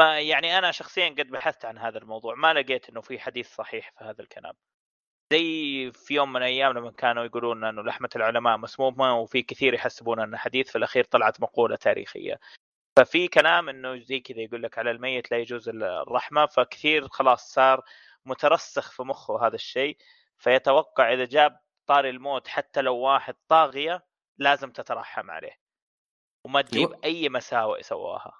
ما 0.00 0.20
يعني 0.20 0.58
أنا 0.58 0.72
شخصيا 0.72 1.08
قد 1.08 1.26
بحثت 1.26 1.64
عن 1.64 1.78
هذا 1.78 1.98
الموضوع 1.98 2.34
ما 2.34 2.52
لقيت 2.54 2.88
إنه 2.88 3.00
في 3.00 3.18
حديث 3.18 3.54
صحيح 3.54 3.90
في 3.98 4.04
هذا 4.04 4.22
الكلام. 4.22 4.54
زي 5.32 5.92
في 5.94 6.14
يوم 6.14 6.32
من 6.32 6.36
الأيام 6.36 6.72
لما 6.72 6.90
كانوا 6.90 7.24
يقولون 7.24 7.64
إنه 7.64 7.82
لحمة 7.82 8.08
العلماء 8.16 8.56
مسمومة 8.58 9.18
وفي 9.18 9.42
كثير 9.42 9.74
يحسبون 9.74 10.20
انه 10.20 10.36
حديث 10.36 10.70
في 10.70 10.78
الأخير 10.78 11.04
طلعت 11.04 11.40
مقولة 11.40 11.76
تاريخية. 11.76 12.40
ففي 12.96 13.28
كلام 13.28 13.68
إنه 13.68 13.96
زي 13.98 14.20
كذا 14.20 14.40
يقول 14.40 14.62
لك 14.62 14.78
على 14.78 14.90
الميت 14.90 15.30
لا 15.30 15.38
يجوز 15.38 15.68
الرحمة 15.68 16.46
فكثير 16.46 17.08
خلاص 17.08 17.52
صار 17.52 17.82
مترسخ 18.24 18.90
في 18.92 19.02
مخه 19.02 19.46
هذا 19.46 19.54
الشيء. 19.54 19.98
فيتوقع 20.38 21.12
إذا 21.12 21.24
جاب 21.24 21.60
طاري 21.86 22.10
الموت 22.10 22.48
حتى 22.48 22.80
لو 22.82 22.96
واحد 22.96 23.34
طاغية 23.48 24.06
لازم 24.38 24.70
تترحم 24.70 25.30
عليه. 25.30 25.58
وما 26.44 26.62
تجيب 26.62 26.90
يو- 26.90 27.00
أي 27.04 27.28
مساوئ 27.28 27.82
سواها. 27.82 28.32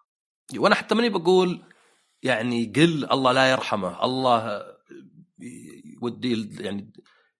وأنا 0.56 0.74
حتى 0.74 0.94
ماني 0.94 1.08
بقول 1.08 1.62
يعني 2.22 2.72
قل 2.76 3.12
الله 3.12 3.32
لا 3.32 3.50
يرحمه 3.50 4.04
الله 4.04 4.64
يودي 6.02 6.62
يعني 6.64 6.92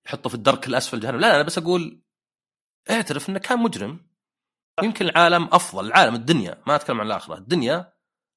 يحطه 0.07 0.29
في 0.29 0.35
الدرك 0.35 0.67
الأسفل 0.67 1.01
جهنم 1.01 1.21
لا 1.21 1.35
أنا 1.35 1.43
بس 1.43 1.59
أقول 1.59 2.03
اعترف 2.91 3.29
إنه 3.29 3.39
كان 3.39 3.59
مجرم. 3.59 4.09
يمكن 4.83 5.09
العالم 5.09 5.49
أفضل 5.53 5.87
العالم 5.87 6.15
الدنيا 6.15 6.63
ما 6.67 6.75
أتكلم 6.77 7.01
عن 7.01 7.07
الآخرة 7.07 7.35
الدنيا 7.35 7.93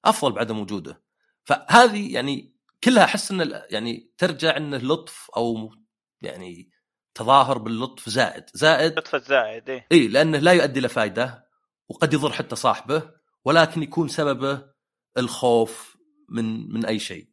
أفضل 0.05 0.31
بعدم 0.31 0.59
وجوده. 0.59 1.03
فهذه 1.43 2.13
يعني 2.13 2.55
كلها 2.83 3.03
أحس 3.03 3.31
إن 3.31 3.61
يعني 3.69 4.13
ترجع 4.17 4.57
إنه 4.57 4.77
لطف 4.77 5.31
أو 5.37 5.75
يعني 6.21 6.71
تظاهر 7.13 7.57
باللطف 7.57 8.09
زائد. 8.09 8.43
زائد 8.53 8.99
لطف 8.99 9.15
الزائد 9.15 9.69
إيه. 9.69 9.87
اي 9.91 10.07
لأنه 10.07 10.37
لا 10.37 10.51
يؤدي 10.51 10.79
إلى 10.79 10.89
فائده 10.89 11.47
وقد 11.89 12.13
يضر 12.13 12.31
حتى 12.31 12.55
صاحبه. 12.55 13.20
ولكن 13.45 13.83
يكون 13.83 14.07
سببه 14.07 14.71
الخوف 15.17 15.97
من 16.29 16.73
من 16.73 16.85
أي 16.85 16.99
شيء. 16.99 17.27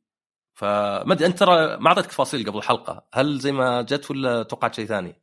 فما 0.54 1.12
أدري 1.12 1.26
أنت 1.26 1.38
ترى 1.38 1.76
ما 1.76 1.88
أعطيتك 1.88 2.10
تفاصيل 2.10 2.46
قبل 2.46 2.58
الحلقة؟ 2.58 3.08
هل 3.14 3.38
زي 3.38 3.52
ما 3.52 3.82
جت 3.82 4.10
ولا 4.10 4.42
توقعت 4.42 4.74
شيء 4.74 4.86
ثاني؟ 4.86 5.22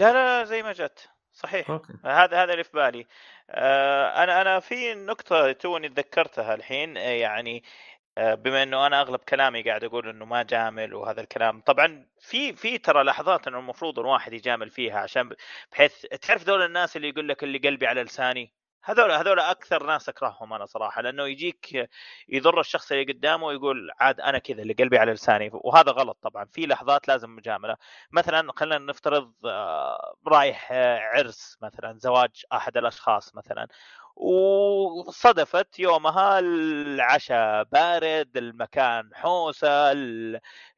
لا 0.00 0.12
لا 0.12 0.40
لا 0.40 0.44
زي 0.44 0.62
ما 0.62 0.72
جت. 0.72 1.08
صحيح. 1.32 1.70
أوكي. 1.70 1.92
هذا 2.04 2.42
هذا 2.42 2.52
اللي 2.52 2.64
في 2.64 2.70
بالي. 2.72 3.06
آه، 3.50 4.24
أنا 4.24 4.40
أنا 4.40 4.60
في 4.60 4.94
نقطة 4.94 5.52
توني 5.52 5.88
تذكرتها 5.88 6.54
الحين 6.54 6.96
آه، 6.96 7.00
يعني 7.00 7.62
آه، 8.18 8.34
بما 8.34 8.62
إنه 8.62 8.86
أنا 8.86 9.00
أغلب 9.00 9.20
كلامي 9.20 9.62
قاعد 9.62 9.84
أقول 9.84 10.08
إنه 10.08 10.24
ما 10.24 10.42
جامل 10.42 10.94
وهذا 10.94 11.20
الكلام. 11.20 11.60
طبعا 11.60 12.06
في 12.20 12.52
في 12.52 12.78
ترى 12.78 13.02
لحظات 13.02 13.48
إنه 13.48 13.58
المفروض 13.58 13.98
الواحد 13.98 14.32
يجامل 14.32 14.70
فيها 14.70 14.98
عشان 14.98 15.30
بحيث 15.72 16.06
تعرف 16.06 16.44
دول 16.44 16.62
الناس 16.62 16.96
اللي 16.96 17.08
يقول 17.08 17.28
لك 17.28 17.44
اللي 17.44 17.58
قلبي 17.58 17.86
على 17.86 18.02
لساني؟ 18.02 18.57
هذول 18.88 19.10
هذول 19.12 19.40
أكثر 19.40 19.86
ناس 19.86 20.08
أكرههم 20.08 20.52
أنا 20.52 20.66
صراحة 20.66 21.02
لأنه 21.02 21.26
يجيك 21.26 21.90
يضر 22.28 22.60
الشخص 22.60 22.92
اللي 22.92 23.12
قدامه 23.12 23.46
ويقول 23.46 23.90
عاد 24.00 24.20
أنا 24.20 24.38
كذا 24.38 24.62
اللي 24.62 24.72
قلبي 24.72 24.98
على 24.98 25.12
لساني 25.12 25.50
وهذا 25.52 25.92
غلط 25.92 26.18
طبعا 26.22 26.44
في 26.44 26.66
لحظات 26.66 27.08
لازم 27.08 27.36
مجاملة. 27.36 27.76
مثلا 28.12 28.52
خلينا 28.56 28.78
نفترض 28.78 29.32
آه، 29.46 30.14
رايح 30.26 30.68
آه، 30.72 30.98
عرس 30.98 31.58
مثلا 31.62 31.98
زواج 31.98 32.44
أحد 32.52 32.76
الأشخاص 32.76 33.34
مثلا 33.34 33.68
وصدفت 34.16 35.78
يومها 35.78 36.38
العشاء 36.38 37.64
بارد 37.64 38.36
المكان 38.36 39.10
حوسة 39.14 39.92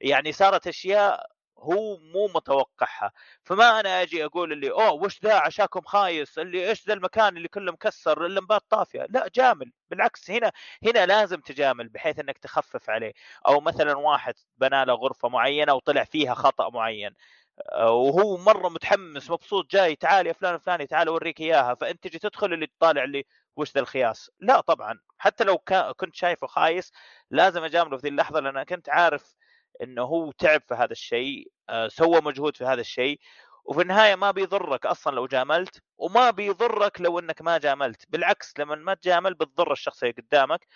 يعني 0.00 0.32
صارت 0.32 0.66
أشياء 0.66 1.26
هو 1.60 1.96
مو 1.98 2.26
متوقعها. 2.34 3.12
فما 3.44 3.80
أنا 3.80 4.02
أجي 4.02 4.24
أقول 4.24 4.52
اللي 4.52 4.70
أوه 4.70 4.92
وش 4.92 5.22
ذا؟ 5.24 5.34
عشاكم 5.34 5.80
خايس. 5.80 6.38
اللي 6.38 6.68
إيش 6.68 6.86
ذا 6.86 6.94
المكان 6.94 7.36
اللي 7.36 7.48
كله 7.48 7.72
مكسر 7.72 8.26
اللمبات 8.26 8.62
طافية. 8.70 9.06
لا 9.10 9.28
جامل. 9.34 9.72
بالعكس 9.90 10.30
هنا 10.30 10.52
هنا 10.84 11.06
لازم 11.06 11.40
تجامل 11.40 11.88
بحيث 11.88 12.18
إنك 12.18 12.38
تخفف 12.38 12.90
عليه. 12.90 13.12
أو 13.46 13.60
مثلا 13.60 13.96
واحد 13.98 14.34
بنى 14.58 14.84
له 14.84 14.94
غرفة 14.94 15.28
معينة 15.28 15.74
وطلع 15.74 16.04
فيها 16.04 16.34
خطأ 16.34 16.70
معين. 16.70 17.14
آه، 17.72 17.90
وهو 17.92 18.36
مرة 18.36 18.68
متحمس 18.68 19.30
مبسوط 19.30 19.70
جاي 19.70 19.96
تعال 19.96 20.26
يا 20.26 20.32
فلان 20.32 20.54
الفلاني 20.54 20.86
تعال 20.86 21.08
أوريك 21.08 21.40
إياها. 21.40 21.74
فأنت 21.74 22.04
تجي 22.08 22.18
تدخل 22.18 22.52
اللي 22.52 22.66
تطالع 22.66 23.04
اللي 23.04 23.26
وش 23.56 23.72
ذا 23.74 23.80
الخياس؟ 23.80 24.30
لا 24.40 24.60
طبعا. 24.60 24.98
حتى 25.18 25.44
لو 25.44 25.58
كنت 25.96 26.14
شايفه 26.14 26.46
خايس 26.46 26.92
لازم 27.30 27.64
أجامله 27.64 27.96
في 27.96 28.02
ذي 28.02 28.08
اللحظة 28.08 28.40
لأن 28.40 28.62
كنت 28.62 28.88
عارف 28.88 29.34
إنه 29.82 30.02
هو 30.02 30.30
تعب 30.32 30.62
في 30.68 30.74
هذا 30.74 30.92
الشيء 30.92 31.48
آه، 31.68 31.88
سوى 31.88 32.20
مجهود 32.20 32.56
في 32.56 32.64
هذا 32.64 32.80
الشيء 32.80 33.20
وفي 33.64 33.82
النهاية 33.82 34.14
ما 34.14 34.30
بيضرك 34.30 34.86
أصلا 34.86 35.14
لو 35.16 35.26
جاملت 35.26 35.82
وما 35.98 36.30
بيضرك 36.30 37.00
لو 37.00 37.18
إنك 37.18 37.42
ما 37.42 37.58
جاملت 37.58 38.04
بالعكس 38.08 38.54
لما 38.58 38.74
ما 38.74 38.94
تجامل 38.94 39.34
بتضر 39.34 39.72
الشخص 39.72 40.02
اللي 40.02 40.14
قدامك 40.18 40.66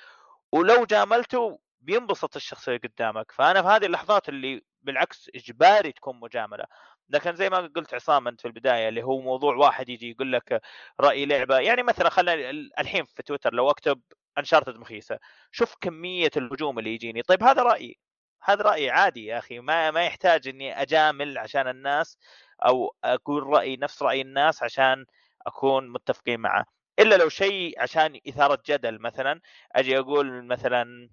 ولو 0.52 0.84
جاملته 0.84 1.58
بينبسط 1.80 2.36
الشخص 2.36 2.68
اللي 2.68 2.80
قدامك. 2.80 3.32
فأنا 3.32 3.62
في 3.62 3.68
هذه 3.68 3.86
اللحظات 3.86 4.28
اللي 4.28 4.62
بالعكس 4.82 5.30
إجباري 5.34 5.92
تكون 5.92 6.20
مجاملة. 6.20 6.64
لكن 7.08 7.36
زي 7.36 7.50
ما 7.50 7.58
قلت 7.76 7.94
عصام 7.94 8.28
أنت 8.28 8.40
في 8.40 8.48
البداية 8.48 8.88
اللي 8.88 9.02
هو 9.02 9.20
موضوع 9.20 9.56
واحد 9.56 9.88
يجي 9.88 10.10
يقول 10.10 10.32
لك 10.32 10.62
رأي 11.00 11.26
لعبة 11.26 11.58
يعني 11.58 11.82
مثلا 11.82 12.08
خلينا 12.10 12.50
الحين 12.80 13.04
في 13.04 13.22
تويتر 13.22 13.54
لو 13.54 13.70
أكتب 13.70 14.00
أنشارتد 14.38 14.76
مخيسة 14.76 15.18
شوف 15.50 15.74
كمية 15.80 16.30
الهجوم 16.36 16.78
اللي 16.78 16.94
يجيني. 16.94 17.22
طيب 17.22 17.42
هذا 17.42 17.62
رأيي. 17.62 17.98
هذا 18.44 18.62
رأيي 18.62 18.90
عادي 18.90 19.26
يا 19.26 19.38
أخي 19.38 19.58
ما 19.60 19.90
ما 19.90 20.04
يحتاج 20.04 20.48
إني 20.48 20.82
أجامل 20.82 21.38
عشان 21.38 21.68
الناس 21.68 22.18
أو 22.66 22.94
أقول 23.04 23.42
رايي 23.42 23.76
نفس 23.76 24.02
رأي 24.02 24.20
الناس 24.20 24.62
عشان 24.62 25.06
أكون 25.46 25.88
متفقين 25.92 26.40
معه. 26.40 26.64
إلا 26.98 27.14
لو 27.16 27.28
شيء 27.28 27.82
عشان 27.82 28.20
إثارة 28.28 28.62
جدل 28.66 28.98
مثلا 29.00 29.40
أجي 29.72 29.98
أقول 29.98 30.44
مثلا 30.46 31.10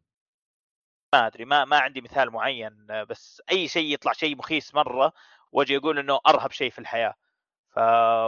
ما 1.13 1.27
أدري 1.27 1.45
ما 1.45 1.65
ما 1.65 1.79
عندي 1.79 2.01
مثال 2.01 2.31
معين 2.31 2.87
بس 3.09 3.41
أي 3.51 3.67
شيء 3.67 3.93
يطلع 3.93 4.13
شيء 4.13 4.35
مخيس 4.37 4.75
مرة 4.75 5.13
وأجي 5.51 5.77
أقول 5.77 5.99
إنه 5.99 6.19
أرهب 6.27 6.51
شيء 6.51 6.71
في 6.71 6.79
الحياة. 6.79 7.13
ف 7.75 7.79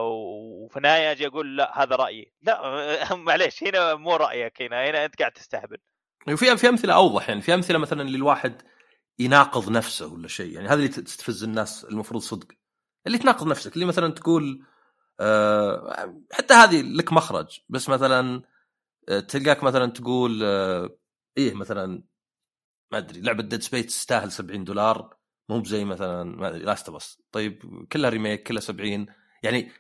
وفي 0.01 0.77
النهاية 0.77 1.11
أجي 1.11 1.27
أقول 1.27 1.57
لا 1.57 1.83
هذا 1.83 1.95
رأيي. 1.95 2.33
لا 2.41 3.15
معليش 3.15 3.63
هنا 3.63 3.95
مو 3.95 4.15
رأيك 4.15 4.61
هنا 4.61 4.89
هنا 4.89 5.05
أنت 5.05 5.19
قاعد 5.19 5.31
تستهبل. 5.31 5.77
وفي 6.27 6.57
في 6.57 6.69
أمثلة 6.69 6.93
أوضح 6.93 7.29
يعني 7.29 7.41
في 7.41 7.53
أمثلة 7.53 7.77
مثلا 7.77 8.01
اللي 8.01 8.17
الواحد 8.17 8.61
يناقض 9.25 9.69
نفسه 9.69 10.07
ولا 10.07 10.27
شيء. 10.27 10.53
يعني 10.53 10.67
هذا 10.67 10.75
اللي 10.75 10.87
تستفز 10.87 11.43
الناس 11.43 11.85
المفروض 11.85 12.21
صدق. 12.21 12.47
اللي 13.07 13.17
تناقض 13.17 13.47
نفسك 13.47 13.73
اللي 13.73 13.85
مثلا 13.85 14.13
تقول 14.13 14.65
آه 15.19 16.21
حتى 16.33 16.53
هذه 16.53 16.81
لك 16.81 17.13
مخرج. 17.13 17.59
بس 17.69 17.89
مثلا 17.89 18.41
آه 19.09 19.19
تلقاك 19.19 19.63
مثلا 19.63 19.91
تقول 19.91 20.43
آه 20.43 20.89
إيه 21.37 21.53
مثلا 21.53 22.03
ما 22.91 22.97
أدري 22.97 23.21
لعبة 23.21 23.43
Dead 23.43 23.61
Space 23.61 23.85
تستاهل 23.85 24.31
70 24.31 24.63
دولار. 24.63 25.17
مو 25.49 25.59
بزي 25.59 25.85
مثلا 25.85 26.23
ما 26.23 26.49
أدري 26.49 26.63
Last 26.65 26.89
of 26.89 27.05
Us 27.05 27.21
طيب 27.31 27.85
كلها 27.91 28.09
remake 28.09 28.43
كلها 28.43 28.61
70 28.61 29.05
يعني 29.43 29.71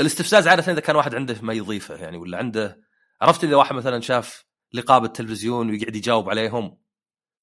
الاستفزاز 0.00 0.48
عادة 0.48 0.72
إذا 0.72 0.80
كان 0.80 0.96
واحد 0.96 1.14
عنده 1.14 1.36
ما 1.42 1.52
يضيفه 1.52 1.96
يعني 1.96 2.16
ولا 2.16 2.38
عنده 2.38 2.84
عرفت 3.22 3.44
إذا 3.44 3.56
واحد 3.56 3.74
مثلا 3.74 4.00
شاف 4.00 4.44
لقاء 4.72 5.00
بالتلفزيون 5.00 5.70
ويقعد 5.70 5.96
يجاوب 5.96 6.30
عليهم؟ 6.30 6.78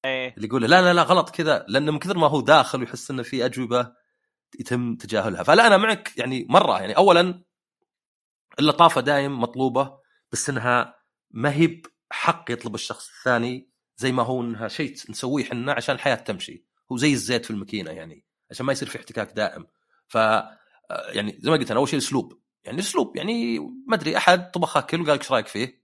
إيه. 0.04 0.34
اللي 0.36 0.46
يقول 0.46 0.62
لا 0.62 0.82
لا 0.82 0.92
لا 0.92 1.02
غلط 1.02 1.30
كذا. 1.30 1.64
لأنه 1.68 1.92
من 1.92 1.98
كثر 1.98 2.18
ما 2.18 2.26
هو 2.26 2.40
داخل 2.40 2.80
ويحس 2.80 3.10
إنه 3.10 3.22
في 3.22 3.44
أجوبة 3.44 3.92
يتم 4.60 4.96
تجاهلها. 4.96 5.42
فلا 5.42 5.66
أنا 5.66 5.76
معك 5.76 6.12
يعني 6.18 6.46
مرة. 6.50 6.80
يعني 6.80 6.96
اولا 6.96 7.44
اللطافة 8.58 9.00
دايم 9.00 9.40
مطلوبة 9.40 9.98
بس 10.32 10.50
إنها 10.50 10.94
ما 11.30 11.54
هي 11.54 11.82
حق 12.10 12.50
يطلب 12.50 12.74
الشخص 12.74 13.08
الثاني 13.08 13.70
زي 13.96 14.12
ما 14.12 14.22
هو 14.22 14.40
إنها 14.40 14.68
شيء 14.68 14.96
نسويه 15.10 15.44
إحنا 15.44 15.72
عشان 15.72 15.94
الحياة 15.94 16.14
تمشي. 16.14 16.66
هو 16.92 16.96
زي 16.96 17.12
الزيت 17.12 17.44
في 17.44 17.50
الماكينة 17.50 17.90
يعني 17.90 18.24
عشان 18.50 18.66
ما 18.66 18.72
يصير 18.72 18.88
في 18.88 18.98
احتكاك 18.98 19.32
دائم. 19.32 19.66
ف 20.08 20.16
آه، 20.16 21.10
يعني 21.10 21.38
زي 21.40 21.50
ما 21.50 21.56
قلت 21.56 21.70
أنا 21.70 21.80
أول 21.80 21.88
شيء 21.88 21.98
الأسلوب. 21.98 22.42
يعني 22.64 22.78
الأسلوب 22.78 23.16
يعني 23.16 23.58
ما 23.58 23.94
أدري 23.94 24.16
أحد 24.16 24.50
طبخ 24.50 24.76
أكل 24.76 25.00
وقال 25.00 25.14
لك 25.14 25.20
إيش 25.20 25.32
رأيك 25.32 25.46
فيه؟ 25.46 25.82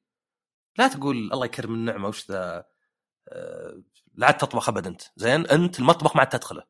لا 0.79 0.89
تقول 0.89 1.17
الله 1.33 1.47
يكرم 1.47 1.75
النعمة 1.75 2.09
وش 2.09 2.31
ذا 2.31 2.65
آه، 3.29 3.83
لا 4.19 4.27
عاد 4.27 4.37
تطبخ 4.37 4.69
ابد 4.69 4.87
انت 4.87 5.03
زين؟ 5.17 5.47
أنت 5.47 5.79
المطبخ 5.79 6.17
ما 6.17 6.21
عاد 6.21 6.29
تدخله. 6.29 6.63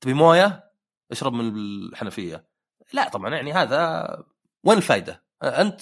تبي 0.00 0.14
موية؟ 0.14 0.72
اشرب 1.10 1.32
من 1.32 1.56
الحنفية. 1.56 2.48
لا 2.92 3.08
طبعا 3.08 3.34
يعني 3.34 3.52
هذا 3.52 4.08
وين 4.64 4.78
الفائده 4.78 5.24
أنت 5.42 5.80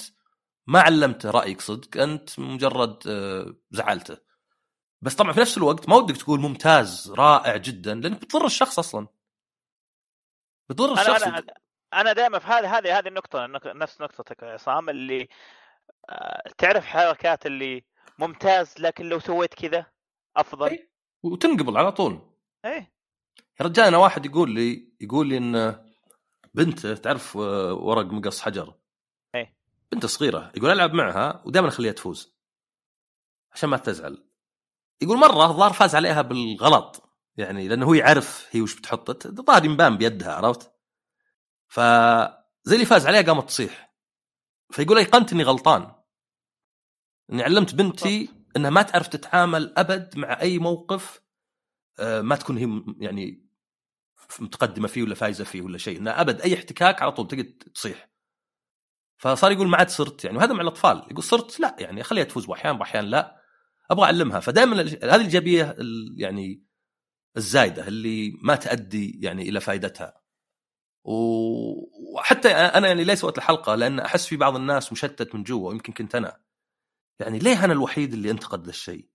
ما 0.67 0.81
علمته 0.81 1.31
رأيك 1.31 1.61
صدق 1.61 2.03
أنت 2.03 2.41
مجرد 2.41 3.09
آه، 3.09 3.55
زعلته. 3.71 4.17
بس 5.03 5.15
طبعا 5.15 5.33
في 5.33 5.41
نفس 5.41 5.59
الوقت 5.59 5.89
ما 5.89 5.97
ودك 5.97 6.17
تقول 6.17 6.41
ممتاز 6.41 7.13
رائع 7.17 7.57
جدا 7.57 7.95
لأنك 7.95 8.21
بتضر 8.21 8.47
الشخص 8.47 8.79
أصلا. 8.79 9.09
بتضر 10.69 10.93
الشخص. 10.93 11.23
أنا 11.23 11.39
أنا, 11.39 11.55
أنا 11.95 12.13
دائما 12.13 12.39
في 12.39 12.47
هذه 12.47 12.79
هذه 12.79 12.99
هذه 12.99 13.09
النقطة 13.09 13.47
نفس 13.67 14.01
نقطتك 14.01 14.43
يا 14.43 14.53
عصام 14.53 14.89
اللي 14.89 15.29
آه، 16.11 16.43
تعرف 16.59 16.87
حركات 16.87 17.47
اللي 17.47 17.85
ممتاز 18.19 18.75
لكن 18.79 19.09
لو 19.09 19.21
سويت 19.21 19.55
كذا 19.55 19.87
أفضل؟ 20.37 20.69
أي. 20.69 20.90
وتنقبل 21.23 21.77
على 21.77 21.93
طول. 21.93 22.21
إيه. 22.65 22.93
يا 23.61 23.65
رجال 23.67 23.87
أنا 23.87 23.97
واحد 23.97 24.27
يقول 24.27 24.51
لي 24.51 24.93
يقول 25.01 25.29
لي 25.29 25.37
إن 25.39 25.85
بنته 26.55 26.95
تعرف 26.95 27.37
آه، 27.37 27.75
ورق 27.75 28.07
مقص 28.07 28.41
حجر؟ 28.41 28.75
إيه. 29.35 29.57
بنت 29.93 30.07
صغيرة 30.07 30.53
يقول 30.57 30.71
ألعب 30.71 30.95
معها 30.95 31.43
ودائما 31.47 31.69
أخليها 31.69 31.93
تفوز. 31.93 32.37
عشان 33.53 33.69
ما 33.69 33.77
تزعل. 33.77 34.27
يقول 35.03 35.19
مرة 35.19 35.51
الظاهر 35.51 35.73
فاز 35.73 35.95
عليها 35.95 36.23
بالغلط. 36.23 37.03
يعني 37.37 37.69
لأنه 37.69 37.87
هو 37.87 37.95
يعرف 37.95 38.49
هي 38.51 38.61
وش 38.61 38.77
بتحط 38.77 39.27
الظاهر 39.27 39.65
ينبان 39.65 39.97
بيدها 39.97 40.35
عرفت؟ 40.35 40.73
فزي 41.69 42.75
اللي 42.75 42.87
فاز 42.87 43.07
عليها 43.07 43.23
قامت 43.23 43.49
تصيح. 43.49 43.95
فيقول 44.71 44.99
ايقنت 44.99 45.33
إني 45.33 45.43
غلطان. 45.43 45.95
إني 47.33 47.43
علمت 47.43 47.75
بنتي 47.75 48.40
إنها 48.57 48.71
ما 48.71 48.83
تعرف 48.83 49.09
تتعامل 49.09 49.75
أبد 49.77 50.19
مع 50.19 50.41
أي 50.41 50.59
موقف 50.59 51.21
آه، 51.99 52.21
ما 52.21 52.37
تكون 52.37 52.59
هي 52.59 52.83
يعني 53.01 53.51
متقدمة 54.41 54.89
فيه 54.89 55.03
ولا 55.03 55.15
فايزة 55.15 55.45
فيه 55.45 55.63
ولا 55.63 55.79
شيء 55.79 55.99
إنها 55.99 56.21
أبد 56.21 56.41
أي 56.41 56.55
احتكاك 56.55 57.03
على 57.03 57.13
طول 57.13 57.29
تقعد 57.29 57.63
تصيح. 57.75 58.11
فصار 59.19 59.53
يقول 59.53 59.69
ما 59.69 59.77
عاد 59.77 59.89
صرت 59.89 60.25
يعني 60.25 60.37
وهذا 60.37 60.53
مع 60.53 60.61
الأطفال 60.61 61.07
يقول 61.11 61.23
صرت 61.23 61.61
لا 61.61 61.77
يعني 61.79 62.01
اخليها 62.01 62.25
تفوز 62.25 62.49
واحيانا 62.49 62.79
واحيانا 62.79 63.07
لا 63.07 63.43
أبغى 63.91 64.05
أعلمها. 64.05 64.41
فدائما 64.41 64.81
هذه 64.81 64.95
الايجابيه 64.95 65.77
يعني 66.17 66.65
الزايدة 67.37 67.89
اللي 67.89 68.39
ما 68.43 68.57
تؤدي 68.57 69.21
يعني 69.23 69.49
إلى 69.49 69.61
فائدتها 69.61 70.21
وحتى 71.05 72.49
أنا 72.49 72.89
يعني 72.89 73.05
ليس 73.05 73.25
وقت 73.25 73.39
الحلقة 73.39 73.75
لأن 73.75 74.01
أحس 74.01 74.27
في 74.27 74.37
بعض 74.37 74.57
الناس 74.57 74.93
مشتت 74.93 75.35
من 75.35 75.43
جوا 75.43 75.73
يمكن 75.73 75.93
كنت 75.93 76.15
أنا. 76.15 76.50
يعني 77.21 77.39
ليه 77.39 77.65
أنا 77.65 77.73
الوحيد 77.73 78.13
اللي 78.13 78.31
انتقد 78.31 78.65
ذا 78.65 78.71
الشيء؟ 78.71 79.09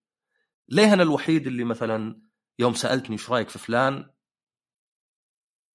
ليه 0.70 0.93
أنا 0.93 1.03
الوحيد 1.03 1.47
اللي 1.47 1.64
مثلا 1.64 2.22
يوم 2.60 2.74
سألتني 2.74 3.14
إيش 3.14 3.30
رأيك 3.30 3.49
في 3.49 3.60
فلان 3.60 4.10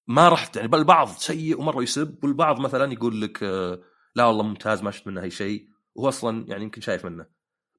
ما 0.07 0.29
رحت 0.29 0.55
يعني 0.55 0.75
البعض 0.75 1.07
سيء 1.07 1.59
ومرة 1.59 1.83
يسب 1.83 2.23
والبعض 2.23 2.59
مثلا 2.59 2.93
يقول 2.93 3.21
لك 3.21 3.43
آه، 3.43 3.81
لا 4.15 4.25
والله 4.25 4.43
ممتاز 4.43 4.83
ما 4.83 4.91
شفت 4.91 5.07
منه 5.07 5.21
أي 5.21 5.31
شيء 5.31 5.69
وهو 5.95 6.09
أصلا 6.09 6.45
يعني 6.47 6.63
يمكن 6.63 6.81
شايف 6.81 7.05
منه 7.05 7.25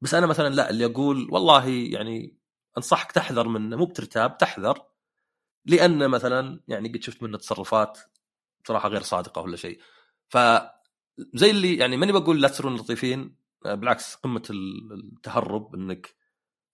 بس 0.02 0.14
أنا 0.14 0.26
مثلا 0.26 0.54
لا 0.54 0.70
اللي 0.70 0.84
أقول 0.84 1.28
والله 1.30 1.68
يعني 1.68 2.36
أنصحك 2.76 3.12
تحذر 3.12 3.48
منه 3.48 3.76
مو 3.76 3.84
بترتاب 3.84 4.38
تحذر 4.38 4.82
لأن 5.66 6.08
مثلا 6.08 6.60
يعني 6.68 6.88
قد 6.88 7.02
شفت 7.02 7.22
منه 7.22 7.38
تصرفات 7.38 7.98
بصراحه 8.64 8.88
غير 8.88 9.02
صادقة 9.02 9.42
ولا 9.42 9.56
شيء 9.56 9.80
ف 10.28 10.38
زي 11.34 11.50
اللي 11.50 11.76
يعني 11.76 11.96
ماني 11.96 12.12
بقول 12.12 12.42
لا 12.42 12.48
تصيرون 12.48 12.74
لطيفين 12.74 13.36
بالعكس 13.64 14.14
قمة 14.14 14.42
التهرب 14.50 15.74
إنك 15.74 16.16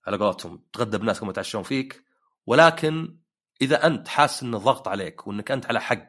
على 0.07 0.17
قولتهم 0.17 0.65
تغدى 0.73 0.99
بناس 0.99 1.21
كما 1.21 1.31
يتعشون 1.31 1.63
فيك 1.63 2.05
ولكن 2.47 3.19
إذا 3.61 3.87
أنت 3.87 4.09
حاسس 4.09 4.43
إنه 4.43 4.59
ضغط 4.59 4.89
عليك 4.89 5.27
وإنك 5.27 5.51
أنت 5.51 5.67
على 5.67 5.81
حق 5.81 6.09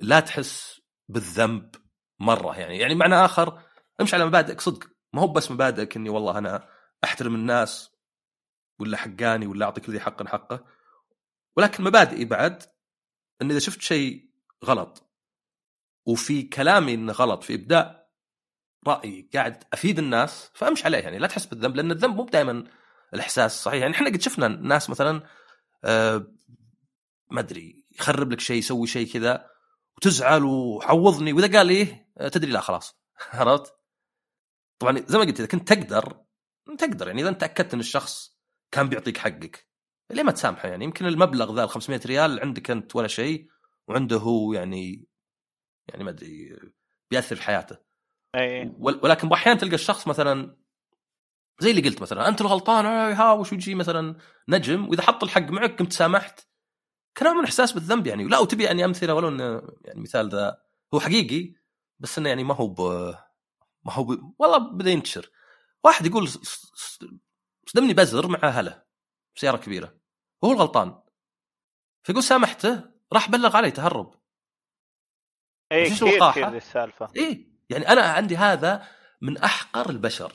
لا 0.00 0.20
تحس 0.20 0.80
بالذنب 1.08 1.74
مرة 2.20 2.58
يعني. 2.58 2.78
يعني 2.78 2.94
معنى 2.94 3.14
آخر 3.14 3.62
امشي 4.00 4.16
على 4.16 4.26
مبادئك 4.26 4.60
صدق. 4.60 4.90
ما 5.12 5.22
هو 5.22 5.28
بس 5.28 5.50
مبادئك 5.50 5.96
إني 5.96 6.08
والله 6.08 6.38
أنا 6.38 6.68
أحترم 7.04 7.34
الناس 7.34 7.90
ولا 8.78 8.96
حقاني 8.96 9.46
ولا 9.46 9.66
اعطي 9.66 9.80
كل 9.80 9.92
ذي 9.92 10.00
حق 10.00 10.28
حقه 10.28 10.64
ولكن 11.56 11.84
مبادئي 11.84 12.24
بعد 12.24 12.62
إن 13.42 13.50
إذا 13.50 13.58
شفت 13.58 13.80
شيء 13.80 14.30
غلط 14.64 15.10
وفي 16.06 16.42
كلامي 16.42 16.94
إنه 16.94 17.12
غلط 17.12 17.42
في 17.42 17.54
إبداء 17.54 17.99
رايي 18.86 19.28
قاعد 19.34 19.64
أفيد 19.72 19.98
الناس 19.98 20.50
فأمشي 20.54 20.84
عليه 20.84 20.98
يعني 20.98 21.18
لا 21.18 21.26
تحس 21.26 21.46
بالذنب 21.46 21.76
لأن 21.76 21.90
الذنب 21.90 22.16
مو 22.16 22.24
دائما 22.24 22.64
الإحساس 23.14 23.62
صحيح؟ 23.62 23.80
يعني 23.82 23.94
إحنا 23.94 24.10
قد 24.10 24.20
شفنا 24.20 24.48
ناس 24.48 24.90
مثلا 24.90 25.22
آه 25.84 26.26
ما 27.30 27.40
أدري 27.40 27.84
يخرب 27.92 28.32
لك 28.32 28.40
شيء 28.40 28.56
يسوي 28.56 28.86
شيء 28.86 29.12
كذا 29.12 29.50
وتزعل 29.96 30.44
وعوضني 30.44 31.32
وإذا 31.32 31.58
قال 31.58 31.68
إيه 31.68 32.10
آه، 32.18 32.28
تدري 32.28 32.50
لا 32.50 32.60
خلاص. 32.60 33.00
عرفت؟ 33.32 33.74
طبعا 34.78 35.04
زي 35.06 35.18
ما 35.18 35.24
قلت 35.24 35.40
إذا 35.40 35.48
كنت 35.48 35.72
تقدر 35.72 36.24
تقدر 36.78 37.06
يعني 37.06 37.20
إذا 37.22 37.28
أنت 37.28 37.40
تاكدت 37.40 37.74
إن 37.74 37.80
الشخص 37.80 38.38
كان 38.70 38.88
بيعطيك 38.88 39.18
حقك 39.18 39.68
ليه 40.10 40.22
ما 40.22 40.32
تسامحه 40.32 40.68
يعني؟ 40.68 40.84
يمكن 40.84 41.06
المبلغ 41.06 41.54
ذا 41.54 41.64
ال 41.64 41.68
500 41.68 42.00
ريال 42.06 42.40
عندك 42.40 42.70
أنت 42.70 42.96
ولا 42.96 43.08
شيء 43.08 43.48
وعنده 43.88 44.16
هو 44.16 44.52
يعني 44.52 45.06
يعني 45.88 46.04
ما 46.04 46.10
أدري 46.10 46.58
بيأثر 47.10 47.36
في 47.36 47.42
حياته. 47.42 47.76
اي 48.34 48.72
ولكن 48.78 49.32
أحيانا 49.32 49.60
تلقى 49.60 49.74
الشخص 49.74 50.08
مثلا 50.08 50.56
زي 51.60 51.70
اللي 51.70 51.88
قلت 51.88 52.02
مثلا 52.02 52.28
أنت 52.28 52.40
الغلطان 52.40 52.86
ها 52.86 53.32
وش 53.32 53.52
يجي 53.52 53.74
مثلا 53.74 54.16
نجم 54.48 54.88
وإذا 54.88 55.02
حط 55.02 55.22
الحق 55.24 55.50
معك 55.50 55.78
قمت 55.78 55.92
سامحت. 55.92 56.40
كنوع 57.16 57.32
من 57.32 57.44
إحساس 57.44 57.72
بالذنب 57.72 58.06
يعني. 58.06 58.24
لا 58.24 58.38
وتبي 58.38 58.64
يعني 58.64 58.84
أمثله 58.84 59.14
ولو 59.14 59.28
إنه 59.28 59.62
يعني 59.84 60.00
مثال 60.00 60.28
ذا 60.28 60.62
هو 60.94 61.00
حقيقي 61.00 61.54
بس 61.98 62.18
إنه 62.18 62.28
يعني 62.28 62.44
ما 62.44 62.54
هو 62.54 62.68
ب 62.68 62.80
ما 63.84 63.92
هو 63.92 64.04
ب... 64.04 64.34
والله 64.38 64.58
بدأ 64.58 64.90
ينتشر. 64.90 65.30
واحد 65.84 66.06
يقول 66.06 66.28
صدمني 67.66 67.94
بزر 67.94 68.28
مع 68.28 68.38
أهله 68.42 68.82
سيارة 69.34 69.56
كبيرة 69.56 69.94
وهو 70.42 70.52
الغلطان. 70.52 71.02
فيقول 72.02 72.22
سامحته 72.22 72.90
راح 73.12 73.30
بلغ 73.30 73.56
علي 73.56 73.70
تهرب. 73.70 74.14
اي 75.72 75.90
كثير 75.90 76.30
كثير 76.30 76.56
السالفة. 76.56 77.08
اي 77.16 77.49
يعني 77.70 77.88
أنا 77.88 78.02
عندي 78.02 78.36
هذا 78.36 78.86
من 79.20 79.38
أحقر 79.38 79.90
البشر 79.90 80.32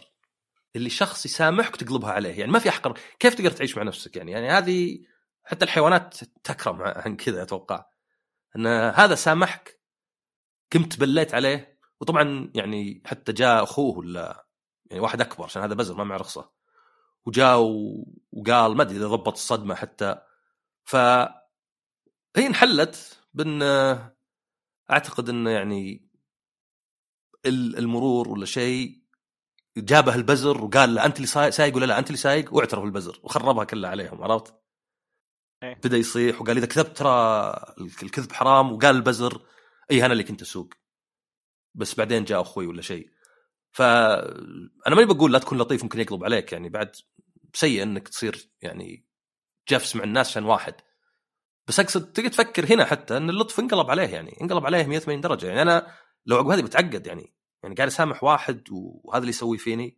اللي 0.75 0.89
شخص 0.89 1.25
يسامحك 1.25 1.75
تقلبها 1.75 2.11
عليه. 2.11 2.39
يعني 2.39 2.51
ما 2.51 2.59
في 2.59 2.69
أحقر. 2.69 2.99
كيف 3.19 3.36
تقدر 3.36 3.51
تعيش 3.51 3.77
مع 3.77 3.83
نفسك 3.83 4.15
يعني؟ 4.15 4.31
يعني 4.31 4.49
هذه 4.49 4.99
حتى 5.43 5.65
الحيوانات 5.65 6.17
تكرم 6.43 6.81
عن 6.81 7.15
كذا 7.15 7.43
أتوقع. 7.43 7.86
أن 8.55 8.67
هذا 8.67 9.15
سامحك 9.15 9.81
قمت 10.73 10.99
بليت 10.99 11.33
عليه 11.36 11.79
وطبعا 12.01 12.51
يعني 12.55 13.01
حتى 13.05 13.33
جاء 13.33 13.63
أخوه 13.63 13.97
ولا 13.97 14.47
يعني 14.86 15.01
واحد 15.01 15.21
أكبر 15.21 15.43
عشان 15.45 15.61
هذا 15.61 15.73
بزر 15.73 15.95
ما 15.95 16.03
معه 16.03 16.17
رخصة. 16.17 16.51
وجاء 17.25 17.59
وقال 18.31 18.77
ما 18.77 18.81
أدري 18.83 18.97
إذا 18.97 19.07
ضبط 19.07 19.33
الصدمة 19.33 19.75
حتى. 19.75 20.21
ف 20.83 20.95
هي 22.36 22.47
انحلت 22.47 23.19
بأن 23.33 23.61
أعتقد 24.91 25.29
انه 25.29 25.49
يعني 25.49 26.09
المرور 27.45 28.29
ولا 28.29 28.45
شيء 28.45 29.05
جابه 29.77 30.15
البزر 30.15 30.63
وقال 30.63 30.95
له 30.95 31.05
أنت 31.05 31.17
اللي 31.17 31.51
سايق 31.51 31.75
ولا 31.75 31.85
لا؟ 31.85 31.99
أنت 31.99 32.07
اللي 32.07 32.17
سايق؟ 32.17 32.53
واعترف 32.53 32.83
البزر 32.83 33.19
وخربها 33.23 33.63
كلها 33.63 33.89
عليهم 33.89 34.23
عرفت؟ 34.23 34.53
إيه؟ 35.63 35.79
بدأ 35.83 35.97
يصيح 35.97 36.41
وقال 36.41 36.57
إذا 36.57 36.65
كذبت 36.65 36.97
ترى 36.97 37.53
الكذب 38.03 38.31
حرام 38.31 38.71
وقال 38.71 38.95
البزر 38.95 39.41
اي 39.91 40.05
أنا 40.05 40.13
اللي 40.13 40.23
كنت 40.23 40.41
أسوق. 40.41 40.73
بس 41.75 41.95
بعدين 41.95 42.23
جاء 42.23 42.41
أخوي 42.41 42.67
ولا 42.67 42.81
شيء. 42.81 43.09
فانا 43.71 44.95
ماني 44.95 45.13
بقول 45.13 45.33
لا 45.33 45.39
تكون 45.39 45.57
لطيف 45.57 45.83
ممكن 45.83 45.99
يقلب 45.99 46.23
عليك 46.23 46.53
يعني 46.53 46.69
بعد 46.69 46.95
سيء 47.53 47.83
إنك 47.83 48.07
تصير 48.07 48.49
يعني 48.61 49.07
جفس 49.69 49.95
مع 49.95 50.03
الناس 50.03 50.29
عشان 50.29 50.45
واحد. 50.45 50.75
بس 51.67 51.79
أقصد 51.79 52.11
تقدر 52.11 52.29
تفكر 52.29 52.73
هنا 52.73 52.85
حتى 52.85 53.17
إن 53.17 53.29
اللطف 53.29 53.59
انقلب 53.59 53.89
عليه 53.89 54.07
يعني 54.07 54.37
انقلب 54.41 54.65
عليه 54.65 54.85
180 54.85 55.21
درجة 55.21 55.47
يعني. 55.47 55.61
أنا 55.61 55.91
لو 56.25 56.37
عقب 56.37 56.49
هذه 56.49 56.61
بتعقد 56.61 57.07
يعني. 57.07 57.34
يعني 57.66 57.76
قاعد 57.76 57.88
أسامح 57.88 58.24
واحد 58.24 58.63
وهذا 58.72 59.20
اللي 59.20 59.30
يسوي 59.30 59.57
فيني. 59.57 59.97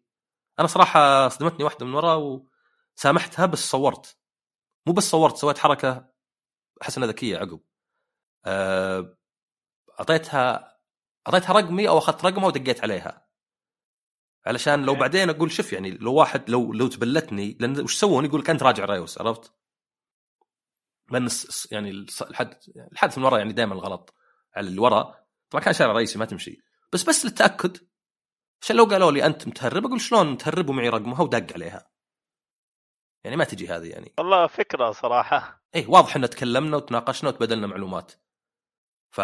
أنا 0.60 0.68
صراحة 0.68 1.30
صدمتني 1.30 1.64
واحدة 1.64 1.86
من 1.86 1.94
ورا 1.94 2.44
وسامحتها 2.96 3.46
بس 3.46 3.70
صورت. 3.72 4.18
مو 4.88 4.94
بس 4.94 5.10
صورت 5.10 5.38
سويت 5.38 5.58
حركة 5.58 6.10
أحس 6.82 6.98
إنها 6.98 7.08
ذكية 7.08 7.38
عقب. 7.38 7.62
آه، 8.46 9.18
أعطيتها 10.00 10.78
أعطيتها 11.28 11.54
رقمي 11.54 11.90
أو 11.90 11.98
أخذت 11.98 12.26
رقمها 12.26 12.48
ودقيت 12.48 12.82
عليها. 12.84 13.28
علشان 14.46 14.86
لو 14.86 14.96
بعدين 14.96 15.30
أقول 15.30 15.52
شوف 15.52 15.74
يعني 15.74 15.92
لو 15.92 16.14
واحد 16.14 16.50
لو 16.50 16.74
لو 16.74 16.88
تبلتني 16.88 17.58
لأن 17.60 17.80
وش 17.80 18.00
سوون 18.00 18.26
يقول 18.26 18.42
لك 18.42 18.50
انت 18.50 18.64
راجع 18.64 18.86
رايوس 18.86 19.22
عرفت؟ 19.22 19.54
لأن 21.12 21.30
يعني 21.72 21.90
الحد 22.22 22.58
الحدث 22.92 23.18
من 23.18 23.24
ورا 23.24 23.38
يعني 23.38 23.54
دائما 23.54 23.74
الغلط 23.74 24.16
على 24.56 24.68
اللي 24.68 24.80
ورا. 24.80 25.28
طبعا 25.50 25.64
كان 25.64 25.74
شارع 25.74 25.94
رئيسي 25.94 26.20
ما 26.20 26.26
تمشي. 26.26 26.67
بس 26.94 27.04
بس 27.04 27.26
للتأكد. 27.26 27.78
عشان 28.62 28.76
لو 28.76 28.84
قالوا 28.84 29.12
لي 29.12 29.26
أنت 29.26 29.48
متهرب 29.48 29.86
أقول 29.86 30.02
شلون 30.02 30.32
متهرب 30.32 30.70
ومعي 30.70 30.90
رقمها 30.90 31.22
ودق 31.22 31.54
عليها. 31.54 31.92
يعني 33.24 33.38
ما 33.38 33.44
تجي 33.44 33.68
هذه 33.68 33.90
يعني. 33.90 34.14
والله 34.18 34.48
فكرة 34.48 34.92
صراحة. 34.92 35.64
اي 35.76 35.86
واضح 35.86 36.16
ان 36.16 36.30
تكلمنا 36.30 36.78
وتناقشنا 36.78 37.30
وتبادلنا 37.30 37.68
معلومات. 37.68 38.12
ف 39.12 39.18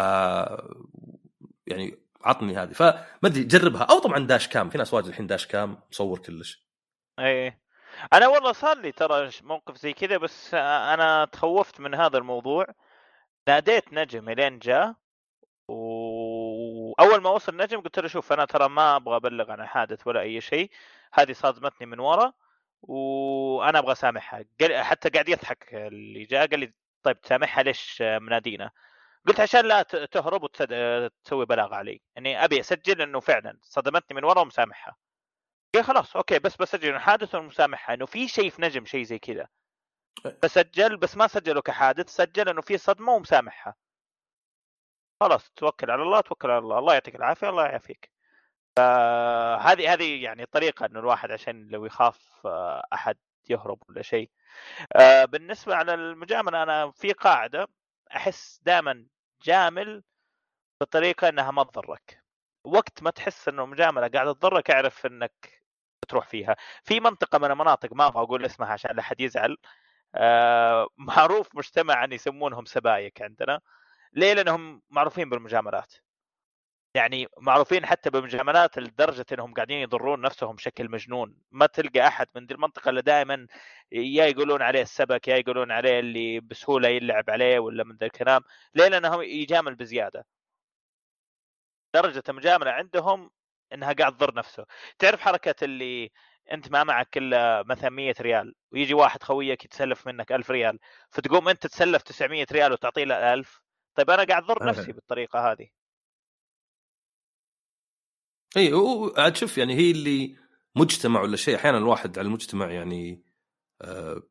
يعني 1.66 1.98
عطني 2.24 2.56
هذه. 2.56 2.72
فما 2.72 3.06
أدري 3.24 3.44
جربها. 3.44 3.82
أو 3.82 3.98
طبعا 3.98 4.18
داش 4.18 4.48
كام. 4.48 4.70
في 4.70 4.78
ناس 4.78 4.94
واجد 4.94 5.06
الحين 5.06 5.26
داش 5.26 5.46
كام. 5.46 5.80
مصور 5.90 6.18
كلش. 6.18 6.68
اي 7.18 7.60
أنا 8.12 8.28
والله 8.28 8.52
صار 8.52 8.78
لي 8.78 8.92
ترى 8.92 9.30
موقف 9.42 9.76
زي 9.76 9.92
كذا 9.92 10.16
بس 10.16 10.54
أنا 10.54 11.24
تخوفت 11.24 11.80
من 11.80 11.94
هذا 11.94 12.18
الموضوع. 12.18 12.66
ناديت 13.48 13.92
نجم 13.92 14.28
إلين 14.28 14.58
جاء 14.58 14.94
وأول 16.98 17.22
ما 17.22 17.30
وصل 17.30 17.56
نجم 17.56 17.80
قلت 17.80 17.98
له 17.98 18.08
شوف 18.08 18.32
أنا 18.32 18.44
ترى 18.44 18.68
ما 18.68 18.96
أبغى 18.96 19.16
أبلغ 19.16 19.50
عن 19.50 19.66
حادث 19.66 20.06
ولا 20.06 20.20
أي 20.20 20.40
شيء 20.40 20.70
هذه 21.12 21.32
صادمتني 21.32 21.86
من 21.86 22.00
ورا 22.00 22.32
وأنا 22.82 23.78
أبغى 23.78 23.92
أسامحها. 23.92 24.44
حتى 24.82 25.08
قاعد 25.08 25.28
يضحك 25.28 25.74
اللي 25.74 26.24
جاء 26.24 26.46
قال 26.46 26.60
لي 26.60 26.72
طيب 27.02 27.20
تسامحها 27.20 27.62
ليش 27.62 28.02
منادينا؟ 28.02 28.70
قلت 29.26 29.40
عشان 29.40 29.60
لا 29.60 29.82
تهرب 29.82 30.42
وتسوي 30.42 31.46
بلاغ 31.46 31.74
علي. 31.74 32.00
اني 32.18 32.44
أبي 32.44 32.60
أسجل 32.60 33.02
إنه 33.02 33.20
فعلا 33.20 33.58
صدمتني 33.62 34.16
من 34.16 34.24
ورا 34.24 34.40
ومسامحها. 34.40 34.96
قال 35.74 35.84
خلاص 35.84 36.16
أوكي 36.16 36.38
بس 36.38 36.56
بسجل 36.56 36.98
حادث 36.98 37.34
ومسامحها 37.34 37.94
إنه 37.94 38.06
في 38.06 38.28
شيء 38.28 38.50
في 38.50 38.62
نجم 38.62 38.84
شيء 38.84 39.02
زي 39.02 39.18
كذا. 39.18 39.48
بسجل 40.42 40.96
بس 40.96 41.16
ما 41.16 41.26
سجله 41.26 41.60
كحادث 41.60 42.08
سجل 42.08 42.48
إنه 42.48 42.60
في 42.60 42.78
صدمة 42.78 43.12
ومسامحها. 43.12 43.74
خلاص 45.24 45.50
توكل 45.56 45.90
على 45.90 46.02
الله 46.02 46.20
توكل 46.20 46.50
على 46.50 46.58
الله 46.58 46.78
الله 46.78 46.92
يعطيك 46.94 47.14
العافية 47.16 47.48
الله 47.48 47.64
يعافيك. 47.66 48.10
فهذه 48.76 49.92
هذه 49.94 50.24
يعني 50.24 50.46
طريقة 50.46 50.86
إنه 50.86 51.00
الواحد 51.00 51.30
عشان 51.32 51.68
لو 51.68 51.86
يخاف 51.86 52.46
أحد 52.92 53.16
يهرب 53.50 53.78
ولا 53.88 54.02
شيء. 54.02 54.30
آه، 54.96 55.24
بالنسبة 55.24 55.76
على 55.76 55.94
المجاملة 55.94 56.62
أنا 56.62 56.90
في 56.90 57.12
قاعدة 57.12 57.68
أحس 58.16 58.60
دائما 58.64 59.06
جامل 59.44 60.04
بطريقة 60.80 61.28
إنها 61.28 61.50
ما 61.50 61.64
تضرك. 61.64 62.22
وقت 62.64 63.02
ما 63.02 63.10
تحس 63.10 63.48
إنه 63.48 63.66
مجاملة 63.66 64.08
قاعدة 64.08 64.32
تضرك 64.32 64.70
أعرف 64.70 65.06
إنك 65.06 65.62
تروح 66.08 66.26
فيها. 66.28 66.56
في 66.84 67.00
منطقة 67.00 67.38
من 67.38 67.50
المناطق 67.50 67.92
ما 67.94 68.06
أبغى 68.06 68.22
أقول 68.24 68.44
اسمها 68.46 68.68
عشان 68.72 68.90
لا 68.96 69.00
أحد 69.00 69.20
يزعل. 69.20 69.56
آه 70.14 70.88
معروف 70.98 71.56
مجتمع 71.56 72.04
أن 72.04 72.12
يسمونهم 72.12 72.64
سبايك 72.64 73.22
عندنا. 73.22 73.60
ليه 74.14 74.32
لانهم 74.32 74.82
معروفين 74.90 75.30
بالمجاملات. 75.30 75.94
يعني 76.94 77.26
معروفين 77.38 77.86
حتى 77.86 78.10
بالمجاملات 78.10 78.78
لدرجة 78.78 79.26
إنهم 79.32 79.54
قاعدين 79.54 79.78
يضرون 79.78 80.20
نفسهم 80.20 80.56
بشكل 80.56 80.90
مجنون. 80.90 81.36
ما 81.50 81.66
تلقى 81.66 82.06
أحد 82.06 82.26
من 82.34 82.46
دي 82.46 82.54
المنطقة 82.54 82.88
اللي 82.88 83.02
دائما 83.02 83.46
يا 83.92 84.26
يقولون 84.26 84.62
عليه 84.62 84.82
السبك 84.82 85.28
يا 85.28 85.36
يقولون 85.36 85.72
عليه 85.72 86.00
اللي 86.00 86.40
بسهولة 86.40 86.88
يلعب 86.88 87.30
عليه 87.30 87.58
ولا 87.58 87.84
من 87.84 87.96
ذا 87.96 88.06
الكلام. 88.06 88.42
ليه 88.74 88.88
لأنه 88.88 89.24
يجامل 89.24 89.74
بزيادة. 89.74 90.26
درجة 91.94 92.22
المجاملة 92.28 92.70
عندهم 92.70 93.30
إنها 93.72 93.92
قاعد 93.92 94.16
تضر 94.16 94.34
نفسه. 94.34 94.66
تعرف 94.98 95.20
حركة 95.20 95.64
اللي 95.64 96.10
أنت 96.52 96.70
ما 96.72 96.84
معك 96.84 97.16
إلا 97.16 97.62
مثلا 97.66 97.90
100 97.90 98.14
ريال 98.20 98.54
ويجي 98.72 98.94
واحد 98.94 99.22
خويك 99.22 99.64
يتسلف 99.64 100.06
منك 100.06 100.32
1000 100.32 100.50
ريال 100.50 100.78
فتقوم 101.10 101.48
أنت 101.48 101.66
تسلف 101.66 102.02
900 102.02 102.46
ريال 102.52 102.72
وتعطيه 102.72 103.04
له 103.04 103.34
1000 103.34 103.63
طيب 103.94 104.10
أنا 104.10 104.24
قاعد 104.24 104.42
أضر 104.42 104.66
نفسي 104.66 104.92
بالطريقة 104.92 105.52
هذه. 105.52 105.68
إي 108.56 108.72
عاد 109.16 109.36
شوف 109.36 109.58
يعني 109.58 109.74
هي 109.74 109.90
اللي 109.90 110.36
مجتمع 110.76 111.20
ولا 111.20 111.36
شيء 111.36 111.56
أحيانا 111.56 111.78
الواحد 111.78 112.18
على 112.18 112.26
المجتمع 112.26 112.70
يعني 112.70 113.24
آه 113.82 114.22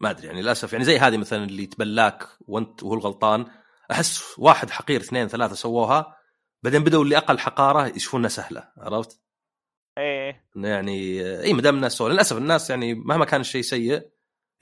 ما 0.00 0.10
أدري 0.10 0.26
يعني 0.26 0.42
للأسف 0.42 0.72
يعني 0.72 0.84
زي 0.84 0.98
هذه 0.98 1.16
مثلا 1.16 1.44
اللي 1.44 1.66
تبلاك 1.66 2.28
وأنت 2.40 2.82
وهو 2.82 2.94
الغلطان 2.94 3.46
أحس 3.90 4.38
واحد 4.38 4.70
حقير 4.70 5.00
اثنين 5.00 5.28
ثلاثة 5.28 5.54
سووها 5.54 6.16
بعدين 6.62 6.84
بدأوا 6.84 7.04
اللي 7.04 7.16
أقل 7.16 7.38
حقارة 7.38 7.86
يشوفونها 7.86 8.28
سهلة 8.28 8.72
عرفت؟ 8.78 9.20
إيه. 9.98 10.48
يعني 10.56 11.22
إي 11.40 11.52
ما 11.52 11.62
دام 11.62 11.74
الناس 11.74 11.92
سووا 11.92 12.08
للأسف 12.08 12.36
الناس 12.36 12.70
يعني 12.70 12.94
مهما 12.94 13.24
كان 13.24 13.40
الشيء 13.40 13.62
سيء 13.62 14.10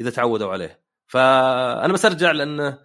إذا 0.00 0.10
تعودوا 0.10 0.52
عليه. 0.52 0.84
فأنا 1.06 1.92
بس 1.92 2.04
أرجع 2.04 2.30
لأنه 2.30 2.78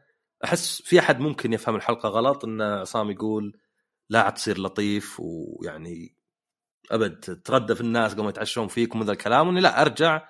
أحس 0.43 0.81
في 0.81 0.99
أحد 0.99 1.19
ممكن 1.19 1.53
يفهم 1.53 1.75
الحلقة 1.75 2.09
غلط 2.09 2.45
إن 2.45 2.61
عصام 2.61 3.11
يقول 3.11 3.57
لا 4.09 4.29
تصير 4.29 4.61
لطيف 4.61 5.19
ويعني 5.19 6.15
أبد 6.91 7.41
تردى 7.45 7.75
في 7.75 7.81
الناس 7.81 8.13
قبل 8.13 8.29
يتعشون 8.29 8.67
فيك 8.67 8.95
ومن 8.95 9.05
ذا 9.05 9.11
الكلام 9.11 9.49
اني 9.49 9.59
لا 9.59 9.81
أرجع 9.81 10.27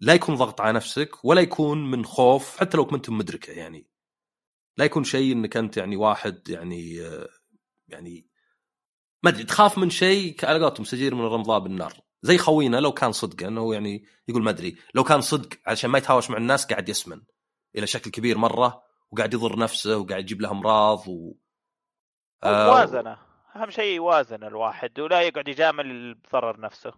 لا 0.00 0.14
يكون 0.14 0.34
ضغط 0.34 0.60
على 0.60 0.72
نفسك 0.72 1.24
ولا 1.24 1.40
يكون 1.40 1.90
من 1.90 2.04
خوف 2.04 2.56
حتى 2.56 2.76
لو 2.76 2.86
كنت 2.86 3.10
مدركة 3.10 3.52
يعني. 3.52 3.88
لا 4.76 4.84
يكون 4.84 5.04
شيء 5.04 5.32
إنك 5.32 5.56
أنت 5.56 5.76
يعني 5.76 5.96
واحد 5.96 6.48
يعني 6.48 6.94
يعني 7.88 8.28
ما 9.22 9.30
أدري 9.30 9.44
تخاف 9.44 9.78
من 9.78 9.90
شيء 9.90 10.36
على 10.42 10.64
قولتهم 10.64 10.84
سجير 10.84 11.14
من 11.14 11.26
الرمضاء 11.26 11.60
بالنار. 11.60 12.00
زي 12.22 12.38
خوينا 12.38 12.76
لو 12.76 12.92
كان 12.92 13.12
صدق 13.12 13.46
إنه 13.46 13.74
يعني 13.74 14.04
يقول 14.28 14.42
ما 14.42 14.50
أدري 14.50 14.76
لو 14.94 15.04
كان 15.04 15.20
صدق 15.20 15.48
علشان 15.66 15.90
ما 15.90 15.98
يتهاوش 15.98 16.30
مع 16.30 16.36
الناس 16.36 16.66
قاعد 16.66 16.88
يسمن 16.88 17.20
إلى 17.76 17.86
شكل 17.86 18.10
كبير 18.10 18.38
مرة 18.38 18.82
وقاعد 19.10 19.34
يضر 19.34 19.58
نفسه 19.58 19.96
وقاعد 19.96 20.22
يجيب 20.22 20.40
له 20.40 20.50
أمراض 20.50 21.08
و 21.08 21.34
موازنه 22.44 23.10
آه 23.10 23.28
أهم 23.56 23.70
شيء 23.70 23.96
يوازن 23.96 24.44
الواحد 24.44 25.00
ولا 25.00 25.22
يقعد 25.22 25.48
يجامل 25.48 26.14
بضرر 26.14 26.60
نفسه. 26.60 26.92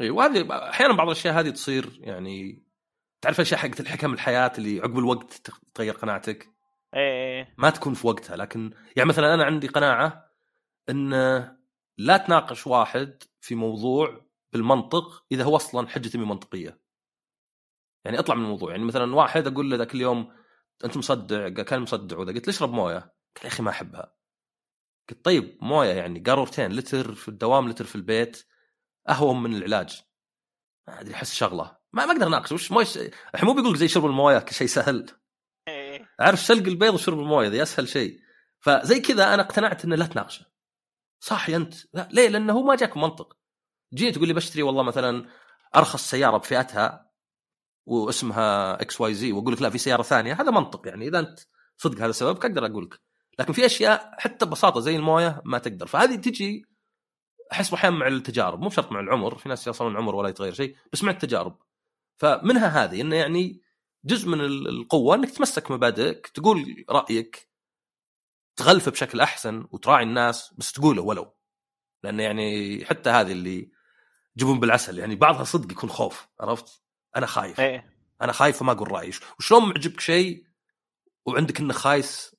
إي 0.00 0.10
وهذه 0.10 0.70
أحيانا 0.70 0.94
بعض 0.94 1.06
الأشياء 1.06 1.34
هذه 1.34 1.50
تصير 1.50 1.98
يعني 2.00 2.64
تعرف 3.20 3.36
الأشياء 3.36 3.60
حقت 3.60 3.80
الحكم 3.80 4.12
الحياة 4.12 4.52
اللي 4.58 4.80
عقب 4.80 4.98
الوقت 4.98 5.50
تغير 5.74 5.94
قناعتك؟ 5.94 6.50
إيه 6.94 7.54
ما 7.58 7.70
تكون 7.70 7.94
في 7.94 8.06
وقتها 8.06 8.36
لكن 8.36 8.70
يعني 8.96 9.08
مثلا 9.08 9.34
أنا 9.34 9.44
عندي 9.44 9.66
قناعة 9.66 10.30
إن 10.90 11.10
لا 11.98 12.16
تناقش 12.16 12.66
واحد 12.66 13.22
في 13.40 13.54
موضوع 13.54 14.26
بالمنطق 14.52 15.24
إذا 15.32 15.44
هو 15.44 15.56
أصلا 15.56 15.88
حجته 15.88 16.18
منطقية. 16.18 16.83
يعني 18.04 18.18
اطلع 18.18 18.34
من 18.34 18.44
الموضوع. 18.44 18.70
يعني 18.70 18.84
مثلا 18.84 19.14
واحد 19.14 19.46
أقول 19.46 19.70
له 19.70 19.76
ذاك 19.76 19.94
اليوم 19.94 20.32
أنت 20.84 20.96
مصدع؟ 20.96 21.48
كان 21.48 21.80
مصدع. 21.80 22.18
وذا 22.18 22.32
قلت 22.32 22.46
له 22.46 22.54
اشرب 22.54 22.72
موية. 22.72 22.98
قال 22.98 23.44
يا 23.44 23.46
أخي 23.46 23.62
ما 23.62 23.70
أحبها. 23.70 24.14
قلت 25.10 25.24
طيب 25.24 25.58
موية 25.62 25.92
يعني 25.92 26.20
قارورتين 26.20 26.72
لتر 26.72 27.14
في 27.14 27.28
الدوام 27.28 27.68
لتر 27.68 27.84
في 27.84 27.96
البيت 27.96 28.46
أهون 29.08 29.42
من 29.42 29.56
العلاج. 29.56 30.02
ما 30.88 31.00
أدري 31.00 31.14
أحس 31.14 31.34
شغلة. 31.34 31.76
ما 31.92 32.06
ما 32.06 32.12
أقدر 32.12 32.26
اناقش 32.26 32.52
وش 32.52 32.72
موية؟ 32.72 32.86
الحين 33.34 33.48
مو 33.48 33.54
بيقول 33.54 33.76
زي 33.76 33.88
شرب 33.88 34.06
الموية 34.06 34.38
كشيء 34.38 34.66
سهل. 34.66 35.06
إيه. 35.68 36.08
عارف 36.20 36.38
سلق 36.38 36.66
البيض 36.66 36.94
وشرب 36.94 37.18
الموية 37.18 37.48
ذي 37.48 37.62
أسهل 37.62 37.88
شيء. 37.88 38.20
فزي 38.60 39.00
كذا 39.00 39.34
أنا 39.34 39.42
اقتنعت 39.42 39.84
إنه 39.84 39.96
لا 39.96 40.06
تناقشه. 40.06 40.46
صاحي 41.20 41.56
أنت. 41.56 41.74
لا 41.94 42.08
ليه؟ 42.12 42.28
لأنه 42.28 42.52
هو 42.52 42.62
ما 42.62 42.76
جاك 42.76 42.96
منطق. 42.96 43.36
جيت 43.94 44.14
تقول 44.14 44.28
لي 44.28 44.34
بشتري 44.34 44.62
والله 44.62 44.82
مثلا 44.82 45.28
أرخص 45.76 46.10
سيارة 46.10 46.36
بفئتها. 46.36 47.03
واسمها 47.86 48.80
X 48.82 49.00
Y 49.00 49.14
Z 49.14 49.32
وأقول 49.32 49.52
لك 49.52 49.62
لا 49.62 49.70
في 49.70 49.78
سيارة 49.78 50.02
ثانية. 50.02 50.32
هذا 50.32 50.50
منطق 50.50 50.88
يعني. 50.88 51.08
إذا 51.08 51.18
أنت 51.18 51.40
صدق 51.76 52.00
هذا 52.02 52.12
سببك 52.12 52.44
أقدر 52.44 52.66
أقول 52.66 52.84
لك. 52.84 53.00
لكن 53.38 53.52
في 53.52 53.66
أشياء 53.66 54.14
حتى 54.18 54.46
ببساطة 54.46 54.80
زي 54.80 54.96
الموية 54.96 55.42
ما 55.44 55.58
تقدر. 55.58 55.86
فهذه 55.86 56.14
تجي 56.16 56.64
أحس 57.52 57.72
أحيانا 57.72 57.96
مع 57.96 58.08
التجارب. 58.08 58.60
مو 58.60 58.70
شرط 58.70 58.92
مع 58.92 59.00
العمر. 59.00 59.38
في 59.38 59.48
ناس 59.48 59.66
يصلون 59.66 59.92
العمر 59.92 60.14
ولا 60.14 60.28
يتغير 60.28 60.52
شيء 60.54 60.76
بس 60.92 61.04
مع 61.04 61.10
التجارب. 61.10 61.58
فمنها 62.16 62.84
هذه 62.84 63.00
إنه 63.00 63.16
يعني 63.16 63.60
جزء 64.04 64.28
من 64.28 64.40
القوة 64.40 65.14
إنك 65.14 65.30
تمسك 65.30 65.70
مبادئك 65.70 66.26
تقول 66.26 66.84
رأيك 66.90 67.54
تغلفه 68.56 68.90
بشكل 68.90 69.20
أحسن 69.20 69.66
وتراعي 69.70 70.02
الناس 70.02 70.54
بس 70.58 70.72
تقوله 70.72 71.02
ولو. 71.02 71.34
لأن 72.02 72.20
يعني 72.20 72.84
حتى 72.84 73.10
هذه 73.10 73.32
اللي 73.32 73.70
جبن 74.36 74.60
بالعسل 74.60 74.98
يعني 74.98 75.16
بعضها 75.16 75.44
صدق 75.44 75.72
يكون 75.72 75.90
خوف 75.90 76.28
عرفت؟ 76.40 76.83
أنا 77.16 77.26
خايف. 77.26 77.60
إيه. 77.60 77.94
أنا 78.22 78.32
خايف 78.32 78.58
فما 78.58 78.72
أقول 78.72 78.92
رايي 78.92 79.12
وشلون 79.38 79.68
معجبك 79.68 80.00
شيء 80.00 80.44
وعندك 81.26 81.60
إنه 81.60 81.72
خايس 81.72 82.36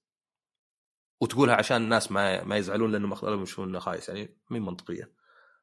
وتقولها 1.22 1.56
عشان 1.56 1.78
الناس 1.78 2.12
ما 2.12 2.44
ما 2.44 2.58
يزعلون 2.58 2.92
لأنه 2.92 3.08
مخلوق 3.08 3.42
يشوفون 3.42 3.70
إنه 3.70 3.80
خايس 3.80 4.10
يعني 4.10 4.38
مين 4.50 4.62
منطقية. 4.62 5.12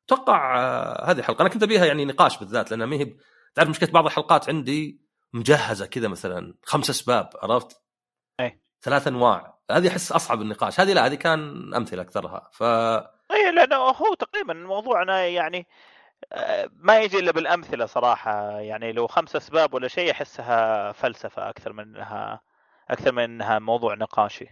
أتوقع 0.06 0.58
آه 0.58 1.10
هذه 1.10 1.18
الحلقة 1.18 1.42
أنا 1.42 1.48
كنت 1.48 1.62
أبيها 1.62 1.84
يعني 1.84 2.04
نقاش 2.04 2.38
بالذات 2.38 2.70
لأنها 2.70 2.86
ما 2.86 2.96
هي 2.96 3.16
تعرف 3.54 3.68
مشكلة 3.68 3.90
بعض 3.90 4.06
الحلقات 4.06 4.48
عندي 4.48 5.02
مجهزة 5.32 5.86
كذا 5.86 6.08
مثلا 6.08 6.54
خمس 6.64 6.90
أسباب 6.90 7.30
عرفت؟ 7.42 7.82
اي 8.40 8.62
ثلاث 8.82 9.06
أنواع. 9.06 9.58
هذه 9.70 9.88
أحس 9.88 10.12
أصعب 10.12 10.42
النقاش. 10.42 10.80
هذه 10.80 10.92
لا 10.92 11.06
هذه 11.06 11.14
كان 11.14 11.74
أمثلة 11.74 12.02
أكثرها 12.02 12.50
ف 12.52 12.62
اي 13.32 13.52
لأنه 13.52 13.76
هو 13.76 14.14
تقريبا 14.14 14.54
موضوعنا 14.54 15.26
يعني 15.26 15.66
ما 16.72 17.00
يجي 17.00 17.18
إلا 17.18 17.32
بالأمثلة 17.32 17.86
صراحة. 17.86 18.60
يعني 18.60 18.92
لو 18.92 19.06
خمس 19.06 19.36
أسباب 19.36 19.74
ولا 19.74 19.88
شيء 19.88 20.10
أحسها 20.10 20.92
فلسفة 20.92 21.48
أكثر 21.48 21.72
من 21.72 21.82
انها 21.82 22.42
أكثر 22.90 23.12
من 23.12 23.22
انها 23.22 23.58
موضوع 23.58 23.94
نقاشي. 23.94 24.46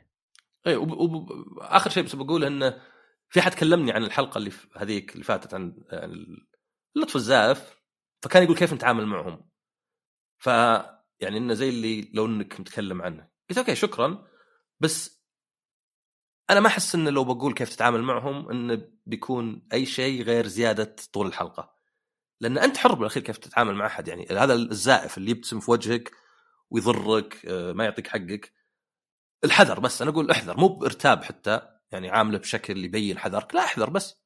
اي 0.67 0.77
واخر 0.77 1.91
شيء 1.91 2.03
بس 2.03 2.15
بقول 2.15 2.45
انه 2.45 2.81
في 3.29 3.41
حد 3.41 3.55
كلمني 3.55 3.93
عن 3.93 4.05
الحلقة 4.05 4.39
اللي 4.39 4.53
هذيك 4.77 5.13
اللي 5.13 5.25
فاتت 5.25 5.55
عن 5.55 5.75
اللطف 6.97 7.17
الزائف 7.17 7.81
فكان 8.23 8.43
يقول 8.43 8.57
كيف 8.57 8.73
نتعامل 8.73 9.07
معهم. 9.07 9.51
ف 10.39 10.47
يعني 11.21 11.39
إنه 11.39 11.55
زي 11.55 11.69
اللي 11.69 12.11
لو 12.15 12.27
إنك 12.27 12.61
متكلم 12.61 13.03
عنه. 13.03 13.29
قلت 13.51 13.59
okay 13.59 13.75
شكرا. 13.75 14.27
بس 14.81 15.20
أنا 16.51 16.61
ما 16.61 16.67
أحس 16.67 16.95
انه 16.95 17.11
لو 17.11 17.25
بقول 17.25 17.55
كيف 17.55 17.69
تتعامل 17.69 18.03
معهم 18.03 18.51
انه 18.51 18.83
بيكون 19.07 19.67
أي 19.73 19.87
شيء 19.87 20.23
غير 20.23 20.47
زيادة 20.47 20.97
طول 21.13 21.27
الحلقة. 21.27 21.75
لأن 22.41 22.59
أنت 22.59 22.77
حر 22.77 22.95
بالأخير 22.95 23.23
كيف 23.23 23.39
تتعامل 23.39 23.75
مع 23.75 23.87
أحد 23.87 24.09
يعني 24.09 24.27
هذا 24.31 24.55
الزائف 24.55 25.19
اللي 25.19 25.31
يبتسم 25.31 25.61
في 25.61 25.71
وجهك 25.71 26.13
ويضرك 26.71 27.47
آه، 27.47 27.73
ما 27.73 27.85
يعطيك 27.85 28.09
حقك. 28.09 28.53
الحذر 29.45 29.81
بس 29.81 30.03
أنا 30.03 30.11
أقول 30.11 30.31
احذر 30.31 30.57
مو 30.57 30.69
بارتاب 30.69 31.25
حتى 31.25 31.61
يعني 31.93 32.11
عامله 32.11 32.39
بشكل 32.39 32.85
يبين 32.85 33.19
حذرك 33.19 33.55
لا 33.55 33.65
احذر 33.65 33.91
بس. 33.91 34.17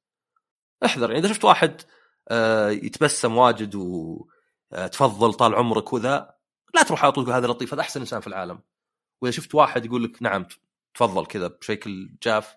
احذر 0.85 1.11
يعني 1.11 1.19
إذا 1.27 1.29
شفت 1.29 1.45
واحد 1.45 1.83
آه، 2.29 2.71
يتبسم 2.71 3.37
واجد 3.37 3.75
وتفضل 3.75 5.29
آه، 5.29 5.37
طال 5.37 5.55
عمرك 5.55 5.93
وذا 5.93 6.35
لا 6.75 6.83
تروح 6.83 7.03
على 7.05 7.13
طول 7.13 7.31
هذا 7.33 7.47
لطيف 7.47 7.75
هذا 7.75 7.83
أحسن 7.83 8.01
إنسان 8.01 8.21
في 8.21 8.27
العالم. 8.27 8.61
وإذا 9.23 9.33
شفت 9.33 9.55
واحد 9.55 9.85
يقول 9.85 10.05
لك 10.05 10.23
نعم 10.23 10.47
تفضل 10.95 11.27
كذا 11.27 11.47
بشكل 11.49 12.17
جاف. 12.23 12.57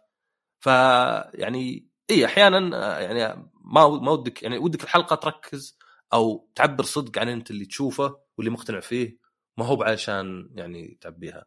فيعني 0.60 1.88
اي 2.10 2.26
أحيانا 2.26 2.78
آه، 2.98 3.00
يعني 3.00 3.50
ما 3.62 3.88
ما 3.88 4.12
ودك 4.12 4.44
يعني 4.44 4.58
ودك 4.58 4.84
الحلقة 4.84 5.16
تركز 5.16 5.78
أو 6.14 6.50
تعبر 6.56 6.84
صدق 6.84 7.20
عن 7.20 7.30
أنت 7.30 7.52
اللي 7.52 7.66
تشوفه 7.66 8.20
واللي 8.38 8.52
مقتنع 8.52 8.80
فيه 8.80 9.18
ما 9.58 9.66
هو 9.66 9.84
علشان 9.84 10.50
يعني 10.56 10.98
تعبيها. 11.02 11.46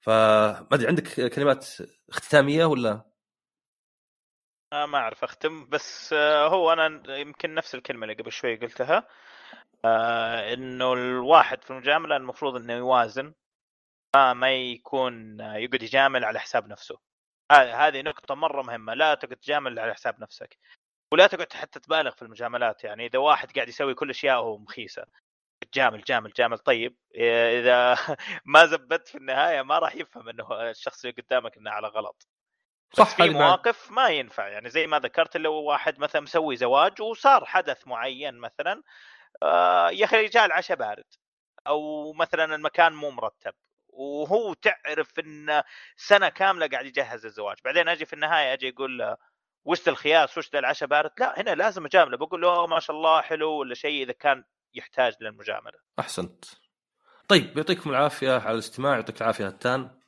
فما 0.00 0.68
أدري 0.72 0.88
عندك 0.88 1.34
كلمات 1.34 1.66
ختاميه 2.10 2.64
ولا؟ 2.64 3.12
ما 4.72 4.98
أعرف 4.98 5.24
أختم. 5.24 5.68
بس 5.68 6.12
آه، 6.12 6.48
هو 6.48 6.72
أنا 6.72 7.16
يمكن 7.16 7.54
نفس 7.54 7.74
الكلمة 7.74 8.02
اللي 8.02 8.14
قبل 8.14 8.32
شوي 8.32 8.56
قلتها. 8.56 9.08
آه، 9.84 10.54
إنه 10.54 10.92
الواحد 10.92 11.64
في 11.64 11.70
المجاملة 11.70 12.16
المفروض 12.16 12.56
إنه 12.56 12.72
يوازن 12.72 13.34
ما 14.16 14.34
ما 14.34 14.52
يكون 14.54 15.40
يقعد 15.40 15.82
يجامل 15.82 16.24
على 16.24 16.40
حساب 16.40 16.68
نفسه. 16.68 16.98
هذه 17.52 18.02
نقطة 18.02 18.34
مرة 18.34 18.62
مهمة. 18.62 18.94
لا 18.94 19.14
تقعد 19.14 19.36
تجامل 19.36 19.78
على 19.78 19.94
حساب 19.94 20.20
نفسك. 20.20 20.58
ولا 21.12 21.26
تقعد 21.26 21.52
حتى 21.52 21.80
تبالغ 21.80 22.10
في 22.10 22.22
المجاملات. 22.22 22.84
يعني 22.84 23.06
إذا 23.06 23.18
واحد 23.18 23.52
قاعد 23.52 23.68
يسوي 23.68 23.94
كل 23.94 24.10
أشياء 24.10 24.58
مخيسة. 24.58 25.04
جامل 25.74 26.02
جامل 26.02 26.32
جامل. 26.32 26.58
طيب 26.58 26.96
إذا 27.60 27.96
ما 28.54 28.66
زبدت 28.66 29.08
في 29.08 29.18
النهاية 29.18 29.62
ما 29.62 29.78
راح 29.78 29.94
يفهم 29.94 30.28
إنه 30.28 30.70
الشخص 30.70 31.04
اللي 31.04 31.22
قدامك 31.22 31.56
إنه 31.56 31.70
على 31.70 31.88
غلط. 31.88 32.28
صح 32.94 33.16
في 33.16 33.30
مواقف 33.30 33.90
ما 33.90 34.08
ينفع. 34.08 34.48
يعني 34.48 34.70
زي 34.70 34.86
ما 34.86 34.98
ذكرت 34.98 35.36
لو 35.36 35.54
واحد 35.54 35.98
مثلا 35.98 36.22
مسوي 36.22 36.56
زواج 36.56 37.02
وصار 37.02 37.44
حدث 37.44 37.86
معين 37.86 38.34
مثلا 38.38 38.82
آه 39.42 39.90
يا 39.90 40.04
أخي 40.04 40.26
جاء 40.26 40.46
العشاء 40.46 40.76
بارد. 40.76 41.04
أو 41.66 42.12
مثلا 42.12 42.54
المكان 42.54 42.92
مو 42.92 43.10
مرتب. 43.10 43.54
وهو 43.92 44.54
تعرف 44.54 45.18
إن 45.18 45.62
سنة 45.96 46.28
كاملة 46.28 46.66
قاعد 46.66 46.86
يجهز 46.86 47.26
الزواج. 47.26 47.56
بعدين 47.64 47.88
أجي 47.88 48.04
في 48.04 48.12
النهاية 48.12 48.52
أجي 48.52 48.68
أقول 48.68 48.98
له 48.98 49.16
وش 49.64 49.88
الخياس 49.88 50.38
وش 50.38 50.54
العشاء 50.54 50.88
بارد 50.88 51.10
لا 51.18 51.40
هنا 51.40 51.54
لازم 51.54 51.86
أجامله. 51.86 52.16
بقول 52.16 52.42
له 52.42 52.66
ما 52.66 52.80
شاء 52.80 52.96
الله 52.96 53.20
حلو. 53.20 53.50
ولا 53.50 53.74
شيء 53.74 54.02
إذا 54.02 54.12
كان 54.12 54.44
يحتاج 54.74 55.16
للمجاملة. 55.20 55.78
أحسنت. 55.98 56.44
طيب 57.28 57.56
يعطيكم 57.56 57.90
العافية 57.90 58.32
على 58.32 58.54
الاستماع 58.54 58.94
يعطيك 58.94 59.22
العافية 59.22 59.46
هتان 59.46 60.00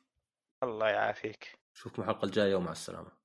الله 0.63 0.89
يعافيك. 0.89 1.59
نشوفكم 1.75 2.01
الحلقة 2.01 2.25
الجاية 2.25 2.55
ومع 2.55 2.71
السلامة. 2.71 3.24